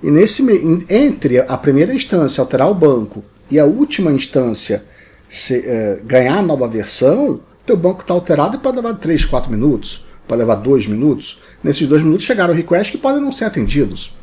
E 0.04 0.10
nesse 0.10 0.44
entre 0.90 1.38
a 1.38 1.56
primeira 1.56 1.94
instância 1.94 2.42
alterar 2.42 2.70
o 2.70 2.74
banco 2.74 3.24
e 3.50 3.58
a 3.58 3.64
última 3.64 4.12
instância 4.12 4.84
se, 5.30 5.64
é, 5.66 5.98
ganhar 6.04 6.40
a 6.40 6.42
nova 6.42 6.68
versão, 6.68 7.40
teu 7.64 7.74
banco 7.74 8.02
está 8.02 8.12
alterado 8.12 8.56
e 8.56 8.60
pode 8.60 8.76
levar 8.76 8.92
3, 8.92 9.24
4 9.24 9.50
minutos, 9.50 10.04
pode 10.28 10.40
levar 10.40 10.56
2 10.56 10.88
minutos. 10.88 11.40
Nesses 11.62 11.88
2 11.88 12.02
minutos 12.02 12.26
chegaram 12.26 12.52
requests 12.52 12.90
que 12.90 12.98
podem 12.98 13.18
não 13.18 13.32
ser 13.32 13.46
atendidos. 13.46 14.14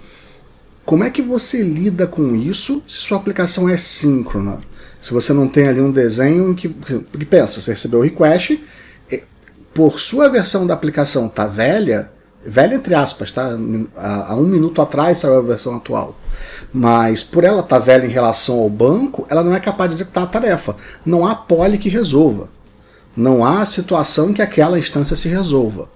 Como 0.86 1.04
é 1.04 1.10
que 1.10 1.24
você 1.24 1.64
lida 1.64 2.06
com 2.06 2.36
isso 2.36 2.84
se 2.88 2.98
sua 2.98 3.18
aplicação 3.18 3.68
é 3.68 3.76
síncrona? 3.76 4.62
Se 5.00 5.12
você 5.12 5.34
não 5.34 5.48
tem 5.48 5.68
ali 5.68 5.82
um 5.82 5.92
desenho 5.92 6.52
em 6.52 6.54
que. 6.54 6.70
Porque 6.70 7.26
pensa, 7.26 7.60
você 7.60 7.72
recebeu 7.72 8.02
o 8.02 8.04
request 8.04 8.62
por 9.74 10.00
sua 10.00 10.30
versão 10.30 10.68
da 10.68 10.74
aplicação 10.74 11.28
tá 11.28 11.48
velha, 11.48 12.12
velha 12.46 12.76
entre 12.76 12.96
aspas, 12.96 13.32
tá? 13.32 13.58
Há, 13.96 14.36
um 14.36 14.48
minuto 14.48 14.82
atrás 14.82 15.20
saiu 15.20 15.38
a 15.38 15.42
versão 15.42 15.76
atual. 15.76 16.16
Mas 16.74 17.24
por 17.24 17.44
ela 17.44 17.62
estar 17.62 17.80
tá 17.80 17.86
velha 17.86 18.06
em 18.06 18.10
relação 18.10 18.60
ao 18.60 18.70
banco, 18.70 19.26
ela 19.30 19.44
não 19.44 19.54
é 19.54 19.60
capaz 19.60 19.90
de 19.90 19.98
executar 19.98 20.24
a 20.24 20.28
tarefa. 20.28 20.76
Não 21.06 21.28
há 21.28 21.36
pole 21.36 21.78
que 21.78 21.90
resolva. 21.90 22.50
Não 23.16 23.46
há 23.46 23.66
situação 23.66 24.34
que 24.34 24.42
aquela 24.42 24.80
instância 24.80 25.16
se 25.16 25.28
resolva. 25.28 25.90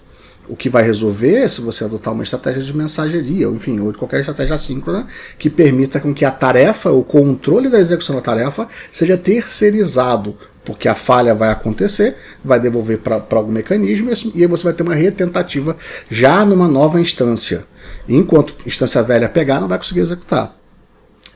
O 0.48 0.56
que 0.56 0.70
vai 0.70 0.84
resolver 0.84 1.50
se 1.50 1.62
você 1.62 1.86
adotar 1.86 2.14
uma 2.14 2.22
estratégia 2.22 2.62
de 2.62 2.76
mensageria, 2.76 3.50
ou 3.50 3.56
enfim, 3.56 3.80
ou 3.80 3.92
qualquer 3.94 4.20
estratégia 4.20 4.56
assíncrona 4.56 5.08
que 5.40 5.50
permita 5.50 6.00
com 6.00 6.14
que 6.14 6.24
a 6.24 6.30
tarefa, 6.30 6.92
o 6.92 7.04
controle 7.04 7.68
da 7.68 7.80
execução 7.80 8.16
da 8.16 8.22
tarefa, 8.22 8.68
seja 8.92 9.18
terceirizado 9.18 10.38
porque 10.66 10.88
a 10.88 10.96
falha 10.96 11.34
vai 11.34 11.50
acontecer, 11.50 12.18
vai 12.44 12.60
devolver 12.60 13.00
para 13.00 13.24
algum 13.32 13.52
mecanismo 13.52 14.10
e 14.34 14.42
aí 14.42 14.48
você 14.48 14.64
vai 14.64 14.74
ter 14.74 14.84
uma 14.84 14.96
retentativa 14.96 15.78
já 16.10 16.44
numa 16.44 16.68
nova 16.68 17.00
instância. 17.00 17.66
enquanto 18.10 18.56
a 18.66 18.68
instância 18.68 19.02
velha 19.04 19.30
pegar, 19.30 19.60
não 19.60 19.68
vai 19.68 19.78
conseguir 19.78 20.02
executar. 20.02 20.56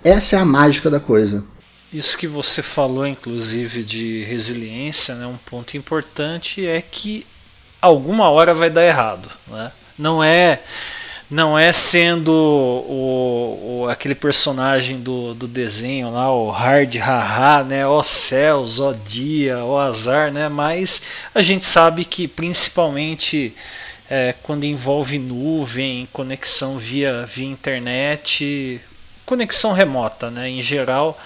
Essa 0.03 0.37
é 0.37 0.39
a 0.39 0.45
mágica 0.45 0.89
da 0.89 0.99
coisa. 0.99 1.45
Isso 1.91 2.17
que 2.17 2.27
você 2.27 2.61
falou, 2.61 3.05
inclusive, 3.05 3.83
de 3.83 4.23
resiliência, 4.23 5.15
né, 5.15 5.25
um 5.25 5.37
ponto 5.37 5.75
importante 5.75 6.65
é 6.65 6.81
que 6.81 7.25
alguma 7.81 8.29
hora 8.29 8.53
vai 8.53 8.69
dar 8.69 8.85
errado. 8.85 9.29
Né? 9.47 9.71
Não 9.97 10.23
é 10.23 10.61
não 11.29 11.57
é 11.57 11.71
sendo 11.71 12.31
o, 12.31 13.83
o, 13.83 13.89
aquele 13.89 14.15
personagem 14.15 14.99
do, 14.99 15.35
do 15.35 15.47
desenho 15.47 16.11
lá, 16.11 16.33
o 16.33 16.49
hard 16.49 16.95
haha, 16.95 17.63
né? 17.63 17.85
Ó 17.85 18.01
céus, 18.01 18.79
ó 18.79 18.93
dia, 18.93 19.63
ó 19.63 19.79
azar, 19.79 20.31
né? 20.31 20.49
Mas 20.49 21.03
a 21.33 21.41
gente 21.41 21.65
sabe 21.65 22.03
que 22.03 22.27
principalmente 22.27 23.53
é, 24.09 24.33
quando 24.41 24.63
envolve 24.63 25.19
nuvem, 25.19 26.09
conexão 26.11 26.79
via, 26.79 27.25
via 27.27 27.45
internet, 27.45 28.81
conexão 29.23 29.71
remota, 29.71 30.31
né? 30.31 30.49
Em 30.49 30.61
geral, 30.63 31.19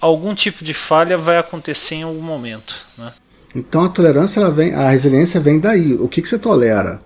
algum 0.00 0.34
tipo 0.34 0.64
de 0.64 0.74
falha 0.74 1.16
vai 1.16 1.36
acontecer 1.38 1.96
em 1.96 2.02
algum 2.02 2.22
momento, 2.22 2.84
né? 2.98 3.12
Então 3.54 3.84
a 3.84 3.88
tolerância, 3.88 4.40
ela 4.40 4.50
vem, 4.50 4.74
a 4.74 4.90
resiliência 4.90 5.40
vem 5.40 5.60
daí. 5.60 5.94
O 5.94 6.08
que, 6.08 6.20
que 6.20 6.28
você 6.28 6.38
tolera? 6.38 7.00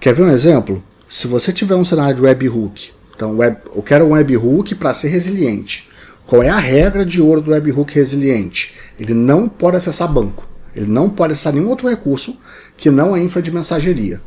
Quer 0.00 0.14
ver 0.14 0.22
um 0.22 0.30
exemplo? 0.30 0.82
Se 1.08 1.26
você 1.26 1.52
tiver 1.52 1.74
um 1.74 1.84
cenário 1.84 2.16
de 2.16 2.22
webhook, 2.22 2.92
então 3.16 3.36
web, 3.36 3.58
eu 3.74 3.82
quero 3.82 4.04
um 4.04 4.12
webhook 4.12 4.74
para 4.74 4.92
ser 4.92 5.08
resiliente. 5.08 5.88
Qual 6.26 6.42
é 6.42 6.50
a 6.50 6.58
regra 6.58 7.06
de 7.06 7.22
ouro 7.22 7.40
do 7.40 7.50
webhook 7.52 7.94
resiliente? 7.94 8.74
Ele 9.00 9.14
não 9.14 9.48
pode 9.48 9.78
acessar 9.78 10.12
banco. 10.12 10.46
Ele 10.76 10.86
não 10.86 11.08
pode 11.08 11.32
acessar 11.32 11.54
nenhum 11.54 11.70
outro 11.70 11.88
recurso 11.88 12.38
que 12.76 12.90
não 12.90 13.14
a 13.14 13.18
infra 13.18 13.40
de 13.40 13.50
mensageria. 13.50 14.20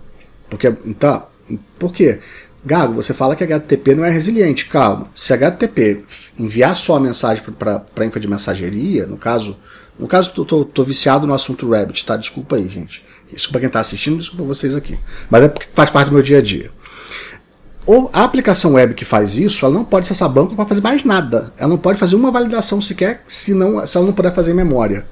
Porque, 0.50 0.74
então, 0.86 1.24
por 1.78 1.94
quê? 1.94 2.20
Gago, 2.64 2.94
você 2.94 3.14
fala 3.14 3.36
que 3.36 3.44
HTTP 3.44 3.96
não 3.96 4.06
é 4.06 4.10
resiliente. 4.10 4.68
Calma. 4.68 5.08
Se 5.16 5.34
HTTP 5.34 6.04
enviar 6.38 6.76
só 6.76 6.96
a 6.96 7.00
mensagem 7.00 7.44
para 7.58 7.84
a 7.96 8.06
infra 8.06 8.20
de 8.20 8.28
mensageria, 8.28 9.08
no 9.08 9.18
caso, 9.18 9.58
no 9.98 10.08
caso, 10.08 10.32
tô, 10.34 10.46
tô, 10.46 10.64
tô, 10.64 10.84
viciado 10.84 11.26
no 11.26 11.34
assunto 11.34 11.70
Rabbit, 11.70 12.06
tá? 12.06 12.16
Desculpa 12.16 12.56
aí, 12.56 12.68
gente. 12.68 13.04
Desculpa 13.34 13.60
quem 13.60 13.68
está 13.68 13.80
assistindo, 13.80 14.18
desculpa 14.18 14.44
vocês 14.44 14.76
aqui. 14.76 14.98
Mas 15.30 15.44
é 15.44 15.48
porque 15.48 15.68
faz 15.74 15.90
parte 15.90 16.10
do 16.10 16.14
meu 16.14 16.24
dia 16.24 16.38
a 16.38 16.42
dia. 16.42 16.72
Ou 17.86 18.12
a 18.14 18.24
aplicação 18.24 18.74
web 18.74 18.94
que 18.94 19.04
faz 19.04 19.36
isso, 19.36 19.66
ela 19.66 19.74
não 19.74 19.84
pode 19.84 20.06
acessar 20.06 20.30
banco 20.30 20.56
para 20.56 20.66
fazer 20.66 20.82
mais 20.82 21.04
nada. 21.04 21.52
Ela 21.58 21.70
não 21.70 21.78
pode 21.78 21.98
fazer 21.98 22.16
uma 22.16 22.30
validação 22.30 22.80
sequer 22.80 23.24
se, 23.26 23.54
não, 23.54 23.86
se 23.88 23.98
ela 23.98 24.06
não 24.06 24.14
puder 24.14 24.34
fazer 24.36 24.52
em 24.52 24.56
memória. 24.56 25.06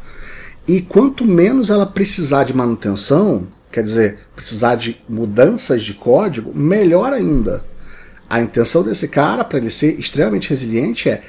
E 0.68 0.82
quanto 0.82 1.26
menos 1.26 1.72
ela 1.72 1.86
precisar 1.86 2.44
de 2.44 2.54
manutenção, 2.54 3.48
quer 3.72 3.84
dizer, 3.84 4.20
precisar 4.36 4.76
de 4.76 5.02
mudanças 5.08 5.84
de 5.84 5.94
código, 5.94 6.52
melhor 6.56 7.14
ainda. 7.14 7.64
A 8.30 8.42
intenção 8.42 8.84
desse 8.84 9.08
cara, 9.08 9.44
para 9.44 9.58
ele 9.58 9.70
ser 9.70 10.00
extremamente 10.00 10.50
resiliente, 10.50 11.10
é 11.10 11.24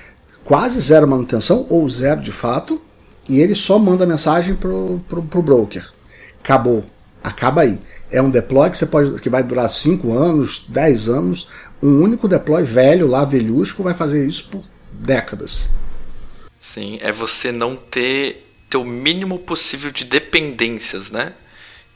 quase 0.45 0.79
zero 0.81 1.09
manutenção, 1.09 1.67
ou 1.71 1.89
zero 1.89 2.21
de 2.21 2.33
fato, 2.33 2.81
e 3.29 3.41
ele 3.41 3.55
só 3.55 3.79
manda 3.79 4.07
mensagem 4.07 4.55
pro, 4.55 5.01
pro, 5.09 5.23
pro 5.23 5.43
broker. 5.43 5.91
Acabou. 6.43 6.85
Acaba 7.23 7.63
aí. 7.63 7.79
É 8.11 8.21
um 8.21 8.31
deploy 8.31 8.71
que 8.71 8.79
você 8.79 8.87
pode 8.87 9.21
que 9.21 9.31
vai 9.31 9.43
durar 9.43 9.71
5 9.71 10.13
anos, 10.13 10.65
10 10.69 11.09
anos. 11.09 11.49
Um 11.83 12.03
único 12.03 12.27
deploy 12.27 12.63
velho 12.63 13.07
lá, 13.07 13.25
velhusco, 13.25 13.83
vai 13.83 13.95
fazer 13.95 14.27
isso 14.27 14.49
por 14.49 14.63
décadas. 14.91 15.69
Sim, 16.59 16.99
é 17.01 17.13
você 17.13 17.53
não 17.53 17.77
ter, 17.77 18.47
o 18.75 18.85
mínimo 18.85 19.39
possível 19.39 19.91
de 19.91 20.05
dependências, 20.05 21.11
né? 21.11 21.33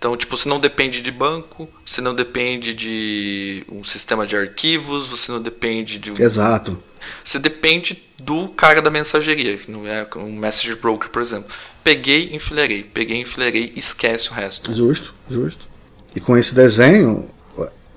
Então, 0.05 0.15
tipo, 0.19 0.37
você 0.37 0.47
não 0.51 0.61
depende 0.61 1.01
de 1.01 1.11
banco, 1.11 1.67
você 1.83 2.03
não 2.03 2.15
depende 2.15 2.75
de 2.75 3.65
um 3.73 3.83
sistema 3.83 4.27
de 4.27 4.37
arquivos, 4.37 5.09
você 5.09 5.33
não 5.33 5.41
depende 5.41 5.99
de 5.99 6.11
um... 6.11 6.15
Exato. 6.19 6.79
Você 7.25 7.39
depende 7.39 8.05
do 8.19 8.49
cara 8.49 8.83
da 8.83 8.91
mensageria, 8.91 9.57
que 9.57 9.71
não 9.71 9.87
é 9.87 10.07
um 10.17 10.37
message 10.37 10.77
broker, 10.77 11.09
por 11.09 11.23
exemplo. 11.23 11.49
Peguei, 11.83 12.35
enfileirei, 12.35 12.83
peguei, 12.83 13.23
enfileirei, 13.23 13.73
esquece 13.77 14.29
o 14.29 14.35
resto. 14.35 14.75
Justo, 14.75 15.15
justo. 15.27 15.67
E 16.15 16.21
com 16.21 16.37
esse 16.37 16.55
desenho, 16.55 17.27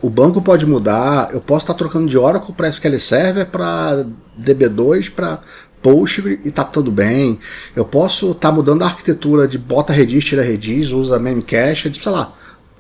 o 0.02 0.10
banco 0.10 0.42
pode 0.42 0.66
mudar, 0.66 1.34
eu 1.34 1.42
posso 1.42 1.66
estar 1.66 1.74
trocando 1.74 2.08
de 2.08 2.18
Oracle 2.18 2.54
para 2.54 2.70
SQL 2.70 3.02
Server, 3.02 3.48
para 3.48 4.06
DB2, 4.40 5.12
para 5.12 5.42
Postgre 5.82 6.40
e 6.44 6.52
tá 6.52 6.64
tudo 6.64 6.92
bem. 6.92 7.40
Eu 7.76 7.86
posso 7.86 8.32
estar 8.32 8.52
mudando 8.52 8.84
a 8.84 8.86
arquitetura 8.86 9.48
de 9.48 9.58
bota 9.58 9.94
Redis, 9.94 10.26
tira 10.26 10.42
Redis, 10.42 10.92
usa 10.92 11.20
Memcache, 11.20 11.94
sei 11.94 12.12
lá. 12.12 12.34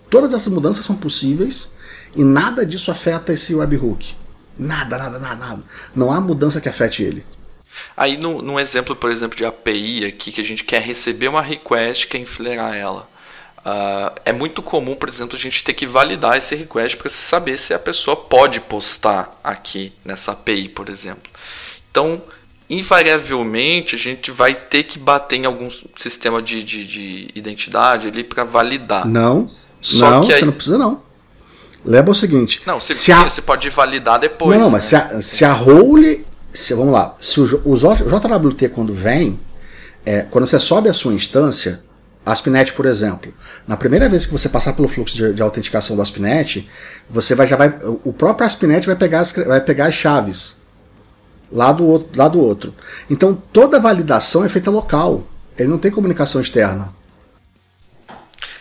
Todas 0.09 0.33
essas 0.33 0.51
mudanças 0.51 0.85
são 0.85 0.95
possíveis 0.95 1.73
e 2.15 2.23
nada 2.23 2.65
disso 2.65 2.91
afeta 2.91 3.33
esse 3.33 3.53
webhook. 3.53 4.15
Nada, 4.57 4.97
nada, 4.97 5.19
nada, 5.19 5.35
nada. 5.35 5.63
Não 5.95 6.11
há 6.11 6.19
mudança 6.19 6.59
que 6.59 6.69
afete 6.69 7.03
ele. 7.03 7.23
Aí, 7.95 8.17
no, 8.17 8.41
num 8.41 8.59
exemplo, 8.59 8.95
por 8.95 9.11
exemplo, 9.11 9.37
de 9.37 9.45
API 9.45 10.05
aqui, 10.05 10.31
que 10.31 10.41
a 10.41 10.43
gente 10.43 10.63
quer 10.63 10.81
receber 10.81 11.27
uma 11.27 11.41
request, 11.41 12.07
quer 12.07 12.17
enfileirar 12.17 12.75
ela. 12.75 13.07
Uh, 13.59 14.19
é 14.23 14.31
muito 14.31 14.63
comum, 14.63 14.95
por 14.95 15.09
exemplo, 15.09 15.35
a 15.35 15.39
gente 15.39 15.63
ter 15.63 15.73
que 15.73 15.85
validar 15.85 16.37
esse 16.37 16.55
request 16.55 16.95
para 16.97 17.09
saber 17.09 17.57
se 17.57 17.73
a 17.73 17.79
pessoa 17.79 18.15
pode 18.15 18.61
postar 18.61 19.39
aqui 19.43 19.93
nessa 20.05 20.31
API, 20.31 20.69
por 20.69 20.89
exemplo. 20.89 21.29
Então, 21.91 22.21
invariavelmente, 22.69 23.95
a 23.95 23.99
gente 23.99 24.29
vai 24.29 24.53
ter 24.53 24.83
que 24.83 24.99
bater 24.99 25.37
em 25.37 25.45
algum 25.45 25.69
sistema 25.95 26.41
de, 26.41 26.63
de, 26.63 26.85
de 26.85 27.29
identidade 27.33 28.07
ali 28.07 28.23
para 28.23 28.43
validar. 28.43 29.07
Não, 29.07 29.49
Só 29.81 30.11
não, 30.11 30.25
que 30.25 30.33
aí... 30.33 30.39
você 30.39 30.45
não 30.45 30.53
precisa 30.53 30.77
não. 30.77 31.01
Lembra 31.85 32.11
o 32.11 32.15
seguinte. 32.15 32.61
Não, 32.65 32.79
se, 32.79 32.93
se 32.93 33.11
a... 33.11 33.23
você 33.23 33.41
pode 33.41 33.69
validar 33.69 34.19
depois. 34.19 34.57
Não, 34.57 34.65
não, 34.65 34.71
mas 34.71 34.91
né? 34.91 35.07
se 35.09 35.15
a, 35.15 35.21
se 35.21 35.45
a 35.45 35.53
role. 35.53 36.25
Se, 36.51 36.73
vamos 36.73 36.91
lá. 36.91 37.15
Se 37.21 37.39
o, 37.39 37.43
o 37.43 37.75
JWT, 37.75 38.69
quando 38.69 38.93
vem, 38.93 39.39
é, 40.05 40.23
quando 40.23 40.45
você 40.45 40.59
sobe 40.59 40.89
a 40.89 40.93
sua 40.93 41.13
instância, 41.13 41.81
ASP.NET, 42.25 42.73
por 42.73 42.85
exemplo, 42.85 43.33
na 43.65 43.77
primeira 43.77 44.09
vez 44.09 44.25
que 44.25 44.33
você 44.33 44.49
passar 44.49 44.73
pelo 44.73 44.89
fluxo 44.89 45.15
de, 45.15 45.33
de 45.33 45.41
autenticação 45.41 45.95
do 45.95 46.01
ASP.NET, 46.01 46.67
você 47.09 47.33
vai 47.33 47.47
já 47.47 47.55
vai. 47.55 47.73
O 48.03 48.11
próprio 48.11 48.45
ASP.NET 48.45 48.85
vai 48.85 48.95
pegar, 48.97 49.21
as, 49.21 49.31
vai 49.31 49.61
pegar 49.61 49.85
as 49.85 49.95
chaves 49.95 50.57
lá 51.51 51.71
do, 51.71 51.85
outro, 51.85 52.09
lá 52.15 52.27
do 52.27 52.39
outro. 52.39 52.73
Então 53.09 53.33
toda 53.53 53.79
validação 53.79 54.43
é 54.43 54.49
feita 54.49 54.71
local. 54.71 55.23
Ele 55.57 55.69
não 55.69 55.77
tem 55.77 55.91
comunicação 55.91 56.41
externa. 56.41 56.93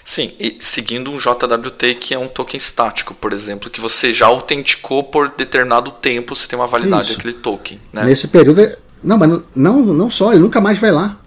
Sim, 0.05 0.32
e 0.39 0.57
seguindo 0.61 1.11
um 1.11 1.18
JWT 1.18 1.97
que 1.97 2.14
é 2.14 2.18
um 2.18 2.28
token 2.28 2.57
estático, 2.57 3.12
por 3.12 3.32
exemplo, 3.32 3.68
que 3.68 3.80
você 3.80 4.14
já 4.14 4.26
autenticou 4.26 5.03
por 5.03 5.28
determinado 5.28 5.91
tempo, 5.91 6.34
você 6.34 6.47
tem 6.47 6.57
uma 6.57 6.68
validade 6.68 7.16
daquele 7.16 7.34
token. 7.34 7.80
Né? 7.93 8.05
Nesse 8.05 8.28
período. 8.28 8.76
Não, 9.03 9.18
mas 9.18 9.43
não, 9.55 9.80
não 9.80 10.09
só, 10.09 10.30
ele 10.30 10.41
nunca 10.41 10.61
mais 10.61 10.78
vai 10.78 10.93
lá. 10.93 11.18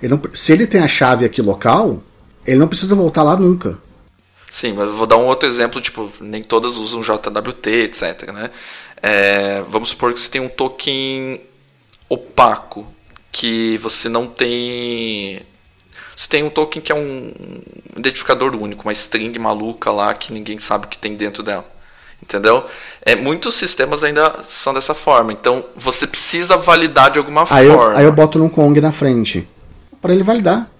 Ele 0.00 0.14
não, 0.14 0.22
se 0.32 0.52
ele 0.52 0.64
tem 0.64 0.80
a 0.80 0.86
chave 0.86 1.24
aqui 1.24 1.42
local, 1.42 2.02
ele 2.46 2.56
não 2.56 2.68
precisa 2.68 2.94
voltar 2.94 3.24
lá 3.24 3.36
nunca. 3.36 3.76
Sim, 4.48 4.74
mas 4.74 4.90
vou 4.90 5.06
dar 5.06 5.16
um 5.16 5.26
outro 5.26 5.48
exemplo, 5.48 5.80
tipo, 5.80 6.10
nem 6.20 6.42
todas 6.42 6.76
usam 6.76 7.00
JWT, 7.00 7.68
etc. 7.68 8.32
Né? 8.32 8.50
É, 9.02 9.62
vamos 9.68 9.90
supor 9.90 10.12
que 10.12 10.20
você 10.20 10.28
tem 10.28 10.40
um 10.40 10.48
token 10.48 11.40
opaco, 12.08 12.86
que 13.32 13.78
você 13.78 14.08
não 14.08 14.26
tem. 14.26 15.40
Você 16.16 16.28
tem 16.28 16.42
um 16.42 16.50
token 16.50 16.82
que 16.82 16.92
é 16.92 16.94
um 16.94 17.32
identificador 17.96 18.54
único, 18.54 18.82
uma 18.82 18.92
string 18.92 19.38
maluca 19.38 19.90
lá 19.90 20.12
que 20.12 20.32
ninguém 20.32 20.58
sabe 20.58 20.86
o 20.86 20.88
que 20.88 20.98
tem 20.98 21.14
dentro 21.14 21.42
dela. 21.42 21.66
Entendeu? 22.22 22.66
É, 23.00 23.16
muitos 23.16 23.54
sistemas 23.54 24.04
ainda 24.04 24.42
são 24.44 24.74
dessa 24.74 24.92
forma. 24.92 25.32
Então 25.32 25.64
você 25.74 26.06
precisa 26.06 26.56
validar 26.56 27.10
de 27.10 27.18
alguma 27.18 27.42
aí 27.48 27.68
forma. 27.68 27.94
Eu, 27.94 27.98
aí 27.98 28.04
eu 28.04 28.12
boto 28.12 28.38
num 28.38 28.48
Kong 28.48 28.78
na 28.80 28.92
frente. 28.92 29.48
Para 30.02 30.12
ele 30.12 30.22
validar. 30.22 30.70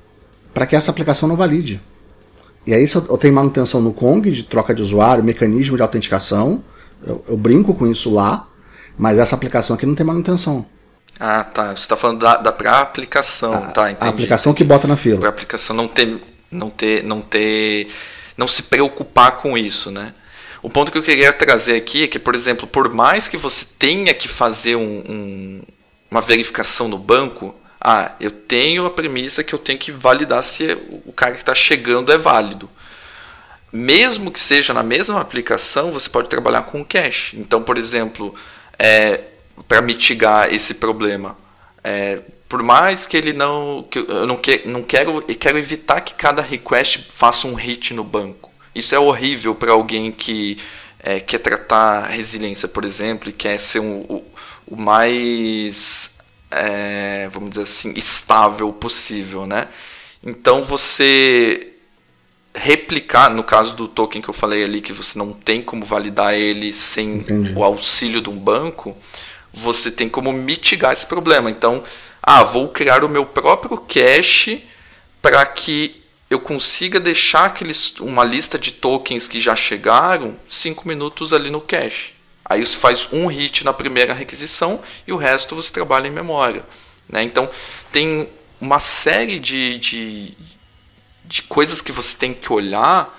Para 0.52 0.66
que 0.66 0.76
essa 0.76 0.90
aplicação 0.90 1.28
não 1.28 1.36
valide. 1.36 1.80
E 2.66 2.74
aí, 2.74 2.84
eu 2.92 3.16
tenho 3.16 3.34
manutenção 3.34 3.80
no 3.80 3.92
Kong, 3.92 4.30
de 4.30 4.42
troca 4.42 4.74
de 4.74 4.82
usuário, 4.82 5.24
mecanismo 5.24 5.76
de 5.76 5.82
autenticação, 5.82 6.62
eu, 7.06 7.24
eu 7.28 7.36
brinco 7.36 7.74
com 7.74 7.86
isso 7.86 8.12
lá, 8.12 8.46
mas 8.98 9.18
essa 9.18 9.34
aplicação 9.34 9.74
aqui 9.74 9.86
não 9.86 9.94
tem 9.94 10.06
manutenção. 10.06 10.66
Ah, 11.18 11.44
tá. 11.44 11.68
Você 11.68 11.82
está 11.82 11.96
falando 11.96 12.20
da, 12.20 12.36
da 12.36 12.50
pra 12.52 12.80
aplicação, 12.80 13.52
a, 13.52 13.60
tá? 13.68 13.90
Entendi. 13.90 14.06
A 14.06 14.10
aplicação 14.10 14.54
que 14.54 14.64
bota 14.64 14.88
na 14.88 14.96
fila. 14.96 15.20
Pra 15.20 15.28
aplicação 15.28 15.76
não 15.76 15.86
ter, 15.86 16.18
não 16.50 16.70
ter, 16.70 17.04
não 17.04 17.20
ter, 17.20 17.88
não 18.36 18.48
se 18.48 18.64
preocupar 18.64 19.32
com 19.32 19.56
isso, 19.56 19.90
né? 19.90 20.14
O 20.62 20.68
ponto 20.68 20.92
que 20.92 20.98
eu 20.98 21.02
queria 21.02 21.32
trazer 21.32 21.76
aqui 21.76 22.04
é 22.04 22.06
que, 22.06 22.18
por 22.18 22.34
exemplo, 22.34 22.66
por 22.66 22.92
mais 22.92 23.28
que 23.28 23.36
você 23.36 23.66
tenha 23.78 24.12
que 24.12 24.28
fazer 24.28 24.76
um, 24.76 25.02
um, 25.08 25.62
uma 26.10 26.20
verificação 26.20 26.88
no 26.88 26.98
banco, 26.98 27.54
ah, 27.80 28.12
eu 28.20 28.30
tenho 28.30 28.84
a 28.84 28.90
premissa 28.90 29.42
que 29.42 29.54
eu 29.54 29.58
tenho 29.58 29.78
que 29.78 29.90
validar 29.90 30.42
se 30.42 30.76
o 31.06 31.12
cara 31.12 31.32
que 31.32 31.38
está 31.38 31.54
chegando 31.54 32.12
é 32.12 32.18
válido. 32.18 32.68
Mesmo 33.72 34.30
que 34.30 34.40
seja 34.40 34.74
na 34.74 34.82
mesma 34.82 35.20
aplicação, 35.20 35.92
você 35.92 36.08
pode 36.08 36.28
trabalhar 36.28 36.62
com 36.62 36.84
cache. 36.84 37.38
Então, 37.38 37.62
por 37.62 37.78
exemplo, 37.78 38.34
é, 38.78 39.20
para 39.68 39.80
mitigar 39.80 40.52
esse 40.52 40.74
problema, 40.74 41.36
é, 41.84 42.20
por 42.48 42.62
mais 42.62 43.06
que 43.06 43.16
ele 43.16 43.32
não, 43.32 43.86
que 43.88 44.00
eu 44.00 44.26
não, 44.26 44.36
que, 44.36 44.62
não 44.66 44.82
quero, 44.82 45.24
eu 45.28 45.36
quero 45.36 45.56
evitar 45.56 46.00
que 46.00 46.14
cada 46.14 46.42
request 46.42 47.06
faça 47.14 47.46
um 47.46 47.54
hit 47.54 47.94
no 47.94 48.02
banco. 48.02 48.50
Isso 48.74 48.94
é 48.94 48.98
horrível 48.98 49.54
para 49.54 49.72
alguém 49.72 50.10
que 50.10 50.58
é, 50.98 51.20
quer 51.20 51.38
tratar 51.38 52.08
resiliência, 52.08 52.66
por 52.66 52.84
exemplo, 52.84 53.28
e 53.28 53.32
quer 53.32 53.58
ser 53.58 53.80
um, 53.80 54.00
o, 54.00 54.24
o 54.66 54.76
mais 54.76 56.18
é, 56.50 57.28
vamos 57.32 57.50
dizer 57.50 57.62
assim, 57.62 57.92
estável 57.94 58.72
possível, 58.72 59.46
né? 59.46 59.68
Então 60.22 60.62
você 60.62 61.69
replicar, 62.54 63.30
no 63.30 63.44
caso 63.44 63.74
do 63.76 63.86
token 63.86 64.20
que 64.20 64.28
eu 64.28 64.34
falei 64.34 64.64
ali, 64.64 64.80
que 64.80 64.92
você 64.92 65.18
não 65.18 65.32
tem 65.32 65.62
como 65.62 65.84
validar 65.84 66.34
ele 66.34 66.72
sem 66.72 67.16
Entendi. 67.16 67.52
o 67.54 67.62
auxílio 67.62 68.20
de 68.20 68.28
um 68.28 68.38
banco, 68.38 68.96
você 69.52 69.90
tem 69.90 70.08
como 70.08 70.32
mitigar 70.32 70.92
esse 70.92 71.06
problema. 71.06 71.50
Então, 71.50 71.82
ah, 72.22 72.42
vou 72.42 72.68
criar 72.68 73.04
o 73.04 73.08
meu 73.08 73.24
próprio 73.24 73.78
cache 73.78 74.64
para 75.22 75.44
que 75.46 76.02
eu 76.28 76.38
consiga 76.40 77.00
deixar 77.00 77.46
aqueles, 77.46 77.98
uma 77.98 78.24
lista 78.24 78.58
de 78.58 78.70
tokens 78.70 79.26
que 79.26 79.40
já 79.40 79.56
chegaram 79.56 80.36
cinco 80.48 80.86
minutos 80.86 81.32
ali 81.32 81.50
no 81.50 81.60
cache. 81.60 82.12
Aí 82.44 82.64
você 82.64 82.76
faz 82.76 83.08
um 83.12 83.26
hit 83.26 83.64
na 83.64 83.72
primeira 83.72 84.14
requisição 84.14 84.80
e 85.06 85.12
o 85.12 85.16
resto 85.16 85.54
você 85.54 85.70
trabalha 85.72 86.08
em 86.08 86.12
memória. 86.12 86.64
Né? 87.08 87.22
Então 87.22 87.48
tem 87.90 88.28
uma 88.60 88.78
série 88.78 89.38
de, 89.38 89.78
de, 89.78 90.36
de 91.30 91.42
coisas 91.42 91.80
que 91.80 91.92
você 91.92 92.16
tem 92.16 92.34
que 92.34 92.52
olhar 92.52 93.16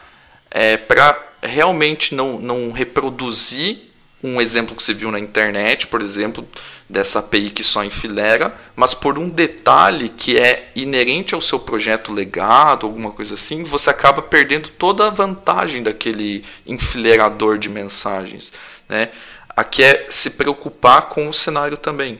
é, 0.51 0.75
para 0.75 1.17
realmente 1.41 2.13
não, 2.13 2.37
não 2.37 2.71
reproduzir 2.71 3.89
um 4.21 4.39
exemplo 4.39 4.75
que 4.75 4.83
você 4.83 4.93
viu 4.93 5.09
na 5.11 5.19
internet, 5.19 5.87
por 5.87 6.01
exemplo, 6.01 6.47
dessa 6.87 7.19
API 7.19 7.49
que 7.49 7.63
só 7.63 7.83
enfilera, 7.83 8.53
mas 8.75 8.93
por 8.93 9.17
um 9.17 9.27
detalhe 9.27 10.09
que 10.09 10.37
é 10.37 10.71
inerente 10.75 11.33
ao 11.33 11.41
seu 11.41 11.57
projeto 11.57 12.13
legado, 12.13 12.85
alguma 12.85 13.11
coisa 13.11 13.33
assim, 13.33 13.63
você 13.63 13.89
acaba 13.89 14.21
perdendo 14.21 14.69
toda 14.69 15.07
a 15.07 15.09
vantagem 15.09 15.81
daquele 15.81 16.43
enfileirador 16.67 17.57
de 17.57 17.69
mensagens. 17.69 18.53
Né? 18.87 19.09
Aqui 19.55 19.81
é 19.81 20.05
se 20.09 20.31
preocupar 20.31 21.03
com 21.03 21.27
o 21.27 21.33
cenário 21.33 21.77
também. 21.77 22.19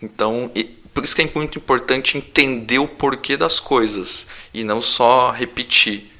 Então, 0.00 0.50
por 0.94 1.02
isso 1.02 1.16
que 1.16 1.22
é 1.22 1.30
muito 1.34 1.58
importante 1.58 2.16
entender 2.16 2.78
o 2.78 2.86
porquê 2.86 3.36
das 3.36 3.58
coisas 3.58 4.28
e 4.54 4.62
não 4.62 4.80
só 4.80 5.32
repetir. 5.32 6.10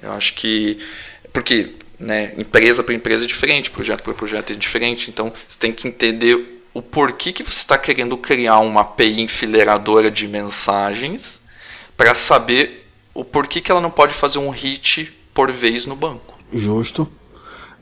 Eu 0.00 0.12
acho 0.12 0.34
que. 0.34 0.78
Porque 1.32 1.72
né, 1.98 2.34
empresa 2.36 2.82
para 2.82 2.94
empresa 2.94 3.24
é 3.24 3.26
diferente, 3.26 3.70
projeto 3.70 4.02
para 4.02 4.12
projeto 4.12 4.52
é 4.52 4.56
diferente, 4.56 5.10
então 5.10 5.32
você 5.48 5.58
tem 5.58 5.72
que 5.72 5.88
entender 5.88 6.62
o 6.72 6.82
porquê 6.82 7.32
que 7.32 7.42
você 7.42 7.58
está 7.58 7.78
querendo 7.78 8.16
criar 8.16 8.58
uma 8.58 8.82
API 8.82 9.20
enfileiradora 9.20 10.10
de 10.10 10.28
mensagens 10.28 11.40
para 11.96 12.14
saber 12.14 12.88
o 13.14 13.24
porquê 13.24 13.60
que 13.60 13.70
ela 13.70 13.80
não 13.80 13.90
pode 13.90 14.14
fazer 14.14 14.38
um 14.38 14.50
hit 14.50 15.12
por 15.34 15.50
vez 15.50 15.86
no 15.86 15.96
banco. 15.96 16.38
Justo. 16.52 17.10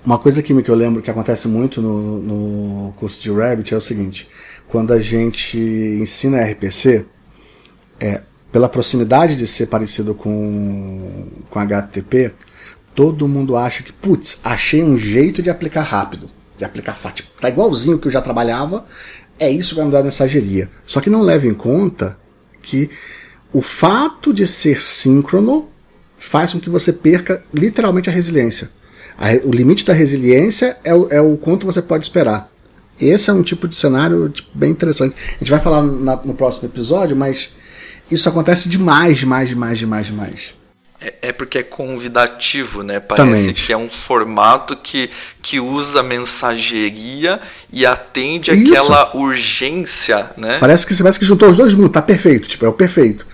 Uma 0.04 0.18
coisa 0.18 0.42
que 0.42 0.52
eu 0.52 0.74
lembro 0.74 1.02
que 1.02 1.10
acontece 1.10 1.48
muito 1.48 1.82
no, 1.82 2.22
no 2.22 2.92
curso 2.92 3.20
de 3.20 3.30
Rabbit 3.30 3.74
é 3.74 3.76
o 3.76 3.80
seguinte: 3.80 4.28
quando 4.68 4.92
a 4.92 5.00
gente 5.00 5.58
ensina 5.58 6.42
RPC, 6.42 7.04
é, 8.00 8.22
pela 8.50 8.68
proximidade 8.68 9.36
de 9.36 9.46
ser 9.46 9.66
parecido 9.66 10.14
com, 10.14 11.26
com 11.50 11.58
HTTP, 11.58 12.32
todo 12.94 13.28
mundo 13.28 13.56
acha 13.56 13.82
que, 13.82 13.92
putz, 13.92 14.40
achei 14.42 14.82
um 14.82 14.96
jeito 14.96 15.42
de 15.42 15.50
aplicar 15.50 15.82
rápido, 15.82 16.30
de 16.56 16.64
aplicar 16.64 16.94
fácil. 16.94 17.16
Tipo, 17.16 17.40
tá 17.40 17.48
igualzinho 17.48 17.98
que 17.98 18.08
eu 18.08 18.12
já 18.12 18.22
trabalhava, 18.22 18.84
é 19.38 19.50
isso 19.50 19.70
que 19.70 19.76
vai 19.76 19.84
me 19.86 19.92
dar 19.92 20.02
mensageria. 20.02 20.70
Só 20.86 21.00
que 21.00 21.10
não 21.10 21.22
leva 21.22 21.46
em 21.46 21.54
conta 21.54 22.18
que 22.62 22.90
o 23.52 23.62
fato 23.62 24.32
de 24.32 24.46
ser 24.46 24.82
síncrono 24.82 25.68
faz 26.16 26.52
com 26.52 26.60
que 26.60 26.70
você 26.70 26.92
perca 26.92 27.42
literalmente 27.52 28.10
a 28.10 28.12
resiliência. 28.12 28.70
A, 29.18 29.32
o 29.44 29.50
limite 29.50 29.84
da 29.84 29.92
resiliência 29.92 30.78
é 30.84 30.94
o, 30.94 31.08
é 31.10 31.20
o 31.20 31.36
quanto 31.36 31.66
você 31.66 31.82
pode 31.82 32.04
esperar. 32.04 32.48
Esse 33.00 33.30
é 33.30 33.32
um 33.32 33.42
tipo 33.42 33.66
de 33.66 33.76
cenário 33.76 34.28
tipo, 34.28 34.48
bem 34.54 34.70
interessante. 34.70 35.14
A 35.16 35.38
gente 35.38 35.50
vai 35.50 35.60
falar 35.60 35.82
na, 35.82 36.16
no 36.16 36.34
próximo 36.34 36.68
episódio, 36.68 37.16
mas 37.16 37.50
isso 38.10 38.28
acontece 38.28 38.68
demais, 38.68 39.18
demais, 39.18 39.48
demais, 39.48 39.78
demais, 39.78 40.06
demais. 40.06 40.54
É, 41.00 41.14
é 41.22 41.32
porque 41.32 41.58
é 41.58 41.62
convidativo, 41.62 42.82
né? 42.82 42.98
Parece 42.98 43.46
Também. 43.46 43.54
que 43.54 43.72
é 43.72 43.76
um 43.76 43.88
formato 43.88 44.76
que, 44.76 45.10
que 45.40 45.60
usa 45.60 46.02
mensageria 46.02 47.40
e 47.72 47.86
atende 47.86 48.50
Isso. 48.50 48.72
aquela 48.72 49.16
urgência, 49.16 50.30
né? 50.36 50.58
Parece 50.58 50.84
que, 50.84 50.94
parece 50.96 51.18
que 51.18 51.24
juntou 51.24 51.48
os 51.48 51.56
dois 51.56 51.74
mundos, 51.74 51.92
tá 51.92 52.02
perfeito, 52.02 52.48
tipo, 52.48 52.64
é 52.64 52.68
o 52.68 52.72
perfeito. 52.72 53.26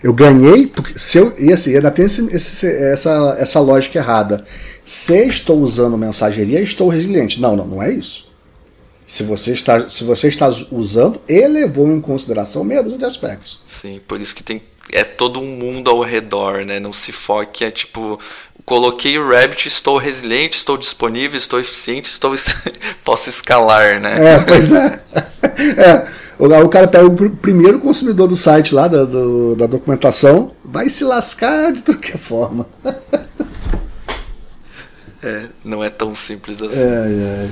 Eu 0.00 0.12
ganhei, 0.12 0.66
porque 0.68 0.96
se 0.96 1.18
eu. 1.18 1.34
E 1.36 1.52
assim, 1.52 1.74
ainda 1.74 1.90
tem 1.90 2.04
esse, 2.04 2.24
esse, 2.32 2.66
essa, 2.66 3.36
essa 3.40 3.58
lógica 3.58 3.98
errada. 3.98 4.46
Se 4.88 5.26
estou 5.26 5.60
usando 5.60 5.98
mensageria, 5.98 6.62
estou 6.62 6.88
resiliente. 6.88 7.42
Não, 7.42 7.54
não, 7.54 7.66
não 7.66 7.82
é 7.82 7.92
isso. 7.92 8.26
Se 9.06 9.22
você 9.22 9.52
está, 9.52 9.86
se 9.86 10.02
você 10.02 10.28
está 10.28 10.48
usando, 10.72 11.20
elevou 11.28 11.88
em 11.88 12.00
consideração 12.00 12.64
meia 12.64 12.82
dúzia 12.82 13.00
de 13.00 13.04
aspectos. 13.04 13.60
Sim, 13.66 14.00
por 14.08 14.18
isso 14.18 14.34
que 14.34 14.42
tem 14.42 14.62
é 14.90 15.04
todo 15.04 15.40
um 15.40 15.44
mundo 15.44 15.90
ao 15.90 16.00
redor, 16.00 16.64
né? 16.64 16.80
Não 16.80 16.94
se 16.94 17.12
foque, 17.12 17.66
é 17.66 17.70
tipo, 17.70 18.18
coloquei 18.64 19.18
o 19.18 19.28
Rabbit, 19.28 19.68
estou 19.68 19.98
resiliente, 19.98 20.56
estou 20.56 20.78
disponível, 20.78 21.36
estou 21.36 21.60
eficiente, 21.60 22.08
estou 22.08 22.34
posso 23.04 23.28
escalar, 23.28 24.00
né? 24.00 24.36
É, 24.36 24.38
pois 24.38 24.72
é. 24.72 25.02
é. 25.76 26.18
O, 26.38 26.68
cara 26.70 26.88
pega 26.88 27.04
o 27.04 27.30
primeiro 27.36 27.78
consumidor 27.78 28.26
do 28.26 28.36
site 28.36 28.74
lá, 28.74 28.88
da, 28.88 29.04
do, 29.04 29.54
da 29.54 29.66
documentação, 29.66 30.52
vai 30.64 30.88
se 30.88 31.04
lascar 31.04 31.74
de 31.74 31.82
qualquer 31.82 32.16
forma. 32.16 32.66
É, 35.22 35.48
não 35.64 35.82
é 35.82 35.90
tão 35.90 36.14
simples 36.14 36.62
assim. 36.62 36.80
É, 36.80 36.84
é. 36.84 37.50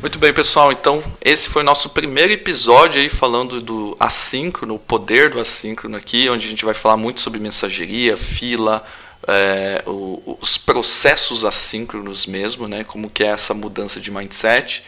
Muito 0.00 0.20
bem, 0.20 0.32
pessoal. 0.32 0.72
Então, 0.72 1.02
esse 1.20 1.48
foi 1.48 1.62
o 1.62 1.64
nosso 1.64 1.90
primeiro 1.90 2.32
episódio 2.32 3.00
aí 3.00 3.08
falando 3.08 3.60
do 3.60 3.94
assíncrono, 4.00 4.76
o 4.76 4.78
poder 4.78 5.30
do 5.30 5.40
assíncrono 5.40 5.96
aqui, 5.96 6.30
onde 6.30 6.46
a 6.46 6.48
gente 6.48 6.64
vai 6.64 6.72
falar 6.72 6.96
muito 6.96 7.20
sobre 7.20 7.38
mensageria, 7.38 8.16
fila, 8.16 8.82
é, 9.26 9.82
o, 9.86 10.38
os 10.40 10.56
processos 10.56 11.44
assíncronos 11.44 12.26
mesmo, 12.26 12.68
né? 12.68 12.84
Como 12.84 13.10
que 13.10 13.24
é 13.24 13.28
essa 13.28 13.54
mudança 13.54 14.00
de 14.00 14.10
mindset. 14.10 14.82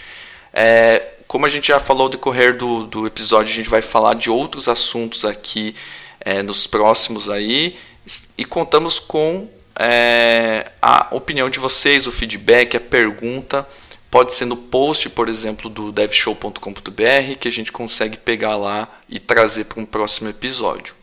É, 0.53 1.15
como 1.27 1.45
a 1.45 1.49
gente 1.49 1.69
já 1.69 1.79
falou 1.79 2.05
ao 2.05 2.09
decorrer 2.09 2.57
do, 2.57 2.87
do 2.87 3.07
episódio, 3.07 3.53
a 3.53 3.57
gente 3.57 3.69
vai 3.69 3.83
falar 3.83 4.15
de 4.15 4.31
outros 4.31 4.69
assuntos 4.69 5.25
aqui 5.25 5.75
é, 6.21 6.43
nos 6.43 6.67
próximos 6.67 7.29
aí 7.29 7.77
e 8.37 8.45
contamos 8.45 8.99
com 8.99 9.49
é, 9.79 10.73
a 10.81 11.09
opinião 11.13 11.51
de 11.51 11.59
vocês, 11.59 12.07
o 12.07 12.13
feedback, 12.13 12.77
a 12.77 12.81
pergunta. 12.81 13.69
Pode 14.11 14.33
ser 14.33 14.47
no 14.47 14.57
post, 14.57 15.11
por 15.11 15.29
exemplo, 15.29 15.69
do 15.69 15.93
devshow.com.br, 15.93 17.39
que 17.39 17.47
a 17.47 17.53
gente 17.53 17.71
consegue 17.71 18.17
pegar 18.17 18.57
lá 18.57 18.89
e 19.07 19.19
trazer 19.19 19.65
para 19.65 19.81
um 19.81 19.85
próximo 19.85 20.31
episódio. 20.31 20.95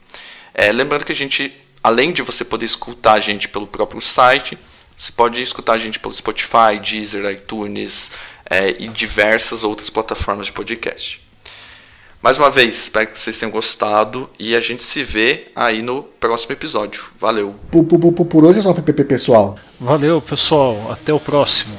É, 0.53 0.71
lembrando 0.71 1.05
que 1.05 1.11
a 1.11 1.15
gente 1.15 1.53
além 1.85 2.11
de 2.11 2.23
você 2.23 2.43
poder 2.43 2.65
escutar 2.65 3.13
a 3.13 3.19
gente 3.19 3.47
pelo 3.47 3.67
próprio 3.67 4.01
site, 4.01 4.57
você 4.97 5.11
pode 5.11 5.39
escutar 5.39 5.73
a 5.73 5.77
gente 5.77 5.99
pelo 5.99 6.15
Spotify, 6.15 6.79
Deezer, 6.81 7.31
iTunes 7.31 8.09
é, 8.49 8.75
e 8.79 8.87
diversas 8.87 9.63
outras 9.63 9.87
plataformas 9.87 10.47
de 10.47 10.51
podcast. 10.51 11.21
Mais 12.23 12.39
uma 12.39 12.49
vez, 12.49 12.75
espero 12.75 13.05
que 13.05 13.19
vocês 13.19 13.37
tenham 13.37 13.51
gostado 13.51 14.27
e 14.39 14.55
a 14.55 14.61
gente 14.61 14.81
se 14.81 15.03
vê 15.03 15.49
aí 15.55 15.83
no 15.83 16.01
próximo 16.01 16.53
episódio. 16.53 17.05
Valeu! 17.19 17.53
Por, 17.69 17.83
por, 17.83 18.25
por 18.25 18.45
hoje 18.45 18.57
é 18.57 18.61
só 18.63 18.73
PPP 18.73 19.03
pessoal. 19.03 19.59
Valeu, 19.79 20.19
pessoal. 20.19 20.91
Até 20.91 21.13
o 21.13 21.19
próximo. 21.19 21.77